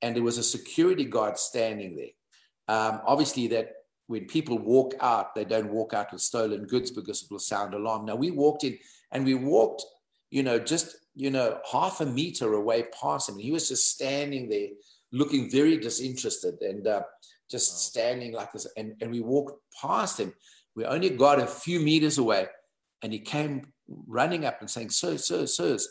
And 0.00 0.16
there 0.16 0.22
was 0.22 0.38
a 0.38 0.42
security 0.42 1.04
guard 1.04 1.38
standing 1.38 1.96
there. 1.96 2.06
Um, 2.68 3.00
obviously, 3.06 3.48
that 3.48 3.72
when 4.06 4.26
people 4.26 4.58
walk 4.58 4.94
out, 5.00 5.34
they 5.34 5.44
don't 5.44 5.72
walk 5.72 5.94
out 5.94 6.12
with 6.12 6.20
stolen 6.20 6.64
goods 6.64 6.90
because 6.90 7.22
it 7.22 7.30
will 7.30 7.38
sound 7.38 7.74
alarm. 7.74 8.04
Now 8.04 8.16
we 8.16 8.30
walked 8.30 8.64
in 8.64 8.78
and 9.10 9.24
we 9.24 9.34
walked, 9.34 9.84
you 10.30 10.42
know, 10.42 10.58
just, 10.58 10.96
you 11.14 11.30
know, 11.30 11.58
half 11.70 12.00
a 12.00 12.06
meter 12.06 12.52
away 12.52 12.84
past 13.00 13.28
him. 13.28 13.36
And 13.36 13.44
He 13.44 13.52
was 13.52 13.68
just 13.68 13.90
standing 13.90 14.48
there 14.48 14.68
looking 15.12 15.50
very 15.50 15.76
disinterested 15.76 16.60
and 16.62 16.86
uh, 16.86 17.02
just 17.52 17.90
standing 17.90 18.32
like 18.32 18.52
this. 18.52 18.66
And, 18.76 18.94
and 19.00 19.10
we 19.10 19.20
walked 19.20 19.60
past 19.80 20.18
him. 20.18 20.32
We 20.74 20.84
only 20.84 21.10
got 21.10 21.38
a 21.38 21.46
few 21.46 21.78
meters 21.78 22.18
away 22.18 22.46
and 23.02 23.12
he 23.12 23.20
came 23.20 23.72
running 24.08 24.44
up 24.44 24.60
and 24.60 24.70
saying, 24.70 24.90
Sir, 24.90 25.16
sir, 25.18 25.46
sirs. 25.46 25.88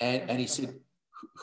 And, 0.00 0.30
and 0.30 0.40
he 0.40 0.46
said, 0.46 0.74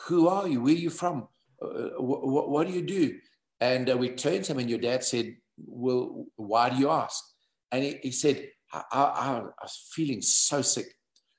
Who 0.06 0.28
are 0.28 0.48
you? 0.48 0.62
Where 0.62 0.74
are 0.74 0.78
you 0.78 0.90
from? 0.90 1.28
Uh, 1.62 1.90
what, 1.98 2.50
what, 2.50 2.66
do 2.66 2.72
you 2.72 2.82
do? 2.82 3.18
And 3.60 3.90
uh, 3.90 3.96
we 3.96 4.08
turned 4.10 4.44
to 4.44 4.52
him, 4.52 4.58
and 4.58 4.68
your 4.68 4.80
dad 4.80 5.04
said, 5.04 5.36
well, 5.56 6.26
why 6.36 6.70
do 6.70 6.76
you 6.76 6.90
ask? 6.90 7.22
And 7.70 7.84
he, 7.84 7.98
he 8.02 8.10
said, 8.10 8.48
I, 8.72 8.82
I, 8.90 9.00
I, 9.00 9.62
was 9.62 9.88
feeling 9.92 10.20
so 10.22 10.62
sick, 10.62 10.86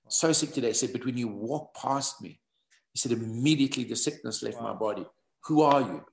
so 0.08 0.32
sick 0.32 0.54
today. 0.54 0.68
He 0.68 0.74
said, 0.74 0.94
but 0.94 1.06
when 1.06 1.18
you 1.18 1.28
walk 1.28 1.76
past 1.76 2.22
me, 2.22 2.40
he 2.94 3.00
said, 3.00 3.12
immediately 3.12 3.84
the 3.84 3.96
sickness 3.96 4.44
left 4.44 4.58
wow. 4.58 4.72
my 4.72 4.74
body. 4.74 5.06
Who 5.46 5.62
are 5.62 5.82
you? 5.82 6.06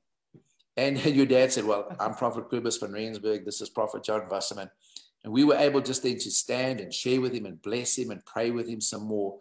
And 0.76 1.04
your 1.04 1.26
dad 1.26 1.52
said, 1.52 1.64
well, 1.64 1.94
I'm 1.98 2.14
Prophet 2.14 2.50
Kobus 2.50 2.80
van 2.80 2.92
Rensburg. 2.92 3.44
This 3.44 3.60
is 3.60 3.68
Prophet 3.68 4.04
John 4.04 4.28
Wasserman. 4.30 4.70
And 5.22 5.32
we 5.32 5.44
were 5.44 5.56
able 5.56 5.80
just 5.80 6.02
then 6.02 6.18
to 6.18 6.30
stand 6.30 6.80
and 6.80 6.92
share 6.92 7.20
with 7.20 7.34
him 7.34 7.44
and 7.44 7.60
bless 7.60 7.98
him 7.98 8.10
and 8.10 8.24
pray 8.24 8.50
with 8.50 8.68
him 8.68 8.80
some 8.80 9.02
more. 9.02 9.38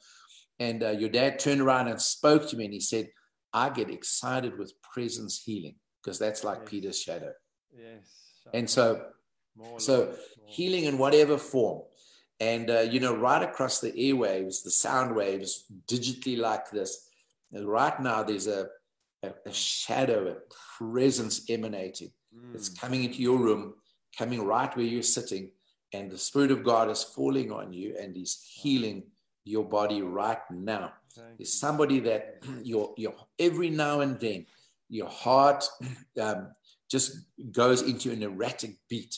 And 0.60 0.84
uh, 0.84 0.90
your 0.90 1.10
dad 1.10 1.40
turned 1.40 1.62
around 1.62 1.88
and 1.88 2.02
spoke 2.02 2.50
to 2.50 2.58
me 2.58 2.66
and 2.66 2.74
he 2.74 2.82
said, 2.82 3.10
I 3.54 3.70
get 3.70 3.90
excited 3.90 4.58
with 4.58 4.80
presence 4.82 5.42
healing 5.42 5.76
because 6.04 6.20
that's 6.20 6.44
like 6.44 6.60
yes. 6.62 6.70
Peter's 6.70 7.02
shadow. 7.02 7.32
Yes. 7.74 8.32
And 8.54 8.70
so, 8.70 9.06
so 9.78 10.14
healing 10.48 10.84
in 10.84 10.98
whatever 10.98 11.38
form. 11.38 11.84
And, 12.42 12.70
uh, 12.70 12.82
you 12.82 13.00
know, 13.00 13.16
right 13.16 13.42
across 13.42 13.80
the 13.80 13.92
airwaves, 13.92 14.64
the 14.64 14.72
sound 14.72 15.16
waves, 15.16 15.66
digitally 15.88 16.38
like 16.38 16.70
this, 16.72 17.10
and 17.52 17.68
right 17.68 18.00
now 18.00 18.24
there's 18.24 18.48
a, 18.48 18.68
a, 19.24 19.32
a 19.46 19.54
shadow, 19.54 20.28
a 20.28 20.36
presence 20.78 21.50
emanating. 21.50 22.12
Mm. 22.36 22.56
It's 22.56 22.70
coming 22.70 23.04
into 23.04 23.22
your 23.22 23.38
room, 23.38 23.76
coming 24.18 24.46
right 24.46 24.76
where 24.76 24.86
you're 24.86 25.04
sitting, 25.04 25.52
and 25.94 26.12
the 26.12 26.18
Spirit 26.18 26.52
of 26.52 26.64
God 26.64 26.90
is 26.90 27.04
falling 27.04 27.52
on 27.52 27.74
you 27.74 27.96
and 28.00 28.16
He's 28.16 28.44
healing 28.54 29.04
your 29.46 29.66
body 29.66 30.02
right 30.02 30.40
now. 30.52 30.94
There's 31.38 31.54
somebody 31.54 32.00
that 32.02 32.44
your, 32.64 32.94
your 32.98 33.14
every 33.38 33.70
now 33.70 34.02
and 34.02 34.20
then 34.20 34.46
your 34.90 35.10
heart 35.10 35.66
um, 36.22 36.50
just 36.90 37.18
goes 37.52 37.82
into 37.82 38.12
an 38.12 38.24
erratic 38.24 38.76
beat. 38.90 39.18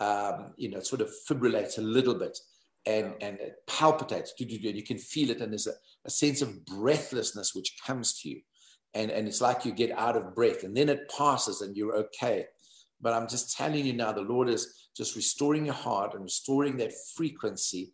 Um, 0.00 0.54
you 0.56 0.70
know, 0.70 0.78
sort 0.78 1.00
of 1.00 1.10
fibrillates 1.28 1.78
a 1.78 1.82
little 1.82 2.14
bit 2.14 2.38
and, 2.86 3.14
and 3.20 3.38
it 3.40 3.56
palpitates. 3.66 4.32
And 4.38 4.50
you 4.50 4.82
can 4.82 4.98
feel 4.98 5.30
it, 5.30 5.40
and 5.40 5.52
there's 5.52 5.66
a, 5.66 5.72
a 6.04 6.10
sense 6.10 6.40
of 6.40 6.64
breathlessness 6.64 7.54
which 7.54 7.76
comes 7.84 8.20
to 8.20 8.30
you. 8.30 8.40
And, 8.98 9.10
and 9.10 9.28
it's 9.28 9.40
like 9.40 9.64
you 9.64 9.72
get 9.72 9.92
out 9.92 10.16
of 10.16 10.34
breath, 10.34 10.64
and 10.64 10.76
then 10.76 10.88
it 10.88 11.10
passes 11.16 11.60
and 11.60 11.76
you're 11.76 11.96
okay. 11.96 12.46
But 13.00 13.12
I'm 13.14 13.28
just 13.28 13.56
telling 13.56 13.86
you 13.86 13.92
now, 13.92 14.12
the 14.12 14.22
Lord 14.22 14.48
is 14.48 14.88
just 14.96 15.14
restoring 15.14 15.66
your 15.66 15.74
heart 15.74 16.14
and 16.14 16.22
restoring 16.24 16.76
that 16.78 16.92
frequency 17.16 17.92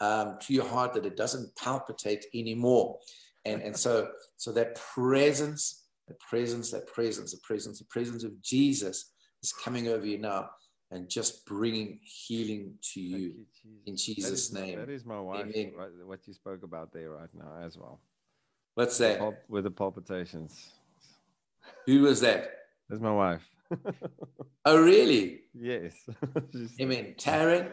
um, 0.00 0.38
to 0.40 0.54
your 0.54 0.66
heart 0.66 0.94
that 0.94 1.04
it 1.04 1.16
doesn't 1.16 1.54
palpitate 1.56 2.24
anymore. 2.34 2.98
And, 3.44 3.60
and 3.62 3.76
so, 3.76 4.08
so 4.38 4.50
that 4.52 4.74
presence 4.76 5.86
the 6.08 6.14
presence, 6.14 6.70
that 6.70 6.86
presence, 6.86 7.32
the 7.32 7.40
presence, 7.42 7.78
the 7.78 7.84
presence 7.86 8.24
of 8.24 8.40
Jesus 8.42 9.12
is 9.42 9.52
coming 9.52 9.88
over 9.88 10.06
you 10.06 10.18
now 10.18 10.50
and 10.90 11.08
just 11.08 11.44
bringing 11.46 11.98
healing 12.02 12.74
to 12.94 13.00
you, 13.00 13.18
you 13.64 13.72
in 13.86 13.96
Jesus' 13.96 14.24
that 14.24 14.32
is, 14.32 14.52
name. 14.52 14.78
That 14.78 14.88
is 14.88 15.04
my 15.04 15.20
wife, 15.20 15.46
right, 15.76 15.88
what 16.04 16.20
you 16.26 16.32
spoke 16.32 16.62
about 16.62 16.92
there 16.92 17.10
right 17.10 17.28
now 17.34 17.64
as 17.64 17.76
well. 17.76 18.00
Let's 18.76 18.96
say 18.96 19.18
with 19.48 19.64
the 19.64 19.70
palpitations. 19.70 20.70
Who 21.86 22.02
was 22.02 22.20
that? 22.20 22.50
That's 22.88 23.00
my 23.00 23.12
wife. 23.12 23.42
oh, 24.64 24.82
really? 24.82 25.40
Yes. 25.54 25.94
Amen. 26.80 27.14
Taryn, 27.18 27.72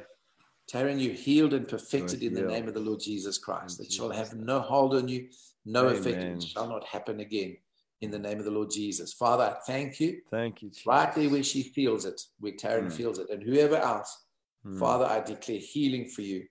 Taryn, 0.71 0.99
you 0.99 1.11
healed 1.11 1.53
and 1.53 1.67
perfected 1.67 2.23
in 2.23 2.33
the 2.33 2.41
name 2.41 2.67
of 2.67 2.73
the 2.73 2.79
Lord 2.79 2.99
Jesus 3.01 3.37
Christ. 3.37 3.79
It 3.79 3.91
shall 3.91 4.09
have 4.11 4.33
no 4.33 4.59
hold 4.59 4.95
on 4.95 5.07
you, 5.07 5.27
no 5.65 5.87
Amen. 5.87 5.95
effect. 5.97 6.23
It 6.23 6.43
shall 6.43 6.69
not 6.69 6.85
happen 6.85 7.19
again 7.19 7.57
in 8.01 8.09
the 8.11 8.19
name 8.19 8.39
of 8.39 8.45
the 8.45 8.51
Lord 8.51 8.69
Jesus. 8.71 9.13
Father, 9.13 9.43
I 9.43 9.55
thank 9.65 9.99
you. 9.99 10.21
Thank 10.31 10.61
you. 10.61 10.69
Jesus. 10.69 10.85
Right 10.85 11.13
there 11.13 11.29
where 11.29 11.43
she 11.43 11.63
feels 11.63 12.05
it, 12.05 12.21
where 12.39 12.53
Taryn 12.53 12.87
mm. 12.87 12.93
feels 12.93 13.19
it, 13.19 13.29
and 13.29 13.43
whoever 13.43 13.77
else, 13.77 14.25
mm. 14.65 14.79
Father, 14.79 15.05
I 15.05 15.19
declare 15.19 15.59
healing 15.59 16.07
for 16.07 16.21
you 16.21 16.45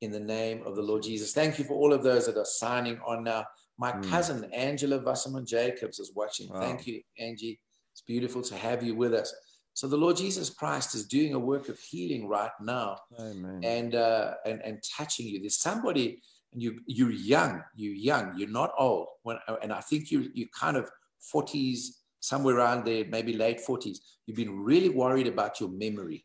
in 0.00 0.10
the 0.10 0.20
name 0.20 0.62
of 0.66 0.76
the 0.76 0.82
Lord 0.82 1.02
Jesus. 1.02 1.32
Thank 1.32 1.58
you 1.58 1.64
for 1.64 1.74
all 1.74 1.92
of 1.92 2.02
those 2.02 2.26
that 2.26 2.36
are 2.36 2.44
signing 2.44 3.00
on 3.06 3.24
now. 3.24 3.44
My 3.78 3.92
mm. 3.92 4.08
cousin 4.08 4.44
Angela 4.52 4.98
Wasserman 4.98 5.46
Jacobs 5.46 5.98
is 5.98 6.12
watching. 6.14 6.48
Wow. 6.48 6.60
Thank 6.60 6.86
you, 6.86 7.02
Angie. 7.18 7.60
It's 7.92 8.02
beautiful 8.02 8.42
to 8.42 8.54
have 8.56 8.82
you 8.82 8.94
with 8.94 9.14
us. 9.14 9.34
So 9.74 9.86
the 9.86 9.96
Lord 9.96 10.16
Jesus 10.16 10.48
Christ 10.48 10.94
is 10.94 11.06
doing 11.06 11.34
a 11.34 11.38
work 11.38 11.68
of 11.68 11.78
healing 11.78 12.28
right 12.28 12.50
now, 12.62 12.96
Amen. 13.20 13.60
and 13.62 13.94
uh, 13.94 14.34
and 14.46 14.62
and 14.62 14.82
touching 14.96 15.26
you. 15.26 15.40
There's 15.40 15.58
somebody, 15.58 16.22
and 16.52 16.62
you 16.62 16.80
you're 16.86 17.10
young, 17.10 17.62
you're 17.74 17.94
young, 17.94 18.32
you're 18.38 18.48
not 18.48 18.72
old. 18.78 19.08
When 19.22 19.36
and 19.62 19.72
I 19.72 19.80
think 19.80 20.10
you 20.10 20.30
you 20.32 20.46
kind 20.58 20.78
of 20.78 20.90
40s, 21.34 21.88
somewhere 22.20 22.56
around 22.56 22.86
there, 22.86 23.04
maybe 23.08 23.34
late 23.34 23.60
40s. 23.66 23.98
You've 24.26 24.36
been 24.36 24.60
really 24.60 24.88
worried 24.88 25.26
about 25.26 25.60
your 25.60 25.68
memory. 25.68 26.24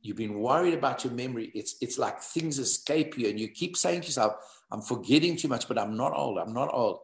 You've 0.00 0.16
been 0.16 0.38
worried 0.38 0.74
about 0.74 1.02
your 1.02 1.14
memory. 1.14 1.50
It's 1.54 1.76
it's 1.80 1.98
like 1.98 2.20
things 2.20 2.58
escape 2.58 3.18
you, 3.18 3.28
and 3.28 3.40
you 3.40 3.48
keep 3.48 3.76
saying 3.76 4.02
to 4.02 4.06
yourself, 4.06 4.34
"I'm 4.74 4.82
forgetting 4.82 5.36
too 5.36 5.48
much," 5.48 5.68
but 5.68 5.78
I'm 5.78 5.96
not 5.96 6.12
old. 6.12 6.38
I'm 6.38 6.52
not 6.52 6.70
old, 6.72 6.98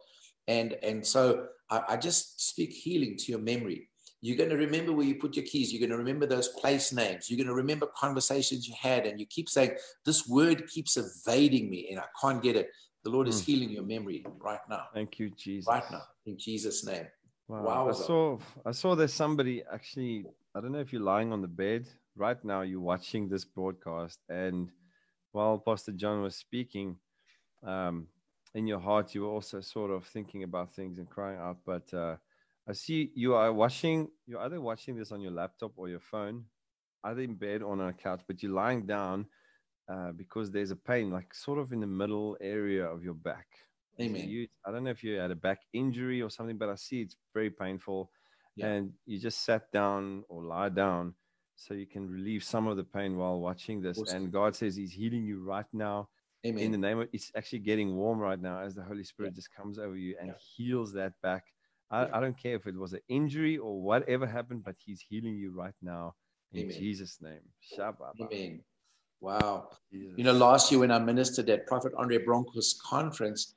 and 0.47 0.73
and 0.83 1.05
so 1.05 1.47
I, 1.69 1.81
I 1.89 1.97
just 1.97 2.41
speak 2.49 2.71
healing 2.71 3.17
to 3.17 3.31
your 3.31 3.41
memory 3.41 3.87
you're 4.21 4.37
going 4.37 4.51
to 4.51 4.57
remember 4.57 4.93
where 4.93 5.05
you 5.05 5.15
put 5.15 5.35
your 5.35 5.45
keys. 5.45 5.73
You're 5.73 5.79
going 5.79 5.89
to 5.89 5.97
remember 5.97 6.27
those 6.27 6.49
place 6.49 6.93
names. 6.93 7.29
You're 7.29 7.37
going 7.37 7.47
to 7.47 7.55
remember 7.55 7.87
conversations 7.97 8.67
you 8.67 8.75
had. 8.79 9.07
And 9.07 9.19
you 9.19 9.25
keep 9.25 9.49
saying, 9.49 9.71
This 10.05 10.27
word 10.27 10.67
keeps 10.67 10.95
evading 10.95 11.69
me 11.69 11.89
and 11.89 11.99
I 11.99 12.05
can't 12.21 12.41
get 12.41 12.55
it. 12.55 12.69
The 13.03 13.09
Lord 13.09 13.27
is 13.27 13.41
mm. 13.41 13.45
healing 13.45 13.69
your 13.71 13.83
memory 13.83 14.23
right 14.39 14.59
now. 14.69 14.83
Thank 14.93 15.17
you, 15.17 15.31
Jesus. 15.31 15.67
Right 15.67 15.83
now, 15.91 16.03
in 16.27 16.37
Jesus' 16.37 16.85
name. 16.85 17.07
Wow. 17.47 17.63
wow. 17.63 17.89
I 17.89 17.93
saw 17.93 18.37
I 18.63 18.71
saw 18.71 18.93
there's 18.93 19.13
somebody 19.13 19.63
actually, 19.73 20.25
I 20.55 20.61
don't 20.61 20.71
know 20.71 20.79
if 20.79 20.93
you're 20.93 21.01
lying 21.01 21.33
on 21.33 21.41
the 21.41 21.47
bed. 21.47 21.87
Right 22.15 22.43
now, 22.45 22.61
you're 22.61 22.79
watching 22.79 23.27
this 23.27 23.43
broadcast. 23.43 24.19
And 24.29 24.69
while 25.31 25.57
Pastor 25.57 25.93
John 25.93 26.21
was 26.21 26.35
speaking, 26.35 26.97
um, 27.63 28.07
in 28.53 28.67
your 28.67 28.79
heart, 28.79 29.15
you 29.15 29.21
were 29.21 29.29
also 29.29 29.61
sort 29.61 29.91
of 29.91 30.05
thinking 30.05 30.43
about 30.43 30.73
things 30.73 30.97
and 30.97 31.09
crying 31.09 31.39
out. 31.39 31.57
But 31.65 31.93
uh, 31.93 32.17
I 32.67 32.73
see 32.73 33.11
you 33.15 33.33
are 33.35 33.51
watching, 33.53 34.09
you're 34.27 34.41
either 34.41 34.61
watching 34.61 34.95
this 34.95 35.11
on 35.11 35.21
your 35.21 35.31
laptop 35.31 35.73
or 35.77 35.89
your 35.89 35.99
phone, 35.99 36.45
either 37.03 37.21
in 37.21 37.35
bed 37.35 37.61
or 37.61 37.71
on 37.71 37.81
a 37.81 37.93
couch, 37.93 38.21
but 38.27 38.43
you're 38.43 38.51
lying 38.51 38.85
down 38.85 39.25
uh, 39.91 40.11
because 40.11 40.51
there's 40.51 40.71
a 40.71 40.75
pain, 40.75 41.11
like 41.11 41.33
sort 41.33 41.59
of 41.59 41.71
in 41.71 41.79
the 41.79 41.87
middle 41.87 42.37
area 42.41 42.85
of 42.85 43.03
your 43.03 43.13
back. 43.13 43.47
Amen. 43.99 44.27
You, 44.27 44.47
I 44.65 44.71
don't 44.71 44.83
know 44.83 44.89
if 44.89 45.03
you 45.03 45.17
had 45.17 45.31
a 45.31 45.35
back 45.35 45.59
injury 45.73 46.21
or 46.21 46.29
something, 46.29 46.57
but 46.57 46.69
I 46.69 46.75
see 46.75 47.01
it's 47.01 47.15
very 47.33 47.49
painful. 47.49 48.09
Yeah. 48.55 48.67
And 48.67 48.93
you 49.05 49.19
just 49.19 49.43
sat 49.45 49.71
down 49.71 50.23
or 50.29 50.43
lie 50.43 50.69
down 50.69 51.13
so 51.55 51.73
you 51.73 51.85
can 51.85 52.09
relieve 52.09 52.43
some 52.43 52.67
of 52.67 52.77
the 52.77 52.83
pain 52.83 53.17
while 53.17 53.39
watching 53.39 53.81
this. 53.81 53.97
Awesome. 53.99 54.17
And 54.17 54.31
God 54.31 54.55
says 54.55 54.75
He's 54.75 54.91
healing 54.91 55.23
you 55.23 55.43
right 55.43 55.65
now. 55.73 56.09
Amen. 56.45 56.63
In 56.63 56.71
the 56.71 56.77
name 56.77 56.99
of 56.99 57.07
it's 57.13 57.31
actually 57.35 57.59
getting 57.59 57.95
warm 57.95 58.19
right 58.19 58.41
now 58.41 58.59
as 58.59 58.73
the 58.73 58.83
Holy 58.83 59.03
Spirit 59.03 59.33
yeah. 59.33 59.35
just 59.35 59.53
comes 59.53 59.77
over 59.77 59.95
you 59.95 60.15
and 60.19 60.29
yeah. 60.29 60.33
heals 60.55 60.91
that 60.93 61.13
back 61.21 61.45
I, 61.91 62.07
I 62.13 62.19
don't 62.21 62.37
care 62.37 62.55
if 62.55 62.65
it 62.65 62.75
was 62.75 62.93
an 62.93 63.01
injury 63.09 63.57
or 63.57 63.81
whatever 63.81 64.25
happened, 64.25 64.63
but 64.63 64.75
He's 64.83 65.03
healing 65.07 65.35
you 65.35 65.51
right 65.51 65.73
now 65.81 66.15
in 66.53 66.61
Amen. 66.61 66.77
Jesus' 66.77 67.19
name. 67.21 67.41
Shabbat. 67.77 68.13
Amen. 68.21 68.61
Wow. 69.19 69.69
Jesus. 69.91 70.13
You 70.17 70.23
know, 70.23 70.33
last 70.33 70.71
year 70.71 70.79
when 70.79 70.91
I 70.91 70.99
ministered 70.99 71.49
at 71.49 71.67
Prophet 71.67 71.91
Andre 71.97 72.17
Bronco's 72.17 72.79
conference, 72.83 73.55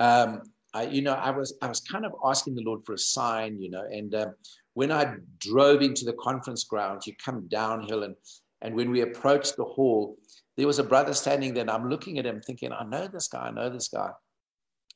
um, 0.00 0.42
I, 0.74 0.86
you 0.86 1.02
know, 1.02 1.14
I 1.14 1.30
was 1.30 1.54
I 1.62 1.68
was 1.68 1.80
kind 1.80 2.04
of 2.04 2.12
asking 2.24 2.54
the 2.54 2.62
Lord 2.62 2.84
for 2.84 2.94
a 2.94 2.98
sign, 2.98 3.60
you 3.60 3.70
know, 3.70 3.84
and 3.90 4.14
um, 4.14 4.34
when 4.74 4.92
I 4.92 5.14
drove 5.38 5.82
into 5.82 6.04
the 6.04 6.12
conference 6.14 6.64
grounds, 6.64 7.06
you 7.06 7.14
come 7.24 7.46
downhill, 7.48 8.04
and 8.04 8.14
and 8.62 8.74
when 8.74 8.90
we 8.90 9.00
approached 9.00 9.56
the 9.56 9.64
hall, 9.64 10.16
there 10.60 10.66
was 10.66 10.78
a 10.78 10.84
brother 10.84 11.14
standing 11.14 11.54
there, 11.54 11.62
and 11.62 11.70
I'm 11.70 11.88
looking 11.88 12.18
at 12.18 12.26
him, 12.26 12.42
thinking, 12.42 12.70
I 12.70 12.84
know 12.84 13.08
this 13.08 13.28
guy, 13.28 13.46
I 13.46 13.50
know 13.50 13.70
this 13.70 13.88
guy. 13.88 14.10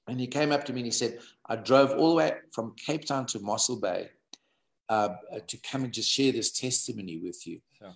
And 0.07 0.21
he 0.21 0.27
came 0.27 0.53
up 0.53 0.63
to 0.65 0.75
me 0.75 0.81
and 0.81 0.87
he 0.87 0.91
said, 0.91 1.21
I 1.49 1.57
drove 1.57 1.93
all 1.93 2.11
the 2.11 2.17
way 2.17 2.33
from 2.53 2.75
Cape 2.77 3.07
Town 3.07 3.25
to 3.29 3.41
Mossel 3.41 3.81
Bay 3.81 4.11
uh, 4.91 5.09
to 5.47 5.57
come 5.57 5.85
and 5.85 5.93
just 5.95 6.11
share 6.11 6.33
this 6.33 6.53
testimony 6.53 7.17
with 7.17 7.47
you. 7.47 7.61
Sure. 7.79 7.95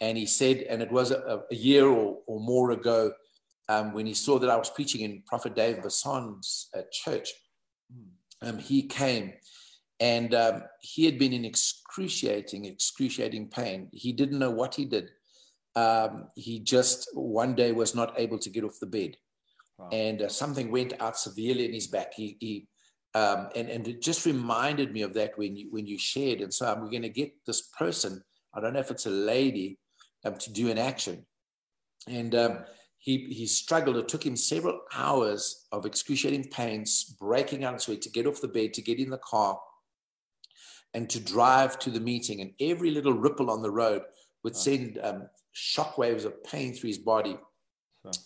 And 0.00 0.16
he 0.16 0.26
said, 0.26 0.58
and 0.58 0.80
it 0.80 0.92
was 0.92 1.10
a, 1.10 1.42
a 1.50 1.54
year 1.56 1.88
or, 1.88 2.18
or, 2.28 2.38
more 2.38 2.70
ago 2.70 3.10
um, 3.68 3.92
when 3.92 4.06
he 4.06 4.14
saw 4.14 4.38
that 4.38 4.48
I 4.48 4.54
was 4.54 4.70
preaching 4.70 5.00
in 5.00 5.24
Prophet 5.26 5.56
Dave 5.56 5.82
Basson's 5.82 6.68
uh, 6.72 6.82
church. 6.92 7.32
Um, 8.42 8.58
he 8.58 8.82
came 8.82 9.32
and 9.98 10.32
um, 10.36 10.62
he 10.80 11.04
had 11.04 11.18
been 11.18 11.32
in 11.32 11.44
excruciating, 11.44 12.66
excruciating 12.66 13.48
pain. 13.48 13.88
He 13.92 14.12
didn't 14.12 14.38
know 14.38 14.52
what 14.52 14.76
he 14.76 14.84
did. 14.84 15.10
Um, 15.78 16.12
he 16.34 16.54
just 16.60 17.08
one 17.14 17.54
day 17.54 17.70
was 17.72 17.94
not 17.94 18.18
able 18.24 18.38
to 18.40 18.50
get 18.50 18.64
off 18.64 18.80
the 18.80 18.86
bed 18.98 19.12
wow. 19.78 19.88
and 19.92 20.22
uh, 20.22 20.28
something 20.28 20.70
went 20.70 20.92
out 21.00 21.16
severely 21.18 21.64
in 21.66 21.72
his 21.72 21.86
back. 21.86 22.14
He, 22.14 22.36
he 22.40 22.68
um, 23.14 23.48
and, 23.56 23.68
and 23.68 23.88
it 23.88 24.02
just 24.02 24.26
reminded 24.26 24.92
me 24.92 25.02
of 25.02 25.14
that 25.14 25.32
when 25.36 25.56
you 25.56 25.68
when 25.70 25.86
you 25.86 25.98
shared. 25.98 26.40
And 26.40 26.52
so 26.52 26.70
I'm 26.70 26.90
going 26.90 27.02
to 27.02 27.08
get 27.08 27.32
this 27.46 27.62
person. 27.78 28.22
I 28.54 28.60
don't 28.60 28.74
know 28.74 28.80
if 28.80 28.90
it's 28.90 29.06
a 29.06 29.10
lady 29.10 29.78
um, 30.24 30.36
to 30.36 30.52
do 30.52 30.70
an 30.70 30.78
action, 30.78 31.26
and 32.06 32.34
um, 32.34 32.58
he 32.98 33.26
he 33.30 33.46
struggled. 33.46 33.96
It 33.96 34.08
took 34.08 34.24
him 34.24 34.36
several 34.36 34.80
hours 34.94 35.66
of 35.72 35.86
excruciating 35.86 36.50
pains, 36.50 37.16
breaking 37.18 37.64
out 37.64 37.74
of 37.74 37.82
sweat 37.82 38.02
to 38.02 38.10
get 38.10 38.26
off 38.26 38.40
the 38.40 38.48
bed, 38.48 38.74
to 38.74 38.82
get 38.82 38.98
in 38.98 39.10
the 39.10 39.18
car, 39.18 39.58
and 40.92 41.08
to 41.10 41.20
drive 41.20 41.78
to 41.80 41.90
the 41.90 42.00
meeting. 42.00 42.40
And 42.40 42.52
every 42.60 42.90
little 42.90 43.14
ripple 43.14 43.50
on 43.50 43.62
the 43.62 43.70
road 43.70 44.02
would 44.44 44.56
send 44.56 44.98
um, 45.02 45.28
shock 45.58 45.98
waves 45.98 46.24
of 46.24 46.42
pain 46.44 46.72
through 46.72 46.88
his 46.88 46.98
body 46.98 47.38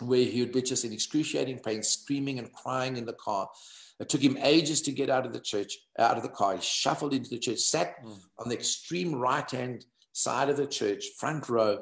where 0.00 0.24
he 0.24 0.40
would 0.40 0.52
be 0.52 0.62
just 0.62 0.84
in 0.84 0.92
excruciating 0.92 1.58
pain, 1.58 1.82
screaming 1.82 2.38
and 2.38 2.52
crying 2.52 2.96
in 2.96 3.04
the 3.04 3.12
car. 3.14 3.48
It 4.00 4.08
took 4.08 4.20
him 4.20 4.38
ages 4.38 4.82
to 4.82 4.92
get 4.92 5.10
out 5.10 5.26
of 5.26 5.32
the 5.32 5.40
church, 5.40 5.76
out 5.98 6.16
of 6.16 6.22
the 6.22 6.28
car. 6.28 6.54
He 6.54 6.60
shuffled 6.60 7.14
into 7.14 7.30
the 7.30 7.38
church, 7.38 7.58
sat 7.58 8.04
mm. 8.04 8.16
on 8.38 8.48
the 8.48 8.54
extreme 8.54 9.14
right 9.14 9.48
hand 9.50 9.84
side 10.12 10.48
of 10.50 10.56
the 10.56 10.66
church, 10.66 11.04
front 11.18 11.48
row. 11.48 11.78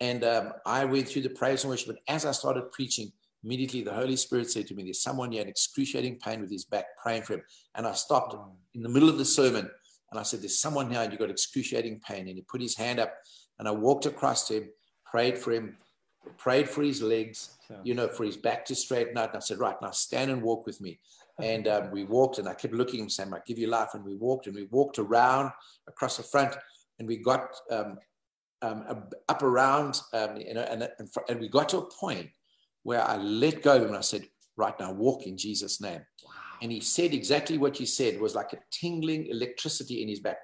And 0.00 0.24
um, 0.24 0.52
I 0.64 0.84
went 0.84 1.08
through 1.08 1.22
the 1.22 1.30
praise 1.30 1.62
and 1.62 1.70
worship. 1.70 1.90
And 1.90 1.98
as 2.08 2.24
I 2.24 2.32
started 2.32 2.72
preaching, 2.72 3.12
immediately 3.44 3.82
the 3.82 3.92
Holy 3.92 4.16
Spirit 4.16 4.50
said 4.50 4.66
to 4.68 4.74
me, 4.74 4.84
There's 4.84 5.02
someone 5.02 5.32
here 5.32 5.42
in 5.42 5.48
excruciating 5.48 6.18
pain 6.18 6.40
with 6.40 6.50
his 6.50 6.64
back, 6.64 6.86
praying 7.02 7.22
for 7.22 7.34
him. 7.34 7.42
And 7.74 7.86
I 7.86 7.92
stopped 7.92 8.34
mm. 8.34 8.52
in 8.74 8.82
the 8.82 8.88
middle 8.88 9.08
of 9.08 9.18
the 9.18 9.24
sermon 9.24 9.70
and 10.10 10.18
I 10.18 10.22
said, 10.22 10.40
There's 10.40 10.58
someone 10.58 10.90
here 10.90 11.00
and 11.00 11.12
you've 11.12 11.20
got 11.20 11.30
excruciating 11.30 12.00
pain. 12.00 12.26
And 12.28 12.36
he 12.36 12.42
put 12.42 12.62
his 12.62 12.76
hand 12.76 12.98
up 12.98 13.12
and 13.58 13.68
I 13.68 13.72
walked 13.72 14.06
across 14.06 14.48
to 14.48 14.54
him, 14.54 14.70
prayed 15.10 15.38
for 15.38 15.52
him 15.52 15.76
prayed 16.38 16.68
for 16.68 16.82
his 16.82 17.02
legs, 17.02 17.56
you 17.84 17.94
know, 17.94 18.08
for 18.08 18.24
his 18.24 18.36
back 18.36 18.64
to 18.66 18.74
straighten 18.74 19.16
out. 19.16 19.28
And 19.28 19.36
I 19.36 19.40
said, 19.40 19.58
right, 19.58 19.76
now 19.80 19.90
stand 19.90 20.30
and 20.30 20.42
walk 20.42 20.66
with 20.66 20.80
me. 20.80 21.00
And 21.40 21.68
um, 21.68 21.90
we 21.90 22.04
walked 22.04 22.38
and 22.38 22.48
I 22.48 22.54
kept 22.54 22.74
looking 22.74 23.00
and 23.00 23.10
saying, 23.10 23.32
I 23.32 23.38
give 23.46 23.58
you 23.58 23.66
life. 23.66 23.90
And 23.94 24.04
we 24.04 24.14
walked 24.14 24.46
and 24.46 24.54
we 24.54 24.64
walked 24.70 24.98
around 24.98 25.50
across 25.88 26.16
the 26.16 26.22
front 26.22 26.54
and 26.98 27.08
we 27.08 27.16
got 27.16 27.48
um, 27.70 27.98
um, 28.62 29.04
up 29.28 29.42
around, 29.42 30.00
um, 30.12 30.36
you 30.36 30.54
know, 30.54 30.62
and, 30.62 30.82
and, 30.98 31.08
and, 31.28 31.40
we 31.40 31.48
got 31.48 31.70
to 31.70 31.78
a 31.78 31.90
point 31.90 32.28
where 32.82 33.02
I 33.02 33.16
let 33.16 33.62
go 33.62 33.84
and 33.84 33.96
I 33.96 34.02
said, 34.02 34.24
right 34.56 34.78
now, 34.78 34.92
walk 34.92 35.26
in 35.26 35.38
Jesus' 35.38 35.80
name. 35.80 36.02
Wow. 36.26 36.32
And 36.60 36.70
he 36.70 36.80
said 36.80 37.14
exactly 37.14 37.56
what 37.56 37.80
you 37.80 37.86
said 37.86 38.14
it 38.14 38.20
was 38.20 38.34
like 38.34 38.52
a 38.52 38.58
tingling 38.70 39.28
electricity 39.28 40.02
in 40.02 40.08
his 40.08 40.20
back. 40.20 40.40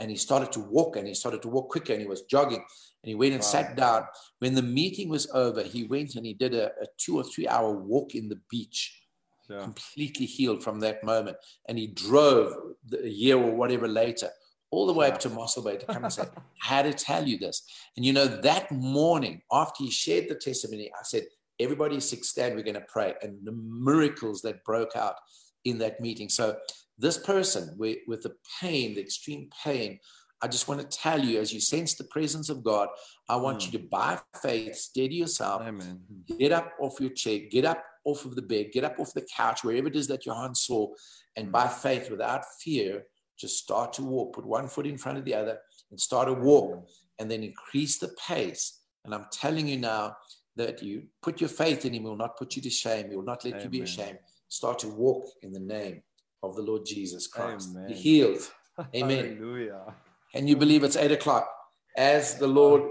And 0.00 0.10
he 0.10 0.16
started 0.16 0.50
to 0.52 0.60
walk 0.60 0.96
and 0.96 1.06
he 1.06 1.14
started 1.14 1.40
to 1.42 1.48
walk 1.48 1.68
quicker 1.70 1.92
and 1.92 2.02
he 2.02 2.08
was 2.08 2.22
jogging 2.22 2.64
and 3.04 3.08
he 3.08 3.14
went 3.14 3.32
and 3.32 3.42
wow. 3.42 3.48
sat 3.48 3.76
down. 3.76 4.04
When 4.40 4.54
the 4.54 4.62
meeting 4.62 5.08
was 5.08 5.28
over, 5.32 5.62
he 5.62 5.84
went 5.84 6.16
and 6.16 6.26
he 6.26 6.34
did 6.34 6.54
a, 6.54 6.66
a 6.66 6.86
two 6.98 7.16
or 7.16 7.22
three 7.22 7.46
hour 7.46 7.72
walk 7.72 8.14
in 8.14 8.28
the 8.28 8.40
beach, 8.50 9.02
yeah. 9.48 9.62
completely 9.62 10.26
healed 10.26 10.64
from 10.64 10.80
that 10.80 11.04
moment. 11.04 11.36
And 11.68 11.78
he 11.78 11.88
drove 11.88 12.54
a 12.92 13.08
year 13.08 13.36
or 13.36 13.54
whatever 13.54 13.86
later 13.86 14.30
all 14.70 14.86
the 14.86 14.92
way 14.92 15.06
up 15.06 15.20
to 15.20 15.30
Mossel 15.30 15.62
Bay 15.62 15.76
to 15.76 15.86
come 15.86 16.02
and 16.02 16.12
say, 16.12 16.24
I 16.64 16.66
had 16.66 16.82
to 16.82 16.92
tell 16.92 17.26
you 17.26 17.38
this. 17.38 17.62
And 17.96 18.04
you 18.04 18.12
know, 18.12 18.26
that 18.26 18.72
morning 18.72 19.42
after 19.52 19.84
he 19.84 19.90
shared 19.90 20.28
the 20.28 20.34
testimony, 20.34 20.90
I 20.98 21.04
said, 21.04 21.24
everybody 21.60 22.00
six 22.00 22.30
stand, 22.30 22.54
we're 22.54 22.62
going 22.62 22.74
to 22.74 22.84
pray. 22.88 23.14
And 23.22 23.38
the 23.44 23.52
miracles 23.52 24.42
that 24.42 24.64
broke 24.64 24.96
out 24.96 25.16
in 25.64 25.78
that 25.78 26.00
meeting. 26.00 26.28
So 26.28 26.56
this 26.98 27.18
person 27.18 27.74
with, 27.76 27.98
with 28.06 28.22
the 28.22 28.34
pain, 28.60 28.94
the 28.94 29.00
extreme 29.00 29.50
pain, 29.64 29.98
I 30.42 30.48
just 30.48 30.68
want 30.68 30.80
to 30.80 30.98
tell 30.98 31.24
you, 31.24 31.40
as 31.40 31.52
you 31.52 31.60
sense 31.60 31.94
the 31.94 32.04
presence 32.04 32.50
of 32.50 32.62
God, 32.62 32.88
I 33.28 33.36
want 33.36 33.60
mm. 33.60 33.72
you 33.72 33.78
to, 33.78 33.84
by 33.86 34.18
faith, 34.42 34.76
steady 34.76 35.16
yourself. 35.16 35.62
Amen. 35.62 36.02
Get 36.38 36.52
up 36.52 36.72
off 36.80 37.00
your 37.00 37.10
chair, 37.10 37.40
get 37.50 37.64
up 37.64 37.82
off 38.04 38.26
of 38.26 38.36
the 38.36 38.42
bed, 38.42 38.70
get 38.72 38.84
up 38.84 38.98
off 38.98 39.14
the 39.14 39.26
couch, 39.34 39.64
wherever 39.64 39.88
it 39.88 39.96
is 39.96 40.06
that 40.08 40.26
your 40.26 40.34
hand 40.34 40.56
saw, 40.56 40.88
and 41.36 41.50
by 41.50 41.66
faith, 41.66 42.10
without 42.10 42.44
fear, 42.60 43.04
Just 43.36 43.58
start 43.58 43.92
to 43.94 44.02
walk. 44.02 44.34
Put 44.34 44.46
one 44.46 44.68
foot 44.68 44.86
in 44.86 44.98
front 44.98 45.18
of 45.18 45.24
the 45.24 45.34
other 45.34 45.58
and 45.90 46.00
start 46.00 46.28
a 46.28 46.32
walk 46.32 46.88
and 47.18 47.30
then 47.30 47.42
increase 47.42 47.98
the 47.98 48.14
pace. 48.28 48.80
And 49.04 49.14
I'm 49.14 49.26
telling 49.32 49.66
you 49.68 49.78
now 49.78 50.16
that 50.56 50.82
you 50.82 51.04
put 51.20 51.40
your 51.40 51.50
faith 51.50 51.84
in 51.84 51.94
him, 51.94 52.02
he 52.02 52.08
will 52.08 52.16
not 52.16 52.36
put 52.36 52.54
you 52.56 52.62
to 52.62 52.70
shame. 52.70 53.10
He 53.10 53.16
will 53.16 53.24
not 53.24 53.44
let 53.44 53.54
Amen. 53.54 53.64
you 53.64 53.70
be 53.70 53.80
ashamed. 53.82 54.18
Start 54.48 54.78
to 54.80 54.88
walk 54.88 55.26
in 55.42 55.52
the 55.52 55.60
name 55.60 56.02
of 56.48 56.56
the 56.56 56.62
Lord 56.62 56.84
Jesus 56.84 57.26
Christ. 57.26 57.70
Amen. 57.70 57.88
Be 57.88 57.94
healed. 57.94 58.50
Amen. 58.94 59.36
Hallelujah. 59.36 59.94
And 60.34 60.48
you 60.48 60.56
believe 60.56 60.84
it's 60.84 60.96
eight 60.96 61.12
o'clock. 61.12 61.48
As 61.96 62.36
the 62.36 62.46
Lord, 62.46 62.82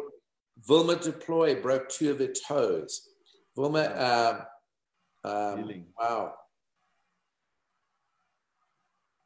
Vilma 0.65 0.95
du 0.95 1.11
Plooy 1.11 1.61
broke 1.61 1.89
two 1.89 2.11
of 2.11 2.19
her 2.19 2.33
toes. 2.47 3.09
Vilma, 3.55 4.45
um, 5.25 5.31
um, 5.31 5.85
wow. 5.99 6.33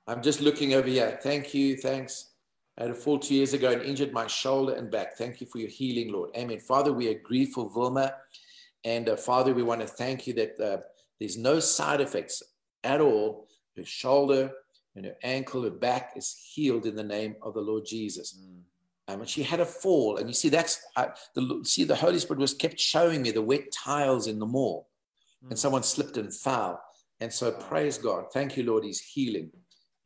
I'm 0.08 0.22
just 0.22 0.42
looking 0.42 0.74
over 0.74 0.88
here. 0.88 1.20
Thank 1.22 1.54
you. 1.54 1.78
Thanks. 1.78 2.32
I 2.78 2.84
had 2.84 2.92
a 2.92 2.96
fall 2.96 3.20
two 3.20 3.36
years 3.36 3.54
ago 3.54 3.72
and 3.72 3.82
injured 3.82 4.14
my 4.14 4.28
shoulder 4.28 4.74
and 4.74 4.90
back. 4.90 5.18
Thank 5.18 5.42
you 5.42 5.48
for 5.48 5.58
your 5.58 5.70
healing, 5.70 6.14
Lord. 6.14 6.30
Amen. 6.38 6.60
Father, 6.60 6.94
we 6.94 7.10
agree 7.10 7.46
for 7.46 7.70
Vilma. 7.70 8.14
And 8.84 9.10
uh, 9.10 9.16
Father, 9.16 9.54
we 9.54 9.64
want 9.64 9.82
to 9.82 9.88
thank 9.88 10.28
you 10.28 10.34
that 10.34 10.60
uh, 10.60 10.78
there's 11.20 11.38
no 11.38 11.60
side 11.60 12.02
effects 12.02 12.44
at 12.84 13.02
all. 13.02 13.48
Her 13.78 13.86
shoulder 13.86 14.52
and 14.96 15.06
her 15.06 15.16
ankle, 15.24 15.64
her 15.64 15.70
back 15.70 16.14
is 16.16 16.36
healed 16.54 16.86
in 16.86 16.96
the 16.96 17.04
name 17.04 17.36
of 17.42 17.54
the 17.54 17.62
Lord 17.62 17.86
Jesus. 17.86 18.40
Mm. 18.40 18.62
Um, 19.10 19.22
and 19.22 19.30
she 19.30 19.44
had 19.44 19.60
a 19.60 19.66
fall. 19.66 20.18
And 20.18 20.28
you 20.28 20.34
see, 20.34 20.50
that's 20.50 20.82
the 21.34 21.62
see, 21.64 21.86
the 21.86 21.96
Holy 21.96 22.20
Spirit 22.20 22.40
was 22.40 22.54
kept 22.54 22.80
showing 22.80 23.22
me 23.22 23.32
the 23.32 23.42
wet 23.42 23.72
tiles 23.72 24.28
in 24.28 24.40
the 24.40 24.46
mall. 24.46 24.90
Mm. 25.46 25.52
And 25.52 25.60
someone 25.60 25.84
slipped 25.84 26.18
and 26.18 26.34
fell. 26.34 26.82
And 27.20 27.32
so 27.32 27.52
praise 27.52 27.98
God. 27.98 28.26
Thank 28.34 28.58
you, 28.58 28.64
Lord. 28.64 28.84
He's 28.84 29.00
healing 29.00 29.50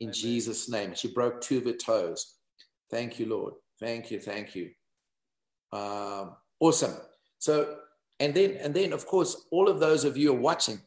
in 0.00 0.08
Amen. 0.08 0.14
Jesus' 0.14 0.68
name. 0.68 0.94
She 0.94 1.12
broke 1.12 1.40
two 1.40 1.58
of 1.58 1.64
her 1.64 1.72
toes. 1.72 2.36
Thank 2.90 3.18
you, 3.18 3.26
Lord. 3.26 3.54
Thank 3.80 4.10
you. 4.10 4.20
Thank 4.20 4.54
you. 4.54 4.70
Um, 5.72 6.36
awesome. 6.60 6.94
So, 7.38 7.76
and 8.20 8.34
then, 8.34 8.52
and 8.60 8.72
then, 8.72 8.92
of 8.92 9.06
course, 9.06 9.46
all 9.50 9.68
of 9.68 9.80
those 9.80 10.04
of 10.04 10.16
you 10.16 10.32
are 10.32 10.38
watching. 10.38 10.80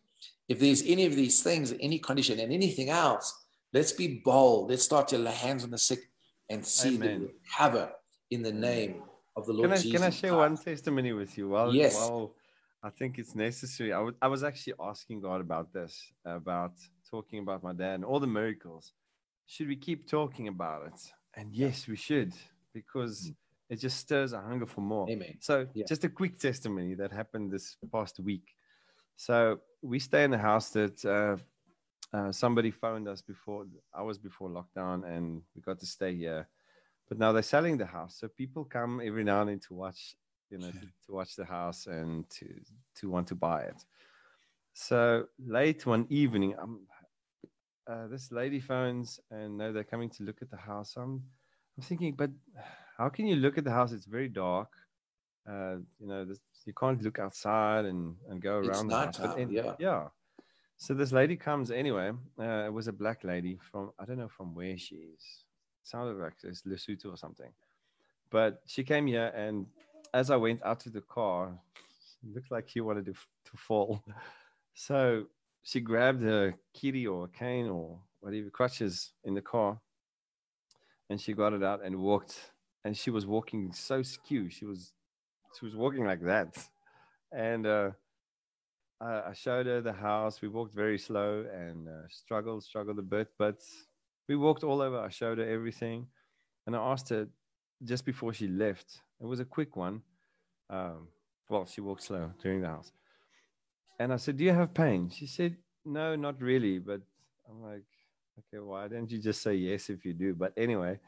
If 0.47 0.59
there's 0.59 0.83
any 0.83 1.05
of 1.05 1.15
these 1.15 1.41
things, 1.41 1.73
any 1.79 1.99
condition, 1.99 2.39
and 2.39 2.53
anything 2.53 2.89
else, 2.89 3.33
let's 3.73 3.91
be 3.91 4.21
bold. 4.23 4.69
Let's 4.69 4.83
start 4.83 5.07
to 5.09 5.17
lay 5.17 5.31
hands 5.31 5.63
on 5.63 5.71
the 5.71 5.77
sick 5.77 5.99
and 6.49 6.65
see 6.65 6.95
Amen. 6.95 7.21
the 7.21 7.27
recover 7.27 7.91
in 8.29 8.43
the 8.43 8.51
name 8.51 9.01
of 9.35 9.45
the 9.45 9.53
Lord 9.53 9.69
can 9.69 9.77
I, 9.77 9.81
Jesus. 9.81 9.91
Can 9.91 10.03
I 10.03 10.09
share 10.11 10.35
one 10.35 10.57
testimony 10.57 11.13
with 11.13 11.37
you? 11.37 11.49
Well, 11.49 11.73
yes. 11.73 11.95
I 12.83 12.89
think 12.91 13.17
it's 13.17 13.33
necessary. 13.33 13.93
I, 13.93 13.97
w- 13.97 14.15
I 14.21 14.27
was 14.27 14.43
actually 14.43 14.73
asking 14.79 15.21
God 15.21 15.41
about 15.41 15.73
this, 15.73 16.13
about 16.23 16.73
talking 17.09 17.39
about 17.39 17.63
my 17.63 17.73
dad 17.73 17.95
and 17.95 18.05
all 18.05 18.19
the 18.19 18.27
miracles. 18.27 18.93
Should 19.47 19.67
we 19.67 19.75
keep 19.75 20.07
talking 20.07 20.47
about 20.47 20.87
it? 20.87 21.01
And 21.35 21.51
yes, 21.51 21.87
we 21.87 21.95
should, 21.95 22.33
because 22.73 23.29
mm. 23.29 23.35
it 23.71 23.79
just 23.79 23.97
stirs 23.97 24.33
a 24.33 24.39
hunger 24.39 24.67
for 24.67 24.81
more. 24.81 25.09
Amen. 25.09 25.37
So, 25.39 25.65
yeah. 25.73 25.85
just 25.87 26.03
a 26.03 26.09
quick 26.09 26.37
testimony 26.37 26.93
that 26.93 27.11
happened 27.11 27.51
this 27.51 27.75
past 27.91 28.19
week. 28.19 28.45
So, 29.16 29.59
we 29.82 29.99
stay 29.99 30.24
in 30.24 30.32
the 30.32 30.38
house 30.38 30.70
that 30.72 31.05
uh, 31.05 31.38
uh, 32.16 32.32
somebody 32.32 32.72
phoned 32.72 33.07
us 33.07 33.22
before, 33.22 33.66
hours 33.97 34.18
before 34.18 34.49
lockdown, 34.49 35.05
and 35.05 35.41
we 35.55 35.61
got 35.61 35.80
to 35.80 35.86
stay 35.86 36.16
here. 36.16 36.47
But 37.07 37.20
now 37.20 37.32
they're 37.32 37.43
selling 37.43 37.78
the 37.78 37.86
house. 37.86 38.18
So, 38.20 38.28
people 38.28 38.66
come 38.66 39.01
every 39.03 39.24
now 39.24 39.41
and 39.41 39.49
then 39.49 39.59
to 39.68 39.74
watch, 39.74 40.16
you 40.49 40.57
know, 40.57 40.72
to, 40.72 40.88
to 41.05 41.11
watch 41.13 41.36
the 41.36 41.45
house 41.45 41.88
and 41.88 42.30
to, 42.32 42.47
to 42.99 43.09
want 43.09 43.28
to 43.28 43.36
buy 43.36 43.61
it. 43.63 43.84
So, 44.74 45.26
late 45.39 45.86
one 45.86 46.05
evening, 46.09 46.55
I'm 46.59 46.80
uh, 47.88 48.07
this 48.07 48.32
lady 48.32 48.59
phones 48.59 49.20
and 49.32 49.57
no, 49.57 49.72
they're 49.72 49.84
coming 49.84 50.09
to 50.09 50.24
look 50.24 50.41
at 50.41 50.49
the 50.49 50.57
house. 50.57 50.95
I'm, 50.97 51.22
I'm 51.78 51.84
thinking, 51.84 52.16
but 52.16 52.32
how 52.97 53.09
can 53.09 53.28
you 53.28 53.36
look 53.36 53.57
at 53.57 53.63
the 53.63 53.72
house? 53.72 53.91
It's 53.91 54.05
very 54.05 54.30
dark. 54.30 54.70
Uh, 55.47 55.78
you 55.99 56.07
know, 56.07 56.26
this, 56.26 56.39
you 56.66 56.74
can't 56.74 57.01
look 57.01 57.20
outside 57.20 57.86
and, 57.86 58.16
and 58.30 58.41
go 58.41 58.57
around 58.57 58.91
it's 58.91 59.18
the 59.18 59.28
house. 59.28 59.38
In, 59.38 59.49
yeah. 59.51 59.74
yeah. 59.80 60.07
So 60.78 60.93
this 60.93 61.11
lady 61.11 61.36
comes 61.36 61.72
anyway. 61.72 62.11
Uh, 62.39 62.66
it 62.66 62.74
was 62.74 62.88
a 62.88 62.93
black 62.93 63.24
lady 63.24 63.57
from, 63.72 63.91
I 63.99 64.05
don't 64.05 64.18
know 64.18 64.28
from 64.28 64.53
where 64.53 64.78
she 64.78 64.95
is. 64.95 65.22
It 65.82 65.88
sounded 65.88 66.18
like 66.18 66.34
it's 66.43 66.63
Lesotho 66.63 67.13
or 67.13 67.18
something. 67.18 67.51
But 68.32 68.61
she 68.66 68.84
came 68.84 69.07
here 69.07 69.32
and 69.36 69.68
as 70.13 70.32
I 70.32 70.36
went 70.36 70.63
out 70.63 70.80
to 70.82 70.89
the 70.89 71.01
car, 71.01 71.57
looked 72.34 72.51
like 72.51 72.68
she 72.68 72.82
wanted 72.82 73.05
to, 73.05 73.13
to 73.13 73.57
fall. 73.57 74.03
So 74.78 75.28
she 75.63 75.80
grabbed 75.80 76.22
her 76.22 76.53
kitty 76.74 77.07
or 77.07 77.24
a 77.24 77.28
cane 77.30 77.70
or 77.70 77.97
whatever 78.20 78.49
crutches 78.49 79.13
in 79.24 79.34
the 79.34 79.41
car 79.41 79.80
and 81.09 81.20
she 81.20 81.34
got 81.34 81.53
it 81.53 81.63
out 81.63 81.84
and 81.84 81.95
walked 81.95 82.51
and 82.84 82.95
she 82.95 83.09
was 83.09 83.26
walking 83.26 83.72
so 83.72 84.01
skew 84.03 84.49
she 84.49 84.66
was 84.66 84.93
she 85.58 85.66
was 85.66 85.76
walking 85.76 86.06
like 86.06 86.22
that 86.22 86.58
and 87.32 87.66
uh, 87.66 87.91
I, 89.01 89.30
I, 89.30 89.34
showed 89.34 89.66
her 89.66 89.82
the 89.82 89.93
house 89.93 90.41
we 90.41 90.47
walked 90.47 90.74
very 90.74 90.97
slow 90.97 91.45
and 91.53 91.88
uh, 91.88 92.08
struggled 92.10 92.64
struggled 92.64 92.99
a 92.99 93.03
bit 93.03 93.30
but 93.38 93.62
we 94.28 94.36
walked 94.36 94.64
all 94.64 94.82
over 94.82 94.99
i 94.99 95.10
showed 95.10 95.38
her 95.38 95.49
everything 95.49 96.08
and 96.66 96.76
i 96.76 96.80
asked 96.80 97.10
her 97.10 97.28
just 97.84 98.06
before 98.06 98.34
she 98.34 98.47
left 98.47 99.01
it 99.22 99.26
was 99.26 99.39
a 99.39 99.45
quick 99.45 99.76
one 99.76 100.01
um, 100.70 101.08
well 101.49 101.66
she 101.66 101.82
walked 101.82 102.03
slow 102.03 102.32
during 102.41 102.62
the 102.62 102.68
house 102.68 102.91
and 103.99 104.12
I 104.12 104.18
said, 104.18 104.38
Do 104.38 104.43
you 104.43 104.53
have 104.53 104.74
pain? 104.74 105.10
She 105.10 105.28
said, 105.28 105.56
No, 105.86 106.16
not 106.16 106.41
really. 106.41 106.80
But 106.80 107.01
I'm 107.49 107.62
like, 107.62 107.84
Okay, 108.38 108.60
why 108.60 108.88
don't 108.88 109.10
you 109.10 109.20
just 109.20 109.41
say 109.41 109.56
yes 109.56 109.89
if 109.89 110.03
you 110.03 110.14
do? 110.14 110.34
But 110.34 110.53
anyway, 110.58 110.99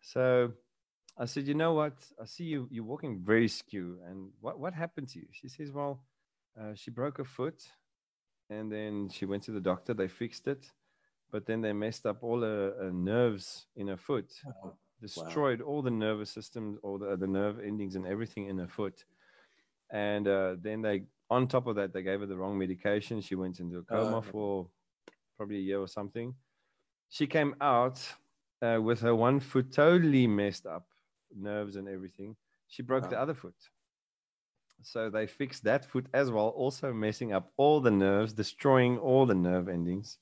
so 0.00 0.52
I 1.20 1.26
said, 1.26 1.46
You 1.46 1.54
know 1.54 1.74
what? 1.74 1.92
I 2.20 2.24
see 2.24 2.44
you, 2.44 2.66
you're 2.70 2.84
walking 2.84 3.20
very 3.22 3.46
skew. 3.46 3.98
And 4.08 4.30
what, 4.40 4.58
what 4.58 4.74
happened 4.74 5.08
to 5.10 5.18
you? 5.18 5.26
She 5.32 5.48
says, 5.48 5.70
Well, 5.70 6.02
uh, 6.60 6.74
she 6.74 6.90
broke 6.90 7.18
her 7.18 7.24
foot 7.24 7.62
and 8.48 8.72
then 8.72 9.08
she 9.10 9.26
went 9.26 9.42
to 9.44 9.52
the 9.52 9.60
doctor. 9.60 9.94
They 9.94 10.08
fixed 10.08 10.48
it. 10.48 10.66
But 11.30 11.46
then 11.46 11.60
they 11.60 11.72
messed 11.72 12.06
up 12.06 12.22
all 12.22 12.40
her, 12.40 12.74
her 12.80 12.90
nerves 12.90 13.66
in 13.76 13.86
her 13.86 13.96
foot, 13.96 14.32
oh, 14.64 14.72
destroyed 15.00 15.60
wow. 15.60 15.68
all 15.68 15.82
the 15.82 15.90
nervous 15.90 16.30
systems, 16.30 16.78
all 16.82 16.98
the, 16.98 17.16
the 17.16 17.26
nerve 17.26 17.60
endings 17.60 17.94
and 17.94 18.04
everything 18.04 18.48
in 18.48 18.58
her 18.58 18.66
foot. 18.66 19.04
And 19.92 20.26
uh, 20.26 20.56
then 20.60 20.82
they 20.82 21.04
on 21.30 21.46
top 21.46 21.66
of 21.68 21.76
that, 21.76 21.92
they 21.92 22.02
gave 22.02 22.20
her 22.20 22.26
the 22.26 22.36
wrong 22.36 22.58
medication. 22.58 23.20
She 23.20 23.36
went 23.36 23.60
into 23.60 23.78
a 23.78 23.82
coma 23.82 24.16
oh, 24.16 24.20
for 24.20 24.66
probably 25.36 25.58
a 25.58 25.60
year 25.60 25.80
or 25.80 25.88
something. 25.88 26.34
She 27.08 27.26
came 27.26 27.54
out 27.60 28.00
uh, 28.62 28.78
with 28.82 29.00
her 29.00 29.14
one 29.14 29.40
foot 29.40 29.72
totally 29.72 30.26
messed 30.26 30.66
up, 30.66 30.86
nerves 31.36 31.76
and 31.76 31.88
everything. 31.88 32.36
She 32.68 32.82
broke 32.82 33.10
the 33.10 33.18
ah. 33.18 33.22
other 33.22 33.34
foot. 33.34 33.54
So 34.82 35.10
they 35.10 35.26
fixed 35.26 35.64
that 35.64 35.84
foot 35.84 36.06
as 36.14 36.30
well, 36.30 36.48
also 36.48 36.92
messing 36.92 37.32
up 37.32 37.52
all 37.56 37.80
the 37.80 37.90
nerves, 37.90 38.32
destroying 38.32 38.98
all 38.98 39.26
the 39.26 39.34
nerve 39.34 39.68
endings. 39.68 40.18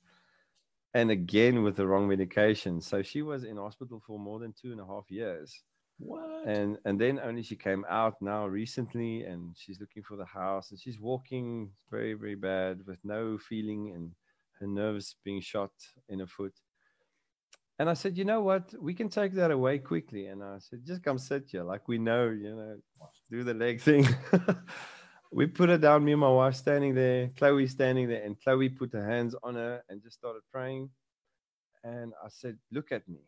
And 0.95 1.11
again 1.11 1.63
with 1.63 1.77
the 1.77 1.87
wrong 1.87 2.09
medication. 2.09 2.81
So 2.81 3.03
she 3.03 3.23
was 3.23 3.45
in 3.45 3.57
hospital 3.57 4.03
for 4.05 4.19
more 4.19 4.41
than 4.41 4.53
two 4.53 4.73
and 4.73 4.81
a 4.81 4.87
half 4.87 5.11
years. 5.11 5.63
What? 5.99 6.47
And 6.47 6.79
and 6.85 6.99
then 7.01 7.19
only 7.19 7.43
she 7.43 7.57
came 7.57 7.85
out 7.89 8.23
now 8.23 8.47
recently, 8.47 9.25
and 9.25 9.55
she's 9.57 9.81
looking 9.81 10.05
for 10.05 10.17
the 10.17 10.25
house, 10.25 10.71
and 10.71 10.79
she's 10.79 11.01
walking 11.01 11.71
very 11.91 12.15
very 12.15 12.37
bad 12.37 12.87
with 12.87 12.99
no 13.05 13.37
feeling, 13.37 13.93
and 13.95 14.13
her 14.61 14.67
nerves 14.67 15.17
being 15.25 15.41
shot 15.41 15.73
in 16.09 16.21
her 16.21 16.27
foot. 16.27 16.55
And 17.79 17.89
I 17.89 17.95
said, 17.95 18.17
you 18.17 18.25
know 18.25 18.41
what? 18.41 18.75
We 18.81 18.93
can 18.93 19.09
take 19.09 19.33
that 19.35 19.51
away 19.51 19.79
quickly. 19.79 20.27
And 20.27 20.43
I 20.43 20.59
said, 20.59 20.85
just 20.85 21.03
come 21.03 21.19
sit 21.19 21.45
here, 21.49 21.63
like 21.63 21.87
we 21.87 21.99
know, 21.99 22.29
you 22.29 22.55
know, 22.57 22.77
do 23.31 23.45
the 23.45 23.55
leg 23.55 23.81
thing. 23.81 24.07
we 25.33 25.47
put 25.47 25.69
her 25.69 25.79
down, 25.79 26.05
me 26.05 26.13
and 26.13 26.21
my 26.21 26.31
wife 26.31 26.57
standing 26.57 26.95
there, 26.95 27.31
Chloe 27.37 27.69
standing 27.69 28.09
there, 28.09 28.25
and 28.25 28.41
Chloe 28.43 28.69
put 28.69 28.93
her 28.93 29.09
hands 29.09 29.37
on 29.45 29.55
her 29.55 29.83
and 29.89 30.03
just 30.03 30.19
started 30.19 30.43
praying. 30.53 30.91
And 31.85 32.13
I 32.25 32.29
said, 32.29 32.59
look 32.73 32.91
at 32.91 33.09
me. 33.09 33.21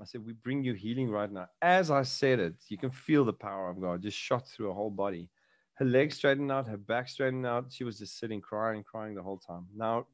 I 0.00 0.04
said, 0.04 0.24
We 0.24 0.32
bring 0.32 0.64
you 0.64 0.74
healing 0.74 1.10
right 1.10 1.30
now. 1.30 1.46
As 1.62 1.90
I 1.90 2.02
said 2.02 2.40
it, 2.40 2.54
you 2.68 2.78
can 2.78 2.90
feel 2.90 3.24
the 3.24 3.32
power 3.32 3.70
of 3.70 3.80
God 3.80 4.02
just 4.02 4.18
shot 4.18 4.48
through 4.48 4.68
her 4.68 4.72
whole 4.72 4.90
body. 4.90 5.28
Her 5.74 5.84
legs 5.84 6.16
straightened 6.16 6.52
out, 6.52 6.68
her 6.68 6.76
back 6.76 7.08
straightened 7.08 7.46
out. 7.46 7.72
She 7.72 7.84
was 7.84 7.98
just 7.98 8.18
sitting 8.18 8.40
crying, 8.40 8.84
crying 8.84 9.14
the 9.14 9.22
whole 9.22 9.38
time. 9.38 9.66
Now, 9.74 10.06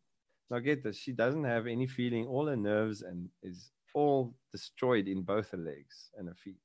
now 0.51 0.59
get 0.59 0.83
this. 0.83 0.97
She 0.97 1.13
doesn't 1.13 1.45
have 1.45 1.67
any 1.67 1.87
feeling. 1.87 2.27
All 2.27 2.47
her 2.47 2.57
nerves 2.57 3.03
and 3.03 3.29
is 3.43 3.71
all 3.95 4.35
destroyed 4.53 5.09
in 5.09 5.23
both 5.23 5.51
her 5.51 5.59
legs 5.59 6.11
and 6.17 6.29
her 6.29 6.35
feet. 6.35 6.57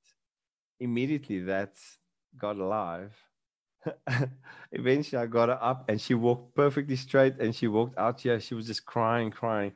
Immediately 0.79 1.39
that 1.41 1.77
got 2.37 2.57
alive. 2.57 3.13
Eventually 4.71 5.21
I 5.21 5.27
got 5.27 5.49
her 5.49 5.59
up 5.61 5.85
and 5.89 6.01
she 6.01 6.15
walked 6.15 6.55
perfectly 6.55 6.95
straight 6.95 7.35
and 7.39 7.55
she 7.55 7.67
walked 7.67 7.97
out 7.97 8.21
here. 8.21 8.39
She 8.39 8.55
was 8.55 8.67
just 8.67 8.85
crying, 8.85 9.31
crying 9.31 9.73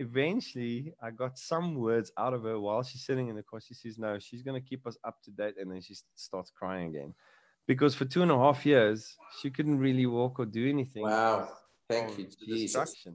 eventually 0.00 0.94
I 1.02 1.10
got 1.10 1.38
some 1.38 1.74
words 1.74 2.10
out 2.18 2.32
of 2.32 2.42
her 2.44 2.58
while 2.58 2.82
she's 2.82 3.04
sitting 3.04 3.28
in 3.28 3.36
the 3.36 3.42
car. 3.42 3.60
She 3.60 3.74
says, 3.74 3.98
No, 3.98 4.18
she's 4.18 4.42
going 4.42 4.60
to 4.60 4.66
keep 4.66 4.86
us 4.86 4.96
up 5.04 5.22
to 5.24 5.30
date. 5.30 5.54
And 5.60 5.70
then 5.70 5.80
she 5.80 5.94
starts 6.16 6.50
crying 6.50 6.88
again. 6.88 7.14
Because 7.68 7.94
for 7.94 8.06
two 8.06 8.22
and 8.22 8.32
a 8.32 8.36
half 8.36 8.66
years, 8.66 9.16
she 9.40 9.50
couldn't 9.50 9.78
really 9.78 10.06
walk 10.06 10.40
or 10.40 10.46
do 10.46 10.68
anything. 10.68 11.04
Wow. 11.04 11.50
Thank 11.88 12.18
you, 12.18 12.26
Jesus. 12.46 13.06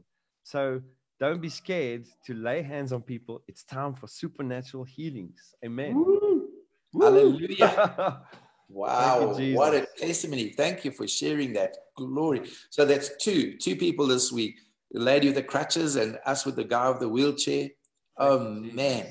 So 0.45 0.79
don't 1.19 1.41
be 1.41 1.49
scared 1.49 2.05
to 2.27 2.35
lay 2.35 2.61
hands 2.61 2.93
on 2.93 3.01
people. 3.01 3.41
It's 3.47 3.63
time 3.63 3.95
for 3.95 4.07
supernatural 4.07 4.83
healings. 4.83 5.55
Amen. 5.65 5.95
Woo. 5.95 6.49
Hallelujah. 6.93 8.21
wow. 8.69 9.35
You, 9.39 9.55
what 9.55 9.73
a 9.73 9.87
testimony. 9.97 10.49
Thank 10.49 10.85
you 10.85 10.91
for 10.91 11.07
sharing 11.07 11.51
that. 11.53 11.75
Glory. 11.97 12.43
So 12.69 12.85
that's 12.85 13.17
two, 13.17 13.57
two 13.57 13.75
people 13.75 14.05
this 14.05 14.31
week. 14.31 14.59
The 14.91 14.99
lady 14.99 15.27
with 15.27 15.35
the 15.35 15.43
crutches 15.43 15.95
and 15.95 16.19
us 16.27 16.45
with 16.45 16.57
the 16.57 16.63
guy 16.63 16.89
with 16.89 16.99
the 16.99 17.09
wheelchair. 17.09 17.69
Oh 18.19 18.45
ah, 18.45 18.49
man. 18.49 19.07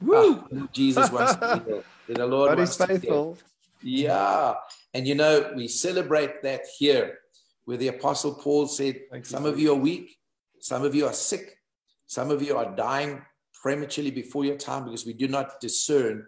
Woo. 0.00 0.42
Oh, 0.50 0.68
Jesus 0.72 1.12
wants 1.12 1.36
to 1.36 1.62
heal. 1.66 1.84
The 2.08 2.26
Lord 2.26 2.52
but 2.52 2.58
wants 2.58 2.76
faithful. 2.76 3.34
To 3.34 3.42
yeah. 3.82 4.54
And 4.94 5.06
you 5.06 5.14
know, 5.14 5.52
we 5.54 5.68
celebrate 5.68 6.42
that 6.44 6.62
here 6.78 7.18
where 7.66 7.76
the 7.76 7.88
apostle 7.88 8.36
Paul 8.36 8.66
said, 8.66 9.00
Thank 9.10 9.26
Some 9.26 9.44
you. 9.44 9.50
of 9.50 9.58
you 9.58 9.72
are 9.72 9.76
weak, 9.76 10.18
some 10.60 10.84
of 10.84 10.94
you 10.94 11.06
are 11.06 11.12
sick, 11.12 11.58
some 12.06 12.30
of 12.30 12.42
you 12.42 12.56
are 12.56 12.74
dying 12.74 13.22
prematurely 13.62 14.10
before 14.10 14.44
your 14.44 14.56
time 14.56 14.84
because 14.84 15.04
we 15.04 15.12
do 15.12 15.28
not 15.28 15.60
discern 15.60 16.26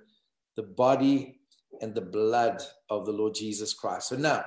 the 0.56 0.62
body 0.62 1.40
and 1.80 1.94
the 1.94 2.00
blood 2.00 2.62
of 2.90 3.06
the 3.06 3.12
Lord 3.12 3.34
Jesus 3.34 3.72
Christ. 3.72 4.08
So 4.08 4.16
now, 4.16 4.44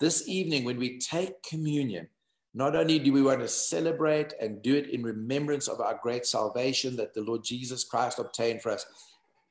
this 0.00 0.28
evening, 0.28 0.64
when 0.64 0.78
we 0.78 0.98
take 0.98 1.42
communion, 1.42 2.08
not 2.54 2.74
only 2.74 2.98
do 2.98 3.12
we 3.12 3.22
want 3.22 3.40
to 3.40 3.48
celebrate 3.48 4.34
and 4.40 4.62
do 4.62 4.74
it 4.74 4.90
in 4.90 5.02
remembrance 5.02 5.68
of 5.68 5.80
our 5.80 5.98
great 6.02 6.26
salvation 6.26 6.96
that 6.96 7.14
the 7.14 7.22
Lord 7.22 7.44
Jesus 7.44 7.84
Christ 7.84 8.18
obtained 8.18 8.62
for 8.62 8.70
us, 8.70 8.86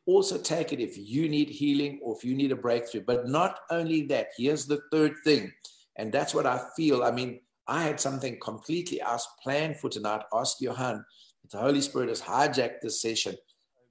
also 0.06 0.38
take 0.38 0.74
it 0.74 0.80
if 0.80 0.98
you 0.98 1.30
need 1.30 1.50
healing 1.50 2.00
or 2.04 2.16
if 2.18 2.24
you 2.24 2.36
need 2.36 2.52
a 2.52 2.56
breakthrough. 2.56 3.04
But 3.06 3.28
not 3.28 3.60
only 3.70 4.08
that, 4.08 4.30
here's 4.38 4.66
the 4.66 4.82
third 4.92 5.14
thing. 5.24 5.52
And 5.96 6.12
that's 6.12 6.34
what 6.34 6.46
I 6.46 6.62
feel. 6.76 7.04
I 7.04 7.12
mean, 7.12 7.42
I 7.70 7.84
had 7.84 8.00
something 8.00 8.40
completely 8.42 9.00
else 9.00 9.28
planned 9.44 9.78
for 9.78 9.90
tonight. 9.90 10.24
Ask 10.34 10.60
Johan. 10.60 11.06
The 11.52 11.60
Holy 11.60 11.82
Spirit 11.82 12.10
has 12.10 12.20
hijacked 12.20 12.82
this 12.82 13.00
session. 13.00 13.36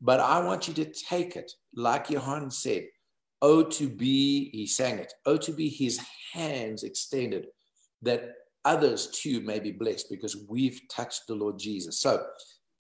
But 0.01 0.18
I 0.18 0.41
want 0.41 0.66
you 0.66 0.74
to 0.74 0.85
take 0.85 1.37
it, 1.37 1.53
like 1.74 2.11
Johan 2.11 2.51
said, 2.51 2.87
Oh, 3.41 3.62
to 3.62 3.89
be, 3.89 4.51
he 4.51 4.66
sang 4.66 4.99
it, 4.99 5.12
oh, 5.24 5.37
to 5.37 5.53
be 5.53 5.68
his 5.68 6.01
hands 6.33 6.83
extended, 6.83 7.47
that 8.03 8.33
others 8.64 9.07
too 9.12 9.41
may 9.43 9.61
be 9.61 9.70
blessed 9.70 10.11
because 10.11 10.45
we've 10.49 10.81
touched 10.91 11.29
the 11.29 11.37
Lord 11.37 11.57
Jesus. 11.57 12.01
So 12.01 12.26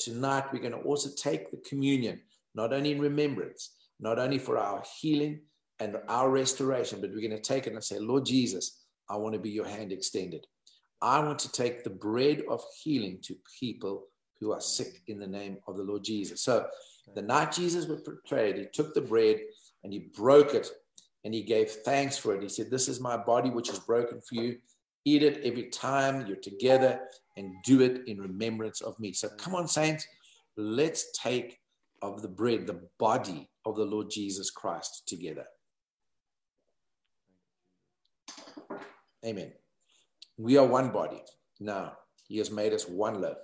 tonight 0.00 0.46
we're 0.52 0.58
going 0.58 0.72
to 0.72 0.78
also 0.78 1.10
take 1.16 1.52
the 1.52 1.62
communion, 1.68 2.20
not 2.56 2.72
only 2.72 2.90
in 2.90 3.00
remembrance, 3.00 3.76
not 4.00 4.18
only 4.18 4.38
for 4.38 4.58
our 4.58 4.82
healing 5.00 5.42
and 5.78 5.96
our 6.08 6.28
restoration, 6.28 7.00
but 7.00 7.10
we're 7.10 7.28
going 7.28 7.30
to 7.30 7.40
take 7.40 7.68
it 7.68 7.72
and 7.72 7.84
say, 7.84 8.00
Lord 8.00 8.26
Jesus, 8.26 8.82
I 9.08 9.14
want 9.14 9.34
to 9.34 9.40
be 9.40 9.50
your 9.50 9.68
hand 9.68 9.92
extended. 9.92 10.44
I 11.00 11.20
want 11.20 11.38
to 11.40 11.52
take 11.52 11.84
the 11.84 11.90
bread 11.90 12.42
of 12.48 12.62
healing 12.82 13.18
to 13.22 13.36
people 13.58 14.06
who 14.40 14.52
are 14.52 14.60
sick 14.60 15.02
in 15.06 15.18
the 15.18 15.26
name 15.26 15.58
of 15.66 15.76
the 15.76 15.82
Lord 15.82 16.04
Jesus. 16.04 16.42
So 16.42 16.66
the 17.14 17.22
night 17.22 17.52
Jesus 17.52 17.86
was 17.86 18.02
betrayed, 18.02 18.56
he 18.56 18.66
took 18.72 18.94
the 18.94 19.00
bread 19.00 19.38
and 19.84 19.92
he 19.92 20.10
broke 20.16 20.54
it 20.54 20.68
and 21.24 21.34
he 21.34 21.42
gave 21.42 21.70
thanks 21.70 22.16
for 22.16 22.34
it. 22.34 22.42
He 22.42 22.48
said, 22.48 22.70
This 22.70 22.88
is 22.88 23.00
my 23.00 23.16
body, 23.16 23.50
which 23.50 23.70
is 23.70 23.78
broken 23.80 24.20
for 24.20 24.34
you. 24.34 24.58
Eat 25.04 25.22
it 25.22 25.40
every 25.44 25.64
time 25.64 26.26
you're 26.26 26.36
together 26.36 27.00
and 27.36 27.54
do 27.64 27.80
it 27.80 28.02
in 28.06 28.20
remembrance 28.20 28.80
of 28.80 28.98
me. 28.98 29.12
So 29.12 29.28
come 29.38 29.54
on, 29.54 29.68
saints, 29.68 30.06
let's 30.56 31.12
take 31.18 31.58
of 32.02 32.22
the 32.22 32.28
bread, 32.28 32.66
the 32.66 32.80
body 32.98 33.48
of 33.64 33.76
the 33.76 33.84
Lord 33.84 34.10
Jesus 34.10 34.50
Christ 34.50 35.04
together. 35.06 35.44
Amen. 39.24 39.52
We 40.38 40.56
are 40.56 40.66
one 40.66 40.90
body. 40.90 41.22
Now, 41.60 41.94
He 42.28 42.38
has 42.38 42.50
made 42.50 42.72
us 42.72 42.88
one 42.88 43.20
love. 43.20 43.38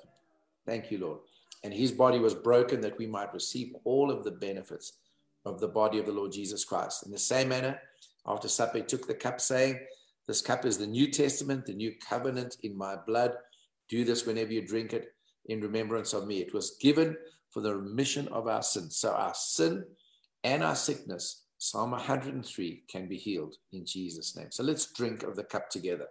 Thank 0.67 0.91
you, 0.91 0.99
Lord. 0.99 1.19
And 1.63 1.75
His 1.75 1.93
body 1.93 2.19
was 2.19 2.35
broken 2.35 2.81
that 2.81 2.99
we 2.99 3.07
might 3.07 3.35
receive 3.35 3.75
all 3.85 4.11
of 4.11 4.25
the 4.25 4.31
benefits 4.31 4.99
of 5.45 5.61
the 5.61 5.69
body 5.69 5.99
of 5.99 6.07
the 6.07 6.13
Lord 6.13 6.33
Jesus 6.33 6.65
Christ. 6.65 7.05
In 7.05 7.13
the 7.13 7.19
same 7.19 7.49
manner, 7.49 7.79
after 8.27 8.49
supper, 8.49 8.79
He 8.79 8.85
took 8.85 9.07
the 9.07 9.15
cup, 9.15 9.41
saying, 9.41 9.79
This 10.27 10.41
cup 10.41 10.65
is 10.65 10.79
the 10.79 10.87
New 10.87 11.11
Testament, 11.11 11.67
the 11.67 11.75
new 11.75 11.93
covenant 12.09 12.57
in 12.63 12.79
my 12.79 12.97
blood. 13.07 13.33
Do 13.89 14.05
this 14.05 14.25
whenever 14.25 14.53
you 14.53 14.67
drink 14.67 14.93
it 14.93 15.09
in 15.47 15.61
remembrance 15.61 16.15
of 16.15 16.27
me. 16.27 16.39
It 16.39 16.55
was 16.55 16.77
given 16.81 17.17
for 17.51 17.61
the 17.61 17.77
remission 17.77 18.29
of 18.29 18.47
our 18.47 18.63
sins. 18.63 18.97
So 18.97 19.13
our 19.13 19.35
sin 19.35 19.85
and 20.43 20.63
our 20.63 20.77
sickness 20.77 21.45
Psalm 21.59 21.93
103 21.93 22.83
can 22.89 23.09
be 23.09 23.17
healed 23.17 23.57
in 23.73 23.87
Jesus' 23.87 24.37
name. 24.37 24.49
So 24.51 24.63
let's 24.63 24.93
drink 24.93 25.23
of 25.23 25.35
the 25.35 25.45
cup 25.45 25.71
together. 25.71 26.09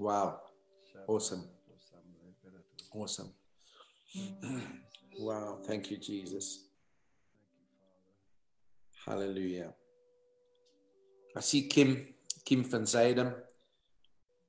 Wow. 0.00 0.40
Awesome. 1.06 1.44
Awesome. 2.92 3.32
wow. 5.18 5.58
Thank 5.64 5.90
you, 5.90 5.98
Jesus. 5.98 6.64
Hallelujah. 9.06 9.72
I 11.36 11.40
see 11.40 11.68
Kim, 11.68 12.08
Kim 12.44 12.64
van 12.64 12.82
Zayden. 12.82 13.34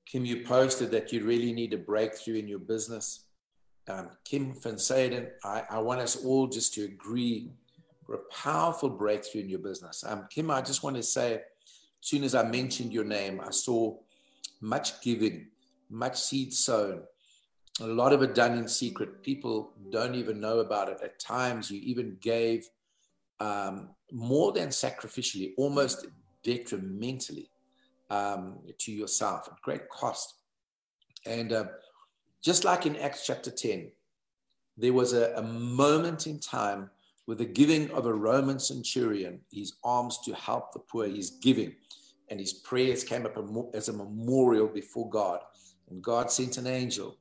Kim, 0.06 0.26
you 0.26 0.44
posted 0.46 0.90
that 0.92 1.14
you 1.14 1.24
really 1.24 1.54
need 1.54 1.74
a 1.74 1.78
breakthrough 1.78 2.36
in 2.36 2.48
your 2.48 2.60
business 2.60 3.26
um, 3.88 4.10
Kim 4.24 4.54
van 4.54 4.76
Sayden, 4.76 5.30
I, 5.44 5.64
I, 5.70 5.80
want 5.80 6.02
us 6.02 6.24
all 6.24 6.48
just 6.48 6.74
to 6.76 6.84
agree 6.84 7.52
for 8.06 8.16
a 8.16 8.20
powerful 8.32 8.90
breakthrough 8.90 9.42
in 9.42 9.50
your 9.50 9.60
business. 9.60 10.04
Um, 10.06 10.28
Kim, 10.30 10.52
I 10.52 10.62
just 10.62 10.84
want 10.84 10.96
to 10.98 11.04
say, 11.04 11.36
as 11.36 11.42
soon 12.00 12.24
as 12.24 12.36
I 12.36 12.44
mentioned 12.44 12.94
your 12.94 13.04
name, 13.04 13.42
I 13.42 13.52
saw 13.52 13.98
much 14.62 15.02
giving, 15.02 15.48
much 15.90 16.20
seed 16.20 16.54
sown, 16.54 17.02
a 17.80 17.88
lot 17.88 18.14
of 18.14 18.22
it 18.22 18.36
done 18.36 18.58
in 18.58 18.68
secret. 18.68 19.24
People 19.24 19.74
don't 19.92 20.16
even 20.16 20.40
know 20.40 20.60
about 20.60 20.90
it. 20.90 21.00
At 21.04 21.20
times, 21.20 21.72
you 21.72 21.80
even 21.82 22.18
gave 22.22 22.68
um, 23.40 23.90
more 24.12 24.52
than 24.52 24.70
sacrificially, 24.70 25.54
almost 25.58 26.06
detrimentally 26.44 27.50
um, 28.10 28.60
to 28.78 28.92
yourself 28.92 29.48
at 29.52 29.62
great 29.62 29.90
cost. 29.90 30.36
And 31.26 31.54
uh, 31.54 31.66
just 32.44 32.64
like 32.64 32.86
in 32.86 32.96
Acts 32.98 33.26
chapter 33.26 33.52
10, 33.52 33.92
there 34.78 34.94
was 34.94 35.14
a, 35.14 35.34
a 35.36 35.42
moment 35.42 36.28
in 36.28 36.40
time 36.40 36.90
with 37.28 37.38
the 37.38 37.46
giving 37.46 37.90
of 37.92 38.06
a 38.06 38.14
Roman 38.14 38.60
centurion, 38.60 39.40
his 39.52 39.74
alms 39.84 40.20
to 40.26 40.34
help 40.34 40.74
the 40.74 40.80
poor, 40.80 41.08
his 41.08 41.32
giving, 41.42 41.74
and 42.32 42.40
his 42.40 42.54
prayers 42.54 43.04
came 43.04 43.26
up 43.26 43.38
as 43.74 43.90
a 43.90 43.94
memorial 43.94 44.68
before 44.68 45.10
God. 45.10 45.42
And 45.90 46.02
God 46.02 46.32
sent 46.32 46.58
an 46.58 46.66
angel, 46.66 47.18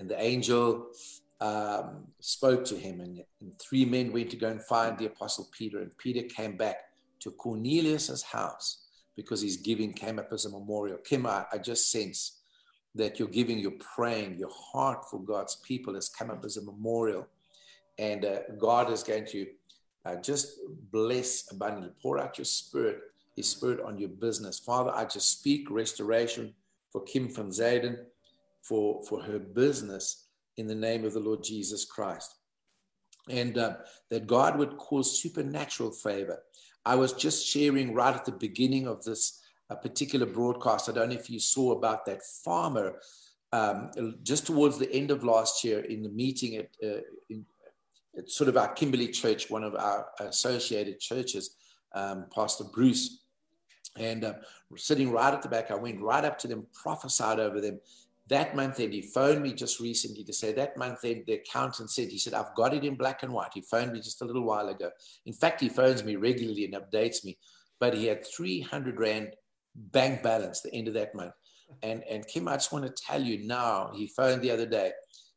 and 0.00 0.10
the 0.10 0.20
angel 0.20 0.88
um, 1.40 2.08
spoke 2.18 2.64
to 2.66 2.76
him, 2.76 3.00
and, 3.00 3.22
and 3.40 3.58
three 3.60 3.84
men 3.84 4.12
went 4.12 4.30
to 4.30 4.36
go 4.36 4.48
and 4.48 4.62
find 4.64 4.98
the 4.98 5.06
apostle 5.06 5.48
Peter. 5.56 5.80
And 5.80 5.96
Peter 5.96 6.22
came 6.22 6.56
back 6.56 6.76
to 7.20 7.30
Cornelius's 7.30 8.24
house 8.24 8.88
because 9.14 9.42
his 9.42 9.58
giving 9.58 9.92
came 9.92 10.18
up 10.18 10.32
as 10.32 10.44
a 10.44 10.50
memorial. 10.50 10.98
Kim, 10.98 11.24
I, 11.24 11.44
I 11.52 11.58
just 11.58 11.92
sense 11.92 12.40
that 12.96 13.20
you're 13.20 13.28
giving, 13.28 13.60
you're 13.60 13.72
praying, 13.94 14.38
your 14.38 14.50
heart 14.52 15.08
for 15.08 15.20
God's 15.20 15.56
people 15.56 15.94
has 15.94 16.08
come 16.08 16.30
up 16.30 16.44
as 16.44 16.56
a 16.56 16.64
memorial. 16.64 17.28
And 17.98 18.24
uh, 18.24 18.38
God 18.58 18.90
is 18.90 19.04
going 19.04 19.26
to 19.26 19.46
uh, 20.04 20.16
just 20.16 20.58
bless 20.90 21.50
abundantly, 21.52 21.92
pour 22.02 22.18
out 22.18 22.38
your 22.38 22.44
spirit, 22.44 23.00
His 23.36 23.48
spirit 23.48 23.80
on 23.80 23.98
your 23.98 24.10
business. 24.10 24.58
Father, 24.58 24.90
I 24.94 25.04
just 25.04 25.38
speak 25.38 25.70
restoration 25.70 26.54
for 26.90 27.02
Kim 27.02 27.28
van 27.28 27.48
Zayden, 27.48 27.96
for, 28.62 29.02
for 29.04 29.22
her 29.22 29.38
business 29.38 30.26
in 30.56 30.66
the 30.66 30.74
name 30.74 31.04
of 31.04 31.14
the 31.14 31.20
Lord 31.20 31.42
Jesus 31.42 31.84
Christ. 31.84 32.36
And 33.28 33.56
uh, 33.56 33.76
that 34.10 34.26
God 34.26 34.58
would 34.58 34.76
cause 34.76 35.20
supernatural 35.20 35.90
favor. 35.90 36.42
I 36.84 36.96
was 36.96 37.12
just 37.12 37.46
sharing 37.46 37.94
right 37.94 38.14
at 38.14 38.24
the 38.24 38.32
beginning 38.32 38.86
of 38.86 39.04
this 39.04 39.40
a 39.70 39.76
particular 39.76 40.26
broadcast. 40.26 40.88
I 40.88 40.92
don't 40.92 41.08
know 41.08 41.14
if 41.14 41.30
you 41.30 41.40
saw 41.40 41.72
about 41.72 42.04
that 42.06 42.22
farmer 42.44 42.96
um, 43.52 43.90
just 44.22 44.46
towards 44.46 44.78
the 44.78 44.92
end 44.92 45.10
of 45.10 45.24
last 45.24 45.62
year 45.62 45.80
in 45.80 46.02
the 46.02 46.08
meeting 46.08 46.56
at, 46.56 46.68
uh, 46.82 47.00
in, 47.30 47.44
at 48.16 48.30
sort 48.30 48.48
of 48.48 48.56
our 48.56 48.68
Kimberley 48.72 49.08
Church, 49.08 49.50
one 49.50 49.64
of 49.64 49.74
our 49.74 50.08
associated 50.20 51.00
churches, 51.00 51.56
um, 51.94 52.26
Pastor 52.34 52.64
Bruce. 52.64 53.21
And 53.98 54.24
uh, 54.24 54.34
sitting 54.76 55.10
right 55.10 55.34
at 55.34 55.42
the 55.42 55.48
back, 55.48 55.70
I 55.70 55.74
went 55.74 56.00
right 56.00 56.24
up 56.24 56.38
to 56.40 56.48
them, 56.48 56.66
prophesied 56.72 57.38
over 57.38 57.60
them. 57.60 57.80
That 58.28 58.56
month 58.56 58.80
end, 58.80 58.94
he 58.94 59.02
phoned 59.02 59.42
me 59.42 59.52
just 59.52 59.80
recently 59.80 60.24
to 60.24 60.32
say 60.32 60.52
that 60.52 60.78
month 60.78 61.04
end, 61.04 61.24
the 61.26 61.34
accountant 61.34 61.90
said, 61.90 62.08
he 62.08 62.18
said, 62.18 62.34
I've 62.34 62.54
got 62.54 62.72
it 62.72 62.84
in 62.84 62.94
black 62.94 63.22
and 63.22 63.32
white. 63.32 63.50
He 63.52 63.60
phoned 63.60 63.92
me 63.92 64.00
just 64.00 64.22
a 64.22 64.24
little 64.24 64.44
while 64.44 64.68
ago. 64.68 64.90
In 65.26 65.32
fact, 65.32 65.60
he 65.60 65.68
phones 65.68 66.04
me 66.04 66.16
regularly 66.16 66.64
and 66.64 66.74
updates 66.74 67.24
me. 67.24 67.36
But 67.78 67.94
he 67.94 68.06
had 68.06 68.24
300 68.24 68.98
Rand 68.98 69.36
bank 69.74 70.22
balance 70.22 70.60
the 70.60 70.72
end 70.72 70.88
of 70.88 70.94
that 70.94 71.14
month. 71.14 71.32
And 71.82 72.02
and 72.04 72.26
Kim, 72.26 72.48
I 72.48 72.54
just 72.54 72.72
want 72.72 72.84
to 72.84 73.02
tell 73.02 73.22
you 73.22 73.46
now, 73.46 73.92
he 73.94 74.06
phoned 74.06 74.42
the 74.42 74.50
other 74.50 74.66
day, 74.66 74.92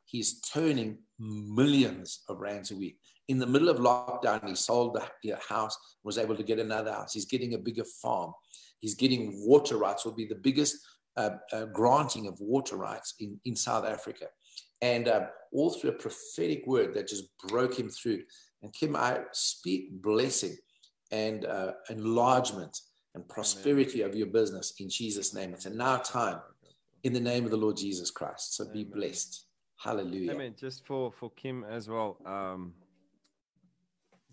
he's 0.05 0.41
turning 0.41 0.97
millions 1.19 2.21
of 2.27 2.39
rands 2.39 2.71
a 2.71 2.75
week. 2.75 2.97
in 3.27 3.39
the 3.39 3.47
middle 3.47 3.69
of 3.69 3.77
lockdown, 3.77 4.47
he 4.47 4.53
sold 4.53 4.95
the 5.23 5.37
house, 5.49 5.75
was 6.03 6.19
able 6.19 6.35
to 6.35 6.43
get 6.43 6.59
another 6.59 6.91
house. 6.91 7.13
He's 7.13 7.25
getting 7.25 7.55
a 7.55 7.57
bigger 7.57 7.85
farm. 8.01 8.33
He's 8.79 8.95
getting 8.95 9.31
water 9.45 9.77
rights, 9.77 10.05
will 10.05 10.13
be 10.13 10.25
the 10.25 10.35
biggest 10.35 10.77
uh, 11.17 11.31
uh, 11.51 11.65
granting 11.65 12.27
of 12.27 12.39
water 12.39 12.75
rights 12.75 13.15
in, 13.19 13.39
in 13.45 13.55
South 13.55 13.85
Africa. 13.85 14.25
And 14.81 15.07
uh, 15.07 15.27
all 15.51 15.71
through 15.71 15.91
a 15.91 15.93
prophetic 15.93 16.63
word 16.67 16.93
that 16.93 17.07
just 17.07 17.25
broke 17.47 17.79
him 17.79 17.89
through. 17.89 18.23
And 18.61 18.73
Kim, 18.73 18.95
I 18.95 19.21
speak 19.31 20.01
blessing 20.01 20.57
and 21.11 21.45
uh, 21.45 21.73
enlargement 21.89 22.77
and 23.13 23.27
prosperity 23.27 24.01
Amen. 24.01 24.09
of 24.09 24.15
your 24.17 24.27
business 24.27 24.73
in 24.79 24.89
Jesus' 24.89 25.33
name. 25.33 25.53
It's 25.53 25.65
a 25.65 25.69
now 25.69 25.97
time 25.97 26.39
in 27.03 27.13
the 27.13 27.19
name 27.19 27.45
of 27.45 27.51
the 27.51 27.57
Lord 27.57 27.77
Jesus 27.77 28.11
Christ. 28.11 28.55
So 28.55 28.65
Amen. 28.65 28.73
be 28.73 28.83
blessed. 28.83 29.45
Hallelujah. 29.77 30.31
Amen. 30.31 30.55
Just 30.59 30.85
for, 30.85 31.11
for 31.11 31.31
Kim 31.31 31.63
as 31.63 31.87
well. 31.87 32.17
Um, 32.25 32.73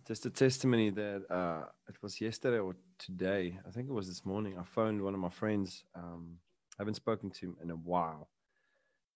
just 0.07 0.27
a 0.27 0.31
testimony 0.31 0.91
that 0.91 1.23
uh, 1.31 1.65
it 1.89 1.97
was 2.03 2.21
yesterday 2.21 2.59
or 2.59 2.75
today. 2.99 3.59
I 3.67 3.71
think 3.71 3.89
it 3.89 3.93
was 3.93 4.09
this 4.09 4.25
morning. 4.25 4.57
I 4.59 4.65
phoned 4.65 5.01
one 5.01 5.15
of 5.15 5.21
my 5.21 5.29
friends. 5.29 5.85
Um, 5.95 6.39
I 6.79 6.83
haven't 6.83 6.95
spoken 6.95 7.31
to 7.31 7.47
him 7.47 7.57
in 7.63 7.71
a 7.71 7.77
while, 7.77 8.29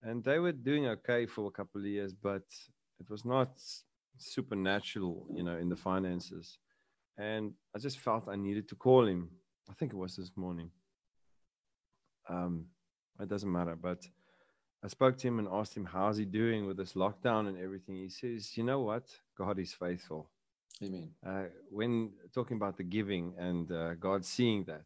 and 0.03 0.23
they 0.23 0.39
were 0.39 0.53
doing 0.53 0.87
okay 0.87 1.27
for 1.27 1.47
a 1.47 1.51
couple 1.51 1.81
of 1.81 1.87
years, 1.87 2.13
but 2.15 2.45
it 3.01 3.11
was 3.11 3.25
not 3.25 3.51
supernatural, 4.19 5.27
you 5.35 5.43
know, 5.43 5.57
in 5.57 5.69
the 5.69 5.77
finances. 5.77 6.59
And 7.19 7.53
I 7.75 7.79
just 7.79 7.99
felt 7.99 8.29
I 8.29 8.37
needed 8.37 8.69
to 8.69 8.77
call 8.77 9.07
him. 9.07 9.31
I 9.69 9.73
think 9.75 9.93
it 9.93 9.97
was 9.97 10.17
this 10.17 10.31
morning. 10.37 10.71
Um, 12.29 12.67
it 13.19 13.29
doesn't 13.29 13.51
matter, 13.51 13.77
but 13.77 14.07
I 14.85 14.89
spoke 14.89 15.17
to 15.19 15.27
him 15.27 15.39
and 15.39 15.49
asked 15.51 15.77
him 15.77 15.85
how's 15.85 16.19
he 16.19 16.25
doing 16.25 16.67
with 16.67 16.77
this 16.77 16.93
lockdown 16.93 17.49
and 17.49 17.59
everything. 17.59 17.97
He 17.97 18.09
says, 18.09 18.57
"You 18.57 18.63
know 18.65 18.81
what? 18.81 19.09
God 19.37 19.59
is 19.59 19.73
faithful." 19.73 20.31
Amen. 20.83 21.11
Uh, 21.27 21.45
when 21.71 22.11
talking 22.35 22.57
about 22.57 22.77
the 22.77 22.83
giving 22.83 23.35
and 23.39 23.71
uh, 23.73 23.95
God 23.95 24.25
seeing 24.25 24.65
that, 24.65 24.85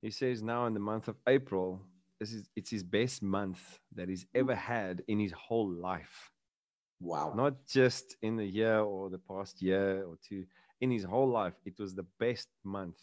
He 0.00 0.10
says 0.10 0.42
now 0.42 0.66
in 0.66 0.74
the 0.74 0.80
month 0.80 1.08
of 1.08 1.16
April, 1.28 1.80
this 2.20 2.32
is 2.32 2.48
it's 2.54 2.70
His 2.70 2.82
best 2.82 3.22
month 3.22 3.60
that 3.94 4.08
He's 4.08 4.26
ever 4.34 4.54
had 4.54 5.02
in 5.08 5.18
His 5.18 5.32
whole 5.32 5.68
life. 5.68 6.30
Wow! 7.00 7.32
Not 7.34 7.66
just 7.66 8.16
in 8.22 8.36
the 8.36 8.46
year 8.46 8.78
or 8.80 9.10
the 9.10 9.18
past 9.18 9.60
year 9.60 10.04
or 10.04 10.16
two. 10.26 10.44
In 10.80 10.90
His 10.90 11.04
whole 11.04 11.28
life, 11.28 11.54
it 11.64 11.78
was 11.78 11.94
the 11.94 12.06
best 12.20 12.48
month 12.64 12.98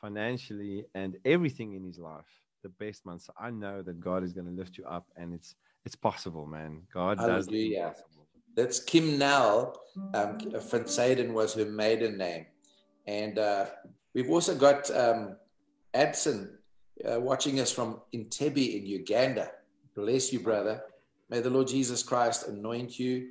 financially 0.00 0.84
and 0.94 1.16
everything 1.24 1.74
in 1.74 1.84
His 1.84 1.98
life. 1.98 2.42
The 2.62 2.68
best 2.68 3.04
month. 3.04 3.22
So 3.22 3.32
I 3.40 3.50
know 3.50 3.82
that 3.82 4.00
God 4.00 4.22
is 4.22 4.32
going 4.32 4.46
to 4.46 4.52
lift 4.52 4.78
you 4.78 4.84
up, 4.84 5.06
and 5.16 5.34
it's 5.34 5.54
it's 5.84 5.96
possible, 5.96 6.46
man. 6.46 6.82
God 6.92 7.18
Hallelujah. 7.18 7.94
does. 7.94 8.25
That's 8.56 8.80
Kim 8.80 9.18
Nell. 9.18 9.80
Um, 10.14 10.38
Van 10.40 10.84
Sayden 10.84 11.32
was 11.32 11.54
her 11.54 11.66
maiden 11.66 12.18
name. 12.18 12.46
And 13.06 13.38
uh, 13.38 13.66
we've 14.14 14.30
also 14.30 14.54
got 14.56 14.90
um, 14.90 15.36
Adson 15.94 16.58
uh, 17.08 17.20
watching 17.20 17.60
us 17.60 17.70
from 17.70 18.00
Entebbe 18.14 18.80
in 18.80 18.86
Uganda. 18.86 19.50
Bless 19.94 20.32
you, 20.32 20.40
brother. 20.40 20.82
May 21.28 21.40
the 21.40 21.50
Lord 21.50 21.68
Jesus 21.68 22.02
Christ 22.02 22.48
anoint 22.48 22.98
you. 22.98 23.28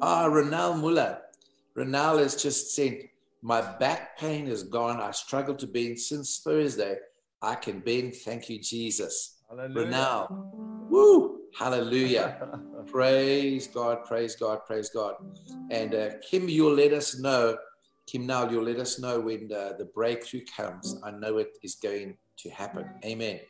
Ah, 0.00 0.26
Renal 0.26 0.74
Muller. 0.74 1.18
Renal 1.74 2.18
has 2.18 2.40
just 2.40 2.74
sent, 2.74 3.02
My 3.42 3.60
back 3.60 4.18
pain 4.18 4.48
is 4.48 4.62
gone. 4.62 5.00
I 5.00 5.10
struggle 5.12 5.54
to 5.56 5.66
bend 5.66 5.98
since 5.98 6.38
Thursday. 6.38 6.96
I 7.42 7.54
can 7.54 7.80
bend. 7.80 8.14
Thank 8.16 8.48
you, 8.48 8.58
Jesus. 8.58 9.36
Hallelujah. 9.48 9.86
Renal. 9.86 10.86
Woo! 10.90 11.35
Hallelujah. 11.56 12.50
praise 12.86 13.66
God, 13.66 14.04
praise 14.04 14.36
God, 14.36 14.60
praise 14.66 14.90
God. 14.90 15.14
And 15.70 15.94
uh, 15.94 16.10
Kim, 16.28 16.50
you'll 16.50 16.74
let 16.74 16.92
us 16.92 17.18
know. 17.18 17.56
Kim, 18.06 18.26
now 18.26 18.48
you'll 18.48 18.64
let 18.64 18.78
us 18.78 18.98
know 18.98 19.20
when 19.20 19.48
the, 19.48 19.74
the 19.78 19.86
breakthrough 19.86 20.42
comes. 20.54 21.00
I 21.02 21.12
know 21.12 21.38
it 21.38 21.56
is 21.62 21.76
going 21.76 22.18
to 22.38 22.50
happen. 22.50 22.84
Amen. 23.06 23.40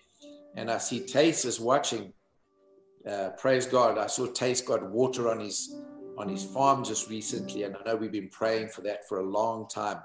And 0.55 0.71
I 0.71 0.79
see 0.79 1.01
Tace 1.01 1.45
is 1.45 1.59
watching. 1.59 2.13
Uh, 3.05 3.31
praise 3.39 3.67
God. 3.67 3.99
I 3.99 4.07
saw 4.07 4.27
Tace 4.27 4.61
got 4.61 4.89
water 4.89 5.29
on 5.29 5.41
his 5.41 5.77
on 6.17 6.29
his 6.29 6.45
farm 6.45 6.83
just 6.83 7.11
recently, 7.11 7.65
and 7.65 7.77
I 7.77 7.85
know 7.85 7.97
we've 7.97 8.11
been 8.11 8.31
praying 8.31 8.69
for 8.69 8.81
that 8.83 9.07
for 9.07 9.19
a 9.19 9.29
long 9.29 9.69
time. 9.69 9.99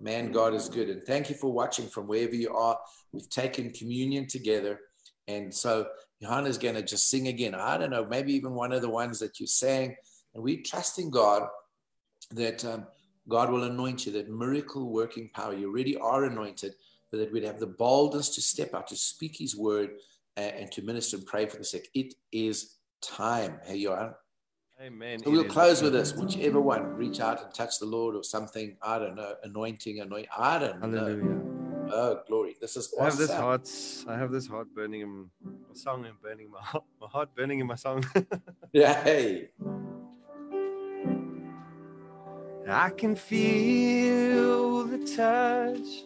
Man, 0.00 0.32
God 0.32 0.54
is 0.54 0.70
good. 0.70 0.88
And 0.88 1.02
thank 1.02 1.28
you 1.28 1.36
for 1.36 1.52
watching 1.52 1.86
from 1.86 2.06
wherever 2.06 2.34
you 2.34 2.54
are. 2.54 2.78
We've 3.12 3.28
taken 3.28 3.70
communion 3.72 4.26
together. 4.26 4.80
And 5.28 5.52
so 5.52 5.86
Johanna's 6.22 6.58
going 6.58 6.74
to 6.74 6.82
just 6.82 7.08
sing 7.08 7.28
again. 7.28 7.54
I 7.54 7.78
don't 7.78 7.90
know, 7.90 8.04
maybe 8.04 8.32
even 8.34 8.54
one 8.54 8.72
of 8.72 8.82
the 8.82 8.90
ones 8.90 9.18
that 9.20 9.40
you 9.40 9.46
sang. 9.46 9.96
And 10.34 10.42
we 10.42 10.58
trust 10.58 10.98
in 10.98 11.10
God 11.10 11.48
that 12.32 12.64
um, 12.64 12.86
God 13.28 13.50
will 13.50 13.64
anoint 13.64 14.06
you, 14.06 14.12
that 14.12 14.30
miracle 14.30 14.90
working 14.90 15.30
power. 15.34 15.54
You 15.54 15.70
really 15.70 15.96
are 15.96 16.24
anointed, 16.24 16.74
but 17.10 17.18
that 17.18 17.32
we'd 17.32 17.44
have 17.44 17.58
the 17.58 17.66
boldness 17.66 18.34
to 18.34 18.42
step 18.42 18.74
out, 18.74 18.86
to 18.88 18.96
speak 18.96 19.36
His 19.38 19.56
word, 19.56 19.90
and, 20.36 20.54
and 20.56 20.72
to 20.72 20.82
minister 20.82 21.16
and 21.16 21.26
pray 21.26 21.46
for 21.46 21.56
the 21.56 21.64
sick. 21.64 21.88
It 21.94 22.14
is 22.32 22.76
time. 23.02 23.58
Hey, 23.64 23.76
Johan. 23.76 24.14
Amen. 24.80 25.22
So 25.22 25.30
we'll 25.30 25.44
close 25.44 25.82
with 25.82 25.92
this. 25.92 26.14
Whichever 26.14 26.60
one, 26.60 26.94
reach 26.94 27.20
out 27.20 27.44
and 27.44 27.52
touch 27.52 27.78
the 27.78 27.86
Lord 27.86 28.14
or 28.14 28.24
something. 28.24 28.76
I 28.82 28.98
don't 28.98 29.14
know, 29.14 29.34
anointing, 29.42 30.00
anoint. 30.00 30.26
I 30.36 30.58
don't 30.58 30.80
Hallelujah. 30.80 31.34
know. 31.34 31.59
Oh, 31.92 32.20
glory. 32.26 32.56
This 32.60 32.76
is 32.76 32.94
awesome. 32.98 33.00
I 33.00 33.04
have 33.04 33.18
this 33.18 33.30
heart. 33.30 33.70
I 34.08 34.18
have 34.18 34.30
this 34.30 34.46
heart 34.46 34.68
burning 34.74 35.00
in 35.00 35.30
my 35.44 35.74
song 35.74 36.06
and 36.06 36.20
burning 36.22 36.50
my 36.50 36.60
heart, 36.60 36.84
my 37.00 37.08
heart 37.08 37.34
burning 37.34 37.58
in 37.58 37.66
my 37.66 37.74
song. 37.74 38.04
yeah. 38.72 39.02
Hey. 39.02 39.50
I 42.68 42.90
can 42.90 43.16
feel 43.16 44.84
the 44.84 44.98
touch 45.16 46.04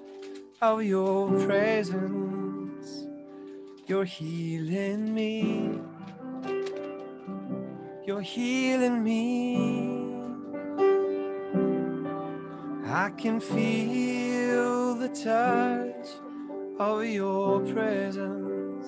of 0.63 0.83
your 0.85 1.29
presence. 1.45 3.07
You're 3.87 4.07
healing 4.07 5.15
me. 5.15 5.79
You're 8.07 8.23
healing 8.23 9.03
me. 9.05 10.15
I 12.87 13.11
can 13.11 13.41
feel 13.41 14.24
touch 15.15 16.09
of 16.81 17.05
your 17.05 17.61
presence. 17.61 18.85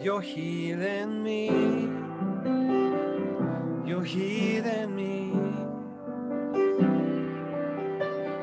You're 0.00 0.20
healing 0.20 1.22
me. 1.24 1.48
You're 3.84 4.04
healing 4.04 4.94
me. 4.94 5.32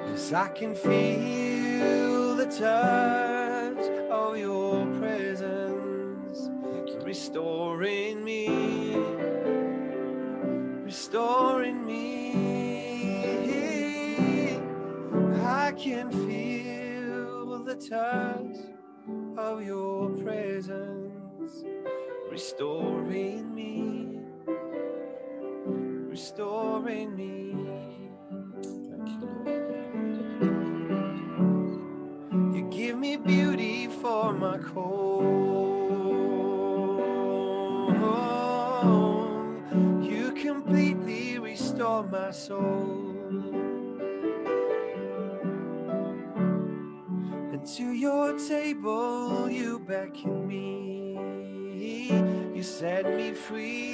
Yes, 0.10 0.34
I 0.34 0.50
can 0.50 0.76
feel 0.76 2.36
the 2.36 2.48
touch 2.48 3.86
of 4.12 4.38
your 4.38 4.86
presence 5.00 6.50
restoring 7.06 8.24
me, 8.26 8.96
restoring 10.84 11.86
me. 11.86 12.24
I 15.46 15.72
can 15.72 16.12
feel 16.12 16.53
the 17.74 17.90
touch 17.90 18.58
of 19.38 19.64
your 19.64 20.10
presence 20.24 21.64
restoring 22.30 23.54
me, 23.56 24.20
restoring 26.08 27.16
me. 27.16 27.56
You 32.56 32.70
give 32.70 32.98
me 32.98 33.18
beauty 33.18 33.88
for 33.88 34.34
my 34.34 34.58
cold. 34.60 35.24
You 40.04 40.32
completely 40.34 41.40
restore 41.40 42.04
my 42.04 42.30
soul. 42.30 43.13
To 47.66 47.94
your 47.94 48.38
table, 48.38 49.50
you 49.50 49.80
beckon 49.80 50.46
me, 50.48 52.12
you 52.54 52.62
set 52.62 53.06
me 53.16 53.34
free. 53.34 53.94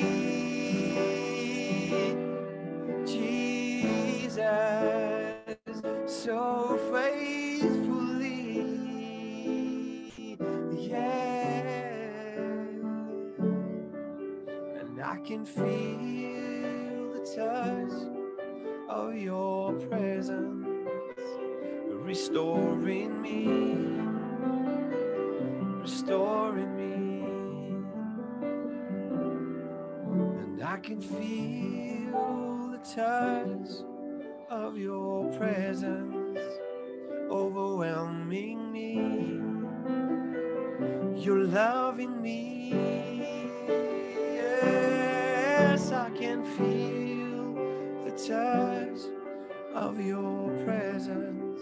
Jesus, 3.06 4.40
so 6.08 6.80
faithfully, 6.92 8.66
yeah. 10.76 11.62
And 14.80 15.00
I 15.00 15.18
can 15.24 15.46
feel 15.46 17.14
the 17.14 17.22
touch 17.36 17.94
of 18.90 19.16
your 19.16 19.74
presence 19.74 20.49
restoring 22.10 23.22
me, 23.22 23.46
restoring 25.80 26.76
me, 26.76 27.22
and 30.42 30.64
I 30.64 30.78
can 30.78 31.00
feel 31.00 32.72
the 32.72 32.80
touch 32.80 33.86
of 34.50 34.76
your 34.76 35.32
presence 35.38 36.40
overwhelming 37.30 38.72
me. 38.72 38.96
You're 41.24 41.44
loving 41.44 42.20
me. 42.24 42.72
Yes, 44.34 45.92
I 45.92 46.10
can 46.10 46.44
feel 46.58 47.54
the 48.04 48.12
touch 48.18 49.02
of 49.76 50.04
your 50.04 50.50
presence. 50.66 51.62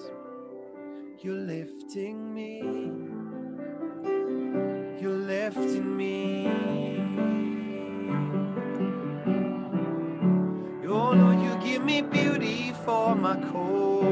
You're 1.20 1.34
lifting 1.34 2.32
me. 2.32 2.62
You're 5.02 5.18
lifting 5.18 5.98
me. 5.98 6.48
Oh 10.88 11.12
Lord, 11.14 11.42
you 11.42 11.58
give 11.64 11.84
me 11.84 12.02
beauty 12.02 12.72
for 12.86 13.16
my 13.16 13.36
cold. 13.52 14.06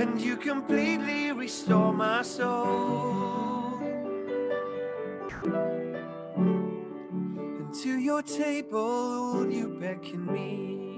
And 0.00 0.18
you 0.18 0.38
completely 0.38 1.32
restore 1.32 1.92
my 1.92 2.22
soul. 2.22 3.76
And 7.58 7.74
to 7.82 7.98
your 7.98 8.22
table 8.22 9.46
you 9.50 9.68
beckon 9.78 10.24
me. 10.32 10.89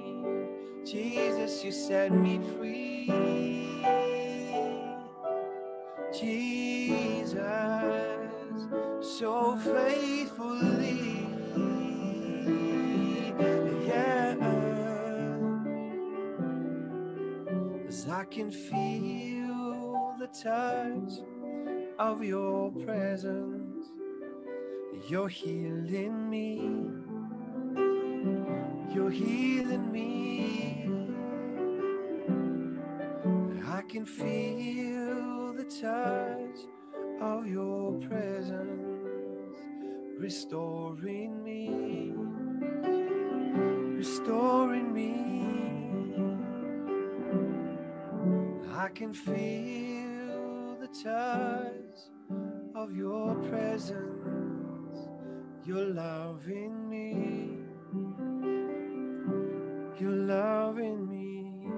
Jesus, 0.93 1.65
you 1.65 1.73
set 1.73 2.13
me 2.13 2.39
free. 2.59 3.07
Jesus, 6.13 7.39
so 9.01 9.57
faithfully. 9.57 11.27
Yeah. 13.87 14.37
As 17.89 18.07
I 18.11 18.25
can 18.25 18.51
feel 18.51 20.15
the 20.19 20.27
touch 20.27 21.23
of 21.99 22.23
your 22.23 22.71
presence, 22.71 23.87
you're 25.09 25.31
healing 25.31 26.29
me. 26.29 27.12
You're 28.95 29.11
healing 29.11 29.91
me. 29.91 30.87
I 33.67 33.81
can 33.89 34.05
feel 34.05 35.55
the 35.55 35.65
touch 35.65 36.59
of 37.23 37.47
your 37.47 37.95
presence 38.01 39.57
restoring 40.19 41.43
me, 41.43 42.13
restoring 43.97 44.93
me. 44.93 45.33
I 48.77 48.89
can 48.89 49.15
feel 49.15 50.77
the 50.79 50.89
touch 51.03 52.11
of 52.75 52.95
your 52.95 53.37
presence. 53.37 54.99
You're 55.65 55.87
loving 55.87 56.91
me. 56.91 57.62
You're 60.03 60.11
loving 60.11 61.09
me. 61.09 61.71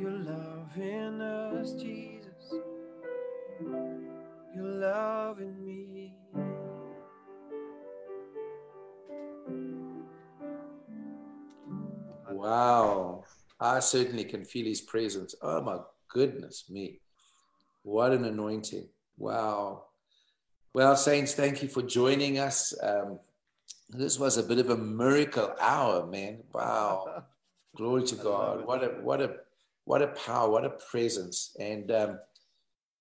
You're 0.00 0.10
loving 0.10 1.20
us, 1.20 1.72
Jesus. 1.74 2.52
You're 4.56 4.64
loving 4.64 5.64
me. 5.64 6.16
Wow. 12.28 13.22
I 13.60 13.78
certainly 13.78 14.24
can 14.24 14.44
feel 14.44 14.66
his 14.66 14.80
presence. 14.80 15.36
Oh 15.40 15.62
my 15.62 15.78
goodness 16.08 16.64
me. 16.68 17.02
What 17.84 18.10
an 18.10 18.24
anointing. 18.24 18.88
Wow. 19.16 19.84
Well, 20.74 20.96
Saints, 20.96 21.34
thank 21.34 21.62
you 21.62 21.68
for 21.68 21.82
joining 21.82 22.40
us. 22.40 22.74
Um, 22.82 23.20
this 23.88 24.18
was 24.18 24.36
a 24.36 24.42
bit 24.42 24.58
of 24.58 24.70
a 24.70 24.76
miracle 24.76 25.54
hour, 25.60 26.06
man. 26.06 26.42
Wow. 26.52 27.24
Glory 27.76 28.04
to 28.04 28.16
God. 28.16 28.66
What 28.66 28.82
a 28.82 28.88
what 29.00 29.20
a 29.20 29.36
what 29.84 30.02
a 30.02 30.08
power, 30.08 30.50
what 30.50 30.64
a 30.64 30.70
presence. 30.70 31.56
And 31.58 31.90
um, 31.90 32.18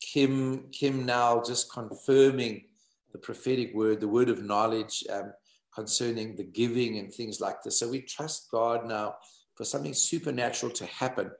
Kim, 0.01 0.69
Kim 0.71 1.05
now 1.05 1.41
just 1.41 1.71
confirming 1.71 2.63
the 3.11 3.17
prophetic 3.17 3.73
word, 3.73 3.99
the 3.99 4.07
word 4.07 4.29
of 4.29 4.43
knowledge 4.43 5.03
um, 5.11 5.33
concerning 5.73 6.35
the 6.35 6.43
giving 6.43 6.97
and 6.97 7.13
things 7.13 7.41
like 7.41 7.61
this. 7.63 7.79
So 7.79 7.89
we 7.89 8.01
trust 8.01 8.49
God 8.51 8.87
now 8.87 9.15
for 9.55 9.63
something 9.65 9.93
supernatural 9.93 10.71
to 10.73 10.85
happen. 10.85 11.31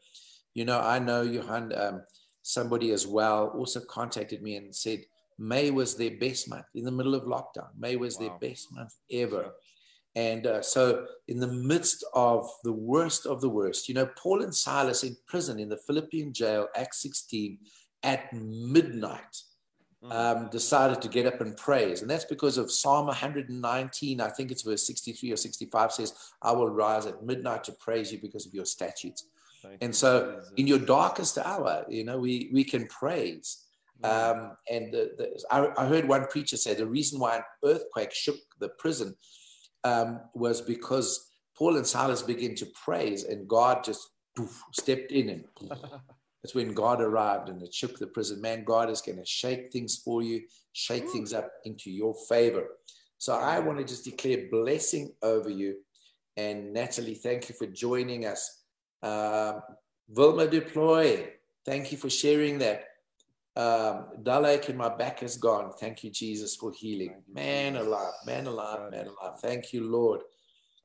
You 0.54 0.66
know, 0.66 0.80
I 0.80 1.00
know 1.00 1.22
Johan, 1.22 1.72
um, 1.78 2.02
somebody 2.42 2.92
as 2.92 3.06
well 3.06 3.48
also 3.56 3.80
contacted 3.82 4.42
me 4.42 4.56
and 4.56 4.76
said 4.76 5.02
May 5.40 5.72
was 5.72 5.96
their 5.96 6.12
best 6.12 6.50
month 6.50 6.66
in 6.74 6.84
the 6.84 6.92
middle 6.92 7.16
of 7.16 7.24
lockdown. 7.24 7.70
May 7.78 7.96
was 7.96 8.18
wow. 8.18 8.28
their 8.28 8.50
best 8.50 8.72
month 8.74 8.94
ever. 9.12 9.54
And 10.16 10.48
uh, 10.48 10.62
so, 10.64 11.06
in 11.28 11.40
the 11.40 11.48
midst 11.48 12.04
of 12.14 12.50
the 12.64 12.74
worst 12.74 13.28
of 13.28 13.40
the 13.40 13.50
worst, 13.50 13.88
you 13.88 13.94
know, 13.94 14.10
Paul 14.18 14.42
and 14.42 14.56
Silas 14.56 15.04
in 15.04 15.16
prison 15.28 15.60
in 15.60 15.70
the 15.70 15.78
Philippian 15.78 16.34
jail, 16.34 16.68
Acts 16.76 17.04
16, 17.04 17.60
at 18.02 18.34
midnight, 18.34 19.44
mm. 20.04 20.12
um, 20.12 20.50
decided 20.50 21.04
to 21.04 21.08
get 21.08 21.28
up 21.28 21.40
and 21.42 21.56
praise. 21.56 22.02
And 22.02 22.10
that's 22.10 22.26
because 22.26 22.58
of 22.58 22.72
Psalm 22.72 23.06
119, 23.08 24.20
I 24.20 24.30
think 24.30 24.52
it's 24.52 24.64
verse 24.64 24.88
63 24.88 25.34
or 25.34 25.38
65 25.38 25.92
says, 25.92 26.14
I 26.42 26.52
will 26.52 26.70
rise 26.70 27.06
at 27.06 27.24
midnight 27.24 27.64
to 27.66 27.74
praise 27.74 28.12
you 28.12 28.20
because 28.20 28.48
of 28.48 28.54
your 28.56 28.66
statutes. 28.66 29.28
Thank 29.62 29.84
and 29.84 29.96
so, 29.96 30.38
Jesus. 30.38 30.54
in 30.58 30.68
your 30.68 30.80
darkest 30.80 31.38
hour, 31.38 31.86
you 31.90 32.04
know, 32.04 32.18
we, 32.18 32.50
we 32.52 32.64
can 32.64 32.88
praise. 32.88 33.67
Um, 34.04 34.52
and 34.70 34.94
the, 34.94 35.12
the, 35.18 35.44
I, 35.52 35.72
I, 35.76 35.88
heard 35.88 36.08
one 36.08 36.28
preacher 36.28 36.56
say 36.56 36.76
the 36.76 36.86
reason 36.86 37.20
why 37.20 37.38
an 37.38 37.44
earthquake 37.66 38.14
shook 38.14 38.38
the 38.60 38.70
prison 38.78 39.16
um, 39.84 40.20
was 40.36 40.62
because 40.62 41.32
Paul 41.58 41.78
and 41.78 41.88
Silas 41.88 42.22
began 42.22 42.54
to 42.56 42.68
praise, 42.86 43.24
and 43.24 43.48
God 43.48 43.84
just 43.84 44.08
poof, 44.36 44.62
stepped 44.74 45.12
in, 45.12 45.30
and 45.30 45.46
that's 46.44 46.54
when 46.54 46.74
God 46.74 47.02
arrived 47.02 47.50
and 47.50 47.62
it 47.62 47.74
shook 47.74 47.98
the 47.98 48.08
prison. 48.08 48.40
Man, 48.40 48.64
God 48.64 48.90
is 48.90 49.02
going 49.02 49.18
to 49.18 49.26
shake 49.26 49.72
things 49.72 49.98
for 49.98 50.22
you, 50.22 50.44
shake 50.74 51.06
mm. 51.06 51.12
things 51.12 51.34
up 51.34 51.50
into 51.66 51.90
your 51.90 52.16
favor. 52.30 52.68
So 53.18 53.34
I 53.34 53.60
want 53.60 53.80
to 53.80 53.84
just 53.84 54.06
declare 54.06 54.48
blessing 54.52 55.14
over 55.24 55.50
you. 55.50 55.78
And 56.36 56.72
Natalie, 56.72 57.16
thank 57.16 57.50
you 57.50 57.56
for 57.56 57.66
joining 57.66 58.28
us. 58.28 58.64
Um, 59.02 59.62
Vilma 60.08 60.48
du 60.48 60.62
Plooy, 60.62 61.28
thank 61.66 61.92
you 61.92 61.98
for 61.98 62.10
sharing 62.10 62.60
that. 62.60 62.86
Um, 63.58 64.06
Dalek 64.22 64.70
in 64.70 64.78
my 64.78 64.96
back 64.96 65.24
is 65.24 65.36
gone. 65.36 65.72
Thank 65.80 66.04
you, 66.04 66.12
Jesus, 66.12 66.56
for 66.56 66.72
healing. 66.72 67.24
Man 67.34 67.76
alive, 67.76 68.14
man 68.28 68.46
alive, 68.46 68.92
man 68.92 69.08
alive. 69.08 69.40
Thank 69.42 69.74
you, 69.74 69.84
Lord. 69.90 70.22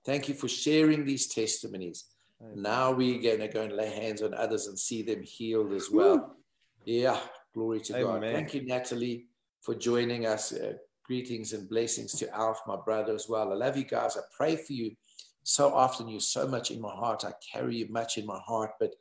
Thank 0.07 0.27
you 0.27 0.35
for 0.35 0.49
sharing 0.49 1.05
these 1.05 1.27
testimonies. 1.27 2.07
Now 2.55 2.91
we're 2.91 3.23
going 3.23 3.41
to 3.41 3.49
go 3.49 3.63
and 3.63 3.75
lay 3.75 3.91
hands 3.91 4.23
on 4.23 4.35
others 4.35 4.67
and 4.69 4.79
see 4.79 5.03
them 5.03 5.23
healed 5.23 5.73
as 5.73 5.91
well. 5.91 6.35
Yeah, 6.85 7.21
glory 7.55 7.81
to 7.83 7.97
Amen. 7.97 8.21
God. 8.21 8.33
Thank 8.33 8.55
you, 8.55 8.65
Natalie, 8.65 9.27
for 9.61 9.75
joining 9.75 10.27
us. 10.27 10.53
Uh, 10.53 10.73
greetings 11.05 11.53
and 11.53 11.69
blessings 11.69 12.13
to 12.15 12.35
Alf, 12.35 12.61
my 12.67 12.77
brother, 12.77 13.15
as 13.15 13.29
well. 13.29 13.53
I 13.53 13.55
love 13.55 13.77
you 13.77 13.85
guys. 13.85 14.17
I 14.17 14.21
pray 14.35 14.57
for 14.57 14.73
you 14.73 14.93
so 15.43 15.75
often. 15.75 16.09
You're 16.09 16.21
so 16.21 16.49
much 16.49 16.71
in 16.71 16.81
my 16.81 16.91
heart. 16.91 17.25
I 17.25 17.33
carry 17.53 17.77
you 17.77 17.89
much 17.91 18.19
in 18.19 18.25
my 18.25 18.39
heart. 18.39 18.71
But 18.81 18.95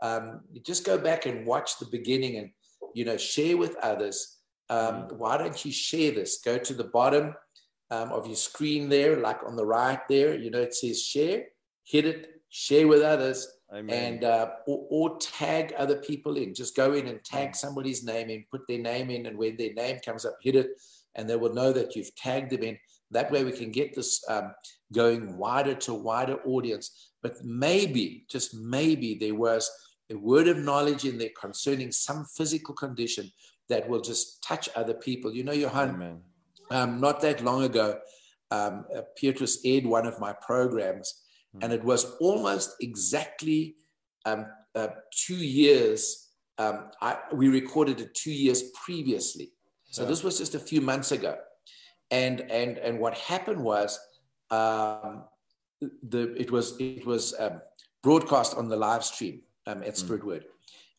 um, 0.00 0.40
just 0.64 0.86
go 0.86 0.96
back 0.96 1.26
and 1.26 1.46
watch 1.46 1.78
the 1.78 1.86
beginning 1.86 2.38
and 2.38 2.50
you 2.94 3.04
know, 3.04 3.16
share 3.16 3.56
with 3.56 3.76
others. 3.76 4.36
Um, 4.70 4.78
mm. 4.78 5.12
why 5.16 5.38
don't 5.38 5.64
you 5.64 5.72
share 5.72 6.12
this? 6.12 6.40
Go 6.44 6.58
to 6.58 6.74
the 6.74 6.84
bottom 6.84 7.34
um, 7.90 8.12
of 8.12 8.26
your 8.26 8.36
screen 8.36 8.88
there, 8.88 9.16
like 9.16 9.40
on 9.46 9.56
the 9.56 9.64
right 9.64 10.00
there, 10.08 10.36
you 10.36 10.50
know, 10.50 10.60
it 10.60 10.74
says 10.74 11.02
share, 11.02 11.44
hit 11.84 12.04
it, 12.04 12.42
share 12.50 12.88
with 12.88 13.02
others. 13.02 13.48
Amen. 13.72 14.14
And 14.14 14.24
uh, 14.24 14.48
or, 14.66 14.86
or, 14.90 15.18
tag 15.18 15.74
other 15.76 15.96
people 15.96 16.38
in. 16.38 16.54
Just 16.54 16.74
go 16.74 16.94
in 16.94 17.06
and 17.06 17.22
tag 17.22 17.54
somebody's 17.54 18.02
name 18.02 18.30
in, 18.30 18.46
put 18.50 18.62
their 18.66 18.78
name 18.78 19.10
in, 19.10 19.26
and 19.26 19.36
when 19.36 19.58
their 19.58 19.74
name 19.74 19.98
comes 20.02 20.24
up, 20.24 20.36
hit 20.40 20.56
it, 20.56 20.68
and 21.14 21.28
they 21.28 21.36
will 21.36 21.52
know 21.52 21.72
that 21.72 21.94
you've 21.94 22.14
tagged 22.14 22.50
them 22.50 22.62
in. 22.62 22.78
That 23.10 23.30
way, 23.30 23.44
we 23.44 23.52
can 23.52 23.70
get 23.70 23.94
this 23.94 24.24
um, 24.28 24.54
going 24.92 25.36
wider 25.36 25.74
to 25.74 25.92
wider 25.92 26.38
audience. 26.46 27.10
But 27.22 27.44
maybe, 27.44 28.24
just 28.30 28.54
maybe, 28.54 29.16
there 29.16 29.34
was 29.34 29.70
a 30.10 30.16
word 30.16 30.48
of 30.48 30.58
knowledge 30.58 31.04
in 31.04 31.18
there 31.18 31.30
concerning 31.38 31.92
some 31.92 32.24
physical 32.24 32.74
condition 32.74 33.30
that 33.68 33.88
will 33.88 34.00
just 34.00 34.42
touch 34.42 34.68
other 34.74 34.94
people. 34.94 35.32
You 35.32 35.44
know, 35.44 35.52
Johan, 35.52 36.20
um, 36.70 37.00
not 37.00 37.20
that 37.20 37.42
long 37.44 37.64
ago, 37.64 37.98
um, 38.50 38.86
uh, 38.96 39.02
Petrus 39.16 39.60
aired 39.64 39.84
one 39.84 40.06
of 40.06 40.18
my 40.18 40.32
programs, 40.32 41.22
mm. 41.54 41.62
and 41.62 41.72
it 41.72 41.84
was 41.84 42.16
almost 42.20 42.76
exactly 42.80 43.76
um, 44.24 44.46
uh, 44.74 44.88
two 45.10 45.36
years. 45.36 46.30
Um, 46.56 46.90
I, 47.00 47.18
we 47.32 47.48
recorded 47.48 48.00
it 48.00 48.14
two 48.14 48.32
years 48.32 48.62
previously. 48.84 49.52
So 49.90 50.02
yeah. 50.02 50.08
this 50.08 50.24
was 50.24 50.38
just 50.38 50.54
a 50.54 50.58
few 50.58 50.80
months 50.80 51.12
ago. 51.12 51.36
And 52.10 52.40
and 52.40 52.78
and 52.78 52.98
what 52.98 53.14
happened 53.18 53.62
was 53.62 53.98
um, 54.50 55.24
the 55.80 56.34
it 56.40 56.50
was 56.50 56.74
it 56.80 57.04
was 57.04 57.34
um, 57.38 57.60
broadcast 58.02 58.56
on 58.56 58.68
the 58.68 58.76
live 58.76 59.04
stream 59.04 59.42
um, 59.68 59.82
at 59.82 59.94
mm. 59.94 59.96
Spirit 59.96 60.24
Word, 60.24 60.44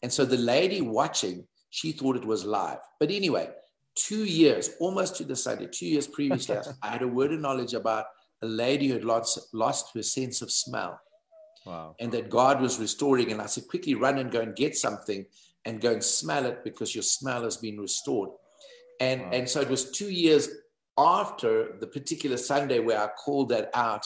and 0.02 0.12
so 0.12 0.24
the 0.24 0.38
lady 0.38 0.82
watching 0.82 1.46
she 1.70 1.92
thought 1.92 2.16
it 2.16 2.26
was 2.26 2.46
live. 2.46 2.80
But 3.00 3.12
anyway, 3.12 3.50
two 3.96 4.26
years, 4.26 4.72
almost 4.80 5.16
to 5.18 5.24
the 5.24 5.36
Sunday, 5.36 5.68
two 5.72 5.86
years 5.86 6.08
previously, 6.08 6.58
I 6.84 6.88
had 6.88 7.02
a 7.02 7.08
word 7.08 7.32
of 7.32 7.40
knowledge 7.40 7.74
about 7.74 8.06
a 8.42 8.48
lady 8.48 8.88
who 8.88 8.94
had 8.94 9.04
lost 9.04 9.40
lost 9.54 9.94
her 9.94 10.04
sense 10.04 10.42
of 10.42 10.52
smell. 10.52 11.00
Wow. 11.66 11.96
And 12.00 12.12
that 12.14 12.30
God 12.30 12.62
was 12.62 12.80
restoring. 12.80 13.32
And 13.32 13.42
I 13.42 13.46
said, 13.46 13.68
quickly 13.68 13.94
run 13.94 14.18
and 14.18 14.32
go 14.32 14.40
and 14.40 14.56
get 14.56 14.78
something 14.78 15.26
and 15.66 15.82
go 15.82 15.92
and 15.92 16.04
smell 16.04 16.46
it 16.46 16.64
because 16.64 16.96
your 16.96 17.04
smell 17.04 17.44
has 17.44 17.58
been 17.58 17.78
restored. 17.78 18.30
And, 19.02 19.22
wow. 19.22 19.30
and 19.34 19.50
so 19.50 19.60
it 19.60 19.70
was 19.70 19.92
two 19.92 20.10
years 20.10 20.50
after 20.98 21.76
the 21.80 21.88
particular 21.88 22.38
Sunday 22.38 22.80
where 22.80 23.00
I 23.00 23.08
called 23.08 23.50
that 23.50 23.70
out. 23.74 24.06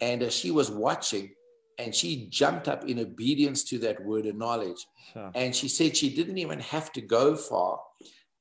And 0.00 0.22
uh, 0.22 0.30
she 0.30 0.50
was 0.50 0.70
watching 0.70 1.30
and 1.78 1.94
she 1.94 2.26
jumped 2.28 2.68
up 2.68 2.84
in 2.84 2.98
obedience 2.98 3.62
to 3.64 3.78
that 3.78 4.04
word 4.04 4.26
of 4.26 4.36
knowledge. 4.36 4.84
Sure. 5.12 5.30
And 5.34 5.54
she 5.54 5.68
said 5.68 5.96
she 5.96 6.14
didn't 6.14 6.38
even 6.38 6.58
have 6.58 6.92
to 6.92 7.00
go 7.00 7.36
far. 7.36 7.80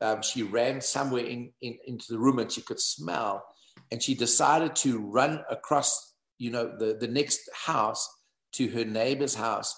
Um, 0.01 0.21
she 0.21 0.43
ran 0.43 0.81
somewhere 0.81 1.25
in, 1.25 1.51
in, 1.61 1.77
into 1.85 2.05
the 2.09 2.19
room 2.19 2.39
and 2.39 2.51
she 2.51 2.61
could 2.61 2.79
smell. 2.79 3.43
And 3.91 4.01
she 4.01 4.15
decided 4.15 4.75
to 4.77 4.99
run 4.99 5.43
across, 5.49 6.15
you 6.39 6.51
know, 6.51 6.75
the, 6.77 6.97
the 6.99 7.07
next 7.07 7.49
house 7.53 8.07
to 8.53 8.67
her 8.69 8.83
neighbor's 8.83 9.35
house. 9.35 9.75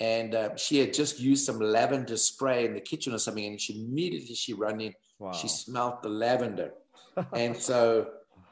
And 0.00 0.34
uh, 0.34 0.56
she 0.56 0.78
had 0.78 0.92
just 0.92 1.20
used 1.20 1.46
some 1.46 1.60
lavender 1.60 2.16
spray 2.16 2.66
in 2.66 2.74
the 2.74 2.80
kitchen 2.80 3.14
or 3.14 3.18
something. 3.18 3.44
And 3.44 3.60
she 3.60 3.80
immediately 3.80 4.34
she 4.34 4.52
ran 4.52 4.80
in. 4.80 4.92
Wow. 5.18 5.32
She 5.32 5.48
smelled 5.48 6.02
the 6.02 6.08
lavender. 6.08 6.72
and 7.32 7.56
so, 7.56 8.08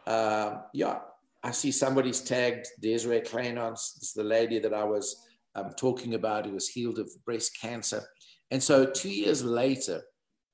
um, 0.07 0.63
yeah, 0.73 1.01
I 1.45 1.51
see 1.51 1.71
somebody's 1.71 2.23
tagged 2.23 2.66
Desiree 2.81 3.21
Kleinons. 3.21 3.95
This 3.95 4.09
is 4.09 4.12
the 4.15 4.25
lady 4.25 4.59
that 4.59 4.73
I 4.73 4.83
was 4.83 5.15
um, 5.55 5.73
talking 5.77 6.15
about 6.15 6.47
who 6.47 6.53
was 6.53 6.69
healed 6.69 6.99
of 6.99 7.11
breast 7.27 7.61
cancer. 7.61 8.03
And 8.51 8.62
so 8.62 8.87
two 8.87 9.11
years 9.11 9.45
later, 9.45 10.03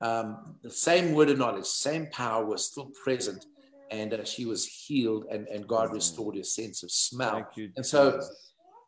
um, 0.01 0.57
the 0.61 0.69
same 0.69 1.13
word 1.13 1.29
of 1.29 1.37
knowledge, 1.37 1.65
same 1.65 2.07
power 2.11 2.45
was 2.45 2.65
still 2.65 2.91
present. 3.03 3.45
And 3.89 4.13
uh, 4.13 4.25
she 4.25 4.45
was 4.45 4.67
healed 4.67 5.25
and, 5.31 5.47
and 5.47 5.65
God 5.65 5.93
restored 5.93 6.35
her 6.35 6.43
sense 6.43 6.83
of 6.83 6.91
smell. 6.91 7.47
You, 7.55 7.71
and 7.77 7.85
so 7.85 8.21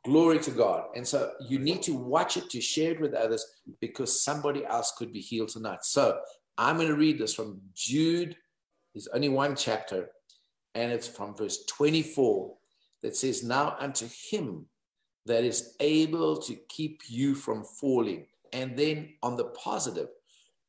glory 0.04 0.40
to 0.40 0.52
God. 0.52 0.84
And 0.96 1.08
so 1.08 1.32
you 1.48 1.58
need 1.58 1.82
to 1.84 1.94
watch 1.94 2.36
it 2.36 2.50
to 2.50 2.60
share 2.60 2.92
it 2.92 3.02
with 3.02 3.14
others 3.14 3.46
because 3.80 4.22
somebody 4.22 4.66
else 4.66 4.94
could 4.98 5.14
be 5.14 5.22
healed 5.22 5.50
tonight. 5.50 5.86
So 5.86 6.20
I'm 6.58 6.76
going 6.76 6.90
to 6.90 6.96
read 6.96 7.18
this 7.18 7.34
from 7.34 7.62
Jude. 7.74 8.36
There's 8.94 9.08
only 9.08 9.30
one 9.30 9.56
chapter 9.56 10.10
and 10.76 10.92
it's 10.92 11.08
from 11.08 11.36
verse 11.36 11.66
24 11.66 12.56
that 13.02 13.16
says, 13.16 13.44
Now 13.44 13.76
unto 13.80 14.08
him 14.30 14.66
that 15.26 15.44
is 15.44 15.76
able 15.80 16.38
to 16.38 16.56
keep 16.70 17.02
you 17.08 17.36
from 17.36 17.64
falling. 17.64 18.26
And 18.52 18.78
then 18.78 19.14
on 19.22 19.38
the 19.38 19.46
positive, 19.46 20.10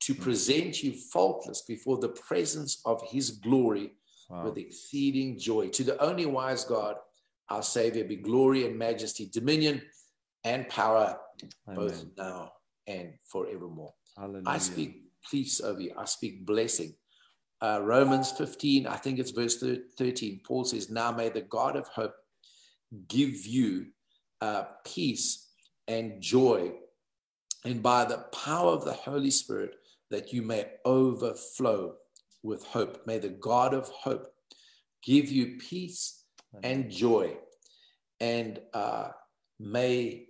to 0.00 0.14
hmm. 0.14 0.22
present 0.22 0.82
you 0.82 0.92
faultless 0.92 1.62
before 1.62 1.98
the 1.98 2.08
presence 2.08 2.80
of 2.84 3.02
his 3.08 3.30
glory 3.30 3.92
wow. 4.28 4.44
with 4.44 4.58
exceeding 4.58 5.38
joy. 5.38 5.68
To 5.68 5.84
the 5.84 6.00
only 6.02 6.26
wise 6.26 6.64
God, 6.64 6.96
our 7.48 7.62
Savior, 7.62 8.04
be 8.04 8.16
glory 8.16 8.66
and 8.66 8.78
majesty, 8.78 9.28
dominion 9.32 9.82
and 10.44 10.68
power, 10.68 11.18
Amen. 11.68 11.76
both 11.76 12.04
now 12.16 12.52
and 12.86 13.14
forevermore. 13.24 13.94
Hallelujah. 14.16 14.44
I 14.46 14.58
speak 14.58 15.02
peace 15.30 15.60
over 15.60 15.80
you. 15.80 15.92
I 15.96 16.04
speak 16.04 16.44
blessing 16.44 16.94
uh, 17.64 17.80
Romans 17.80 18.30
15, 18.32 18.86
I 18.86 18.96
think 18.96 19.18
it's 19.18 19.30
verse 19.30 19.56
13, 19.96 20.40
Paul 20.44 20.64
says, 20.64 20.90
Now 20.90 21.10
may 21.12 21.30
the 21.30 21.40
God 21.40 21.76
of 21.76 21.88
hope 21.88 22.14
give 23.08 23.46
you 23.46 23.86
uh, 24.42 24.64
peace 24.84 25.48
and 25.88 26.20
joy, 26.20 26.72
and 27.64 27.82
by 27.82 28.04
the 28.04 28.18
power 28.34 28.72
of 28.72 28.84
the 28.84 28.92
Holy 28.92 29.30
Spirit, 29.30 29.76
that 30.10 30.30
you 30.30 30.42
may 30.42 30.66
overflow 30.84 31.94
with 32.42 32.66
hope. 32.66 33.06
May 33.06 33.18
the 33.18 33.30
God 33.30 33.72
of 33.72 33.88
hope 33.88 34.26
give 35.02 35.30
you 35.30 35.56
peace 35.56 36.22
and 36.62 36.90
joy, 36.90 37.34
and 38.20 38.60
uh, 38.74 39.08
may 39.58 40.26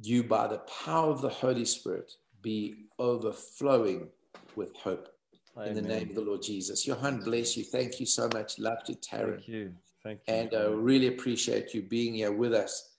you, 0.00 0.22
by 0.22 0.46
the 0.46 0.62
power 0.84 1.10
of 1.10 1.22
the 1.22 1.28
Holy 1.28 1.64
Spirit, 1.64 2.12
be 2.40 2.86
overflowing 3.00 4.10
with 4.54 4.76
hope. 4.76 5.08
Amen. 5.56 5.68
in 5.68 5.74
the 5.74 5.82
name 5.82 6.08
of 6.08 6.14
the 6.14 6.22
Lord 6.22 6.42
Jesus. 6.42 6.86
Johan, 6.86 7.20
bless 7.20 7.56
you. 7.56 7.64
Thank 7.64 8.00
you 8.00 8.06
so 8.06 8.28
much. 8.32 8.58
Love 8.58 8.82
to 8.84 8.94
Taryn. 8.94 9.34
Thank 9.34 9.48
you. 9.48 9.72
Thank 10.02 10.20
you. 10.26 10.34
And 10.34 10.54
uh, 10.54 10.72
really 10.74 11.08
appreciate 11.08 11.74
you 11.74 11.82
being 11.82 12.14
here 12.14 12.32
with 12.32 12.54
us. 12.54 12.90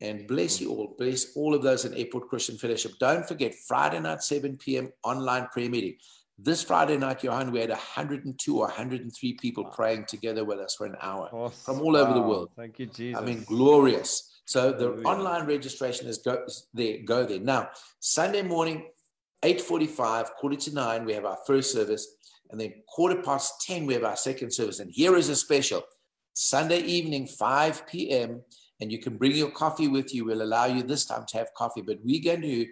And 0.00 0.26
bless 0.26 0.60
you 0.60 0.70
all. 0.70 0.94
Bless 0.98 1.36
all 1.36 1.54
of 1.54 1.62
those 1.62 1.84
in 1.84 1.94
Airport 1.94 2.28
Christian 2.28 2.58
Fellowship. 2.58 2.92
Don't 2.98 3.26
forget, 3.26 3.54
Friday 3.54 4.00
night, 4.00 4.22
7 4.22 4.56
p.m. 4.56 4.92
online 5.04 5.46
prayer 5.52 5.70
meeting. 5.70 5.96
This 6.38 6.62
Friday 6.62 6.96
night, 6.96 7.22
Johan, 7.22 7.52
we 7.52 7.60
had 7.60 7.70
102 7.70 8.56
or 8.56 8.66
103 8.66 9.34
people 9.34 9.64
praying 9.66 10.06
together 10.06 10.44
with 10.44 10.58
us 10.58 10.74
for 10.74 10.86
an 10.86 10.96
hour 11.00 11.28
awesome. 11.32 11.76
from 11.76 11.84
all 11.84 11.96
over 11.96 12.12
the 12.14 12.20
world. 12.20 12.50
Thank 12.56 12.80
you, 12.80 12.86
Jesus. 12.86 13.20
I 13.20 13.24
mean, 13.24 13.44
glorious. 13.44 14.40
So 14.44 14.72
the 14.72 14.86
Hallelujah. 14.86 15.06
online 15.06 15.46
registration 15.46 16.08
is 16.08 16.18
go 16.18 16.44
there. 16.74 16.98
Go 17.04 17.24
there 17.24 17.38
now. 17.38 17.70
Sunday 18.00 18.42
morning, 18.42 18.86
8.45, 19.44 20.30
quarter 20.38 20.56
to 20.56 20.74
nine, 20.74 21.04
we 21.04 21.12
have 21.14 21.24
our 21.24 21.38
first 21.46 21.72
service. 21.72 22.06
And 22.50 22.60
then 22.60 22.74
quarter 22.86 23.20
past 23.22 23.64
10, 23.66 23.86
we 23.86 23.94
have 23.94 24.04
our 24.04 24.16
second 24.16 24.52
service. 24.52 24.78
And 24.78 24.90
here 24.90 25.16
is 25.16 25.28
a 25.28 25.36
special 25.36 25.82
Sunday 26.34 26.80
evening, 26.80 27.26
5 27.26 27.86
p.m. 27.86 28.42
And 28.80 28.92
you 28.92 28.98
can 28.98 29.16
bring 29.16 29.32
your 29.32 29.50
coffee 29.50 29.88
with 29.88 30.14
you. 30.14 30.24
We'll 30.24 30.42
allow 30.42 30.66
you 30.66 30.82
this 30.82 31.06
time 31.06 31.24
to 31.28 31.38
have 31.38 31.54
coffee. 31.54 31.82
But 31.82 31.98
we're 32.04 32.22
going 32.22 32.42
to 32.42 32.66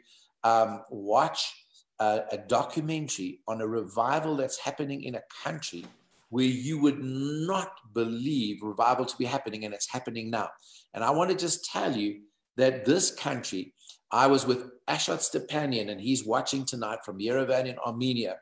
um, 0.45 0.83
watch 0.91 1.53
a, 1.99 2.23
a 2.33 2.39
documentary 2.39 3.41
on 3.49 3.61
a 3.61 3.67
revival 3.67 4.37
that's 4.37 4.59
happening 4.59 5.03
in 5.03 5.15
a 5.17 5.23
country 5.43 5.85
where 6.31 6.45
you 6.45 6.79
would 6.79 7.03
not 7.03 7.73
believe 7.93 8.63
revival 8.63 9.05
to 9.05 9.17
be 9.17 9.25
happening, 9.25 9.65
and 9.65 9.75
it's 9.75 9.91
happening 9.91 10.31
now. 10.31 10.49
And 10.95 11.03
I 11.03 11.11
want 11.11 11.31
to 11.31 11.37
just 11.37 11.65
tell 11.65 11.95
you 11.95 12.21
that 12.57 12.85
this 12.85 13.11
country 13.11 13.75
I 14.13 14.27
was 14.27 14.47
with 14.47 14.71
Ashot 14.89 15.21
Stepanian, 15.21 15.91
and 15.91 16.01
he's 16.01 16.25
watching 16.25 16.65
tonight 16.65 17.05
from 17.05 17.19
Yerevan 17.19 17.67
in 17.67 17.79
Armenia. 17.79 18.37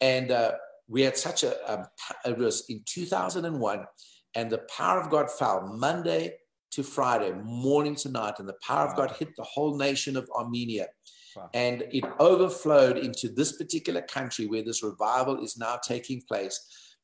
And 0.00 0.30
uh, 0.30 0.52
we 0.88 1.02
had 1.02 1.16
such 1.16 1.42
a, 1.42 1.54
a, 1.70 1.88
it 2.28 2.38
was 2.38 2.64
in 2.68 2.82
2001, 2.86 3.84
and 4.34 4.50
the 4.50 4.58
power 4.76 5.00
of 5.00 5.10
God 5.10 5.30
fell 5.30 5.66
Monday 5.66 6.34
to 6.72 6.82
Friday, 6.82 7.32
morning 7.32 7.94
to 7.96 8.10
night, 8.10 8.34
and 8.38 8.48
the 8.48 8.56
power 8.66 8.86
wow. 8.86 8.90
of 8.92 8.96
God 8.96 9.10
hit 9.18 9.36
the 9.36 9.44
whole 9.44 9.76
nation 9.76 10.16
of 10.16 10.28
Armenia. 10.36 10.86
Wow. 11.36 11.50
And 11.54 11.84
it 11.90 12.04
overflowed 12.18 12.98
into 12.98 13.28
this 13.28 13.52
particular 13.52 14.02
country 14.02 14.46
where 14.46 14.62
this 14.62 14.82
revival 14.82 15.42
is 15.42 15.56
now 15.56 15.78
taking 15.82 16.22
place. 16.28 16.60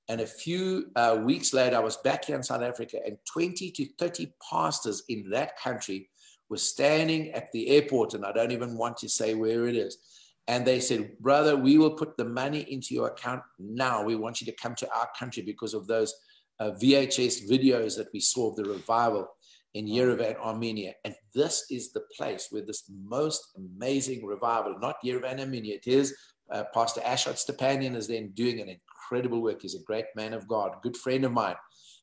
And 0.09 0.21
a 0.21 0.27
few 0.27 0.91
uh, 0.97 1.19
weeks 1.23 1.53
later, 1.53 1.77
I 1.77 1.81
was 1.81 1.99
back 1.99 2.25
here 2.25 2.37
in 2.37 2.43
South 2.43 2.63
Africa, 2.63 2.99
and 3.05 3.19
20 3.31 3.71
to 3.73 3.87
30 3.99 4.33
pastors 4.51 5.03
in 5.09 5.29
that 5.31 5.59
country 5.59 6.09
were 6.49 6.57
standing 6.57 7.31
at 7.33 7.53
the 7.53 7.69
airport, 7.69 8.15
and 8.15 8.25
I 8.25 8.33
don't 8.33 8.53
even 8.53 8.77
want 8.77 8.97
to 8.99 9.09
say 9.09 9.35
where 9.35 9.67
it 9.67 9.77
is. 9.77 9.99
And 10.47 10.67
they 10.67 10.81
said, 10.81 11.19
Brother, 11.19 11.57
we 11.57 11.77
will 11.77 11.91
put 11.91 12.17
the 12.17 12.25
money 12.25 12.61
into 12.61 12.95
your 12.95 13.09
account 13.09 13.43
now. 13.59 14.03
We 14.03 14.17
want 14.17 14.41
you 14.41 14.47
to 14.47 14.57
come 14.61 14.75
to 14.77 14.91
our 14.91 15.09
country 15.19 15.43
because 15.43 15.75
of 15.75 15.87
those 15.87 16.15
uh, 16.59 16.71
VHS 16.83 17.49
videos 17.49 17.97
that 17.97 18.09
we 18.13 18.21
saw 18.21 18.51
of 18.51 18.57
the 18.57 18.65
revival 18.65 19.29
in 19.75 19.87
Yerevan, 19.87 20.37
Armenia. 20.39 20.95
And 21.05 21.15
this 21.35 21.67
is 21.71 21.93
the 21.93 22.03
place 22.17 22.49
where 22.51 22.63
this 22.63 22.85
most 23.05 23.53
amazing 23.57 24.25
revival, 24.25 24.77
not 24.81 24.97
Yerevan, 25.05 25.39
Armenia, 25.41 25.77
it 25.77 25.87
is 25.87 26.17
uh, 26.51 26.65
Pastor 26.73 27.01
Ashot 27.03 27.37
Stepanian 27.37 27.95
is 27.95 28.09
then 28.09 28.31
doing 28.31 28.61
an 28.61 28.69
incredible 28.69 29.43
work. 29.43 29.63
He's 29.63 29.75
a 29.75 29.83
great 29.85 30.07
man 30.17 30.33
of 30.33 30.49
God, 30.49 30.77
good 30.83 30.97
friend 30.97 31.25
of 31.25 31.33
mine. 31.33 31.57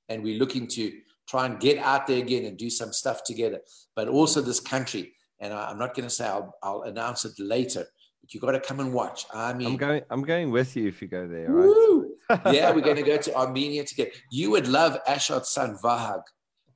And 0.09 0.23
we're 0.23 0.37
looking 0.37 0.67
to 0.67 0.91
try 1.27 1.45
and 1.45 1.59
get 1.59 1.77
out 1.77 2.07
there 2.07 2.19
again 2.19 2.45
and 2.45 2.57
do 2.57 2.69
some 2.69 2.93
stuff 2.93 3.23
together. 3.23 3.59
But 3.95 4.07
also 4.07 4.41
this 4.41 4.59
country, 4.59 5.13
and 5.39 5.53
I, 5.53 5.71
am 5.71 5.79
not 5.79 5.93
going 5.93 6.07
to 6.07 6.13
say 6.13 6.25
I'll, 6.25 6.55
I'll, 6.63 6.83
announce 6.83 7.25
it 7.25 7.33
later, 7.39 7.85
but 8.21 8.33
you 8.33 8.39
got 8.39 8.51
to 8.51 8.59
come 8.59 8.79
and 8.79 8.93
watch. 8.93 9.25
I 9.33 9.53
mean, 9.53 9.67
I'm 9.67 9.77
going. 9.77 10.01
I'm 10.09 10.23
going 10.23 10.51
with 10.51 10.75
you 10.75 10.87
if 10.87 11.01
you 11.01 11.07
go 11.07 11.27
there. 11.27 11.51
Right? 11.51 12.01
yeah, 12.53 12.71
we're 12.71 12.81
going 12.81 12.95
to 12.95 13.03
go 13.03 13.17
to 13.17 13.35
Armenia 13.35 13.83
together. 13.85 14.11
You 14.31 14.51
would 14.51 14.67
love 14.67 14.97
Ashot's 15.07 15.51
son 15.51 15.77
Vahag, 15.83 16.21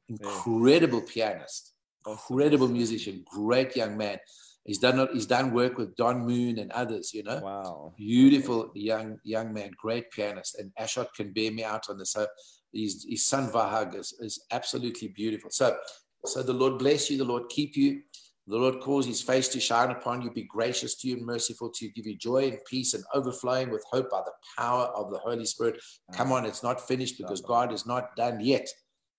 incredible 0.07 0.99
yeah. 0.99 1.13
pianist, 1.13 1.73
incredible 2.05 2.67
musician, 2.67 3.23
great 3.31 3.75
young 3.75 3.97
man. 3.97 4.19
He's 4.65 4.77
done 4.77 5.07
he's 5.13 5.25
done 5.25 5.51
work 5.51 5.77
with 5.77 5.95
Don 5.95 6.27
Moen 6.27 6.59
and 6.59 6.71
others, 6.73 7.11
you 7.13 7.23
know. 7.23 7.39
Wow. 7.39 7.93
Beautiful 7.97 8.71
young 8.75 9.17
young 9.23 9.51
man, 9.53 9.71
great 9.75 10.11
pianist. 10.11 10.59
And 10.59 10.71
Ashot 10.79 11.07
can 11.15 11.33
bear 11.33 11.51
me 11.51 11.63
out 11.63 11.89
on 11.89 11.97
this. 11.97 12.11
So 12.11 12.27
his, 12.73 13.05
his 13.09 13.25
son 13.25 13.49
Vahag 13.49 13.95
is, 13.95 14.13
is 14.19 14.45
absolutely 14.51 15.09
beautiful. 15.09 15.49
So, 15.49 15.77
so 16.25 16.43
the 16.43 16.53
Lord 16.53 16.79
bless 16.79 17.09
you, 17.09 17.17
the 17.17 17.23
Lord 17.23 17.49
keep 17.49 17.75
you. 17.75 18.01
The 18.47 18.57
Lord 18.57 18.79
cause 18.79 19.05
his 19.05 19.21
face 19.21 19.47
to 19.49 19.59
shine 19.59 19.91
upon 19.91 20.23
you, 20.23 20.31
be 20.31 20.41
gracious 20.41 20.95
to 20.95 21.07
you 21.07 21.17
and 21.17 21.25
merciful 21.25 21.69
to 21.69 21.85
you, 21.85 21.91
give 21.91 22.07
you 22.07 22.17
joy 22.17 22.47
and 22.47 22.57
peace 22.67 22.95
and 22.95 23.03
overflowing 23.13 23.69
with 23.69 23.83
hope 23.91 24.09
by 24.09 24.21
the 24.25 24.31
power 24.57 24.85
of 24.85 25.11
the 25.11 25.19
Holy 25.19 25.45
Spirit. 25.45 25.79
Come 26.13 26.31
on, 26.31 26.45
it's 26.45 26.63
not 26.63 26.87
finished 26.87 27.19
because 27.19 27.41
God 27.41 27.71
is 27.71 27.85
not 27.85 28.15
done 28.15 28.39
yet. 28.39 28.67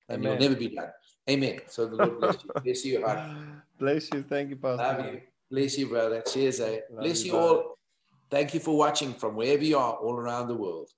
And 0.08 0.24
Amen. 0.24 0.32
you'll 0.32 0.50
never 0.50 0.58
be 0.58 0.74
done. 0.74 0.88
Amen. 1.28 1.60
So 1.68 1.86
the 1.86 1.94
Lord 1.94 2.18
bless 2.18 2.42
you. 2.42 2.50
Bless 2.64 2.84
you, 2.84 3.06
heart. 3.06 3.20
Bless 3.78 4.12
you. 4.12 4.24
Thank 4.28 4.50
you, 4.50 4.56
Pastor. 4.56 4.82
Love 4.82 5.14
you. 5.14 5.20
Bless 5.48 5.78
you, 5.78 5.86
brother. 5.86 6.22
Cheers. 6.22 6.60
Eh? 6.60 6.80
Bless 6.90 7.24
you, 7.24 7.32
you 7.32 7.38
all. 7.38 7.78
Thank 8.30 8.52
you 8.52 8.60
for 8.60 8.76
watching 8.76 9.14
from 9.14 9.36
wherever 9.36 9.62
you 9.62 9.78
are 9.78 9.94
all 9.94 10.16
around 10.16 10.48
the 10.48 10.56
world. 10.56 10.90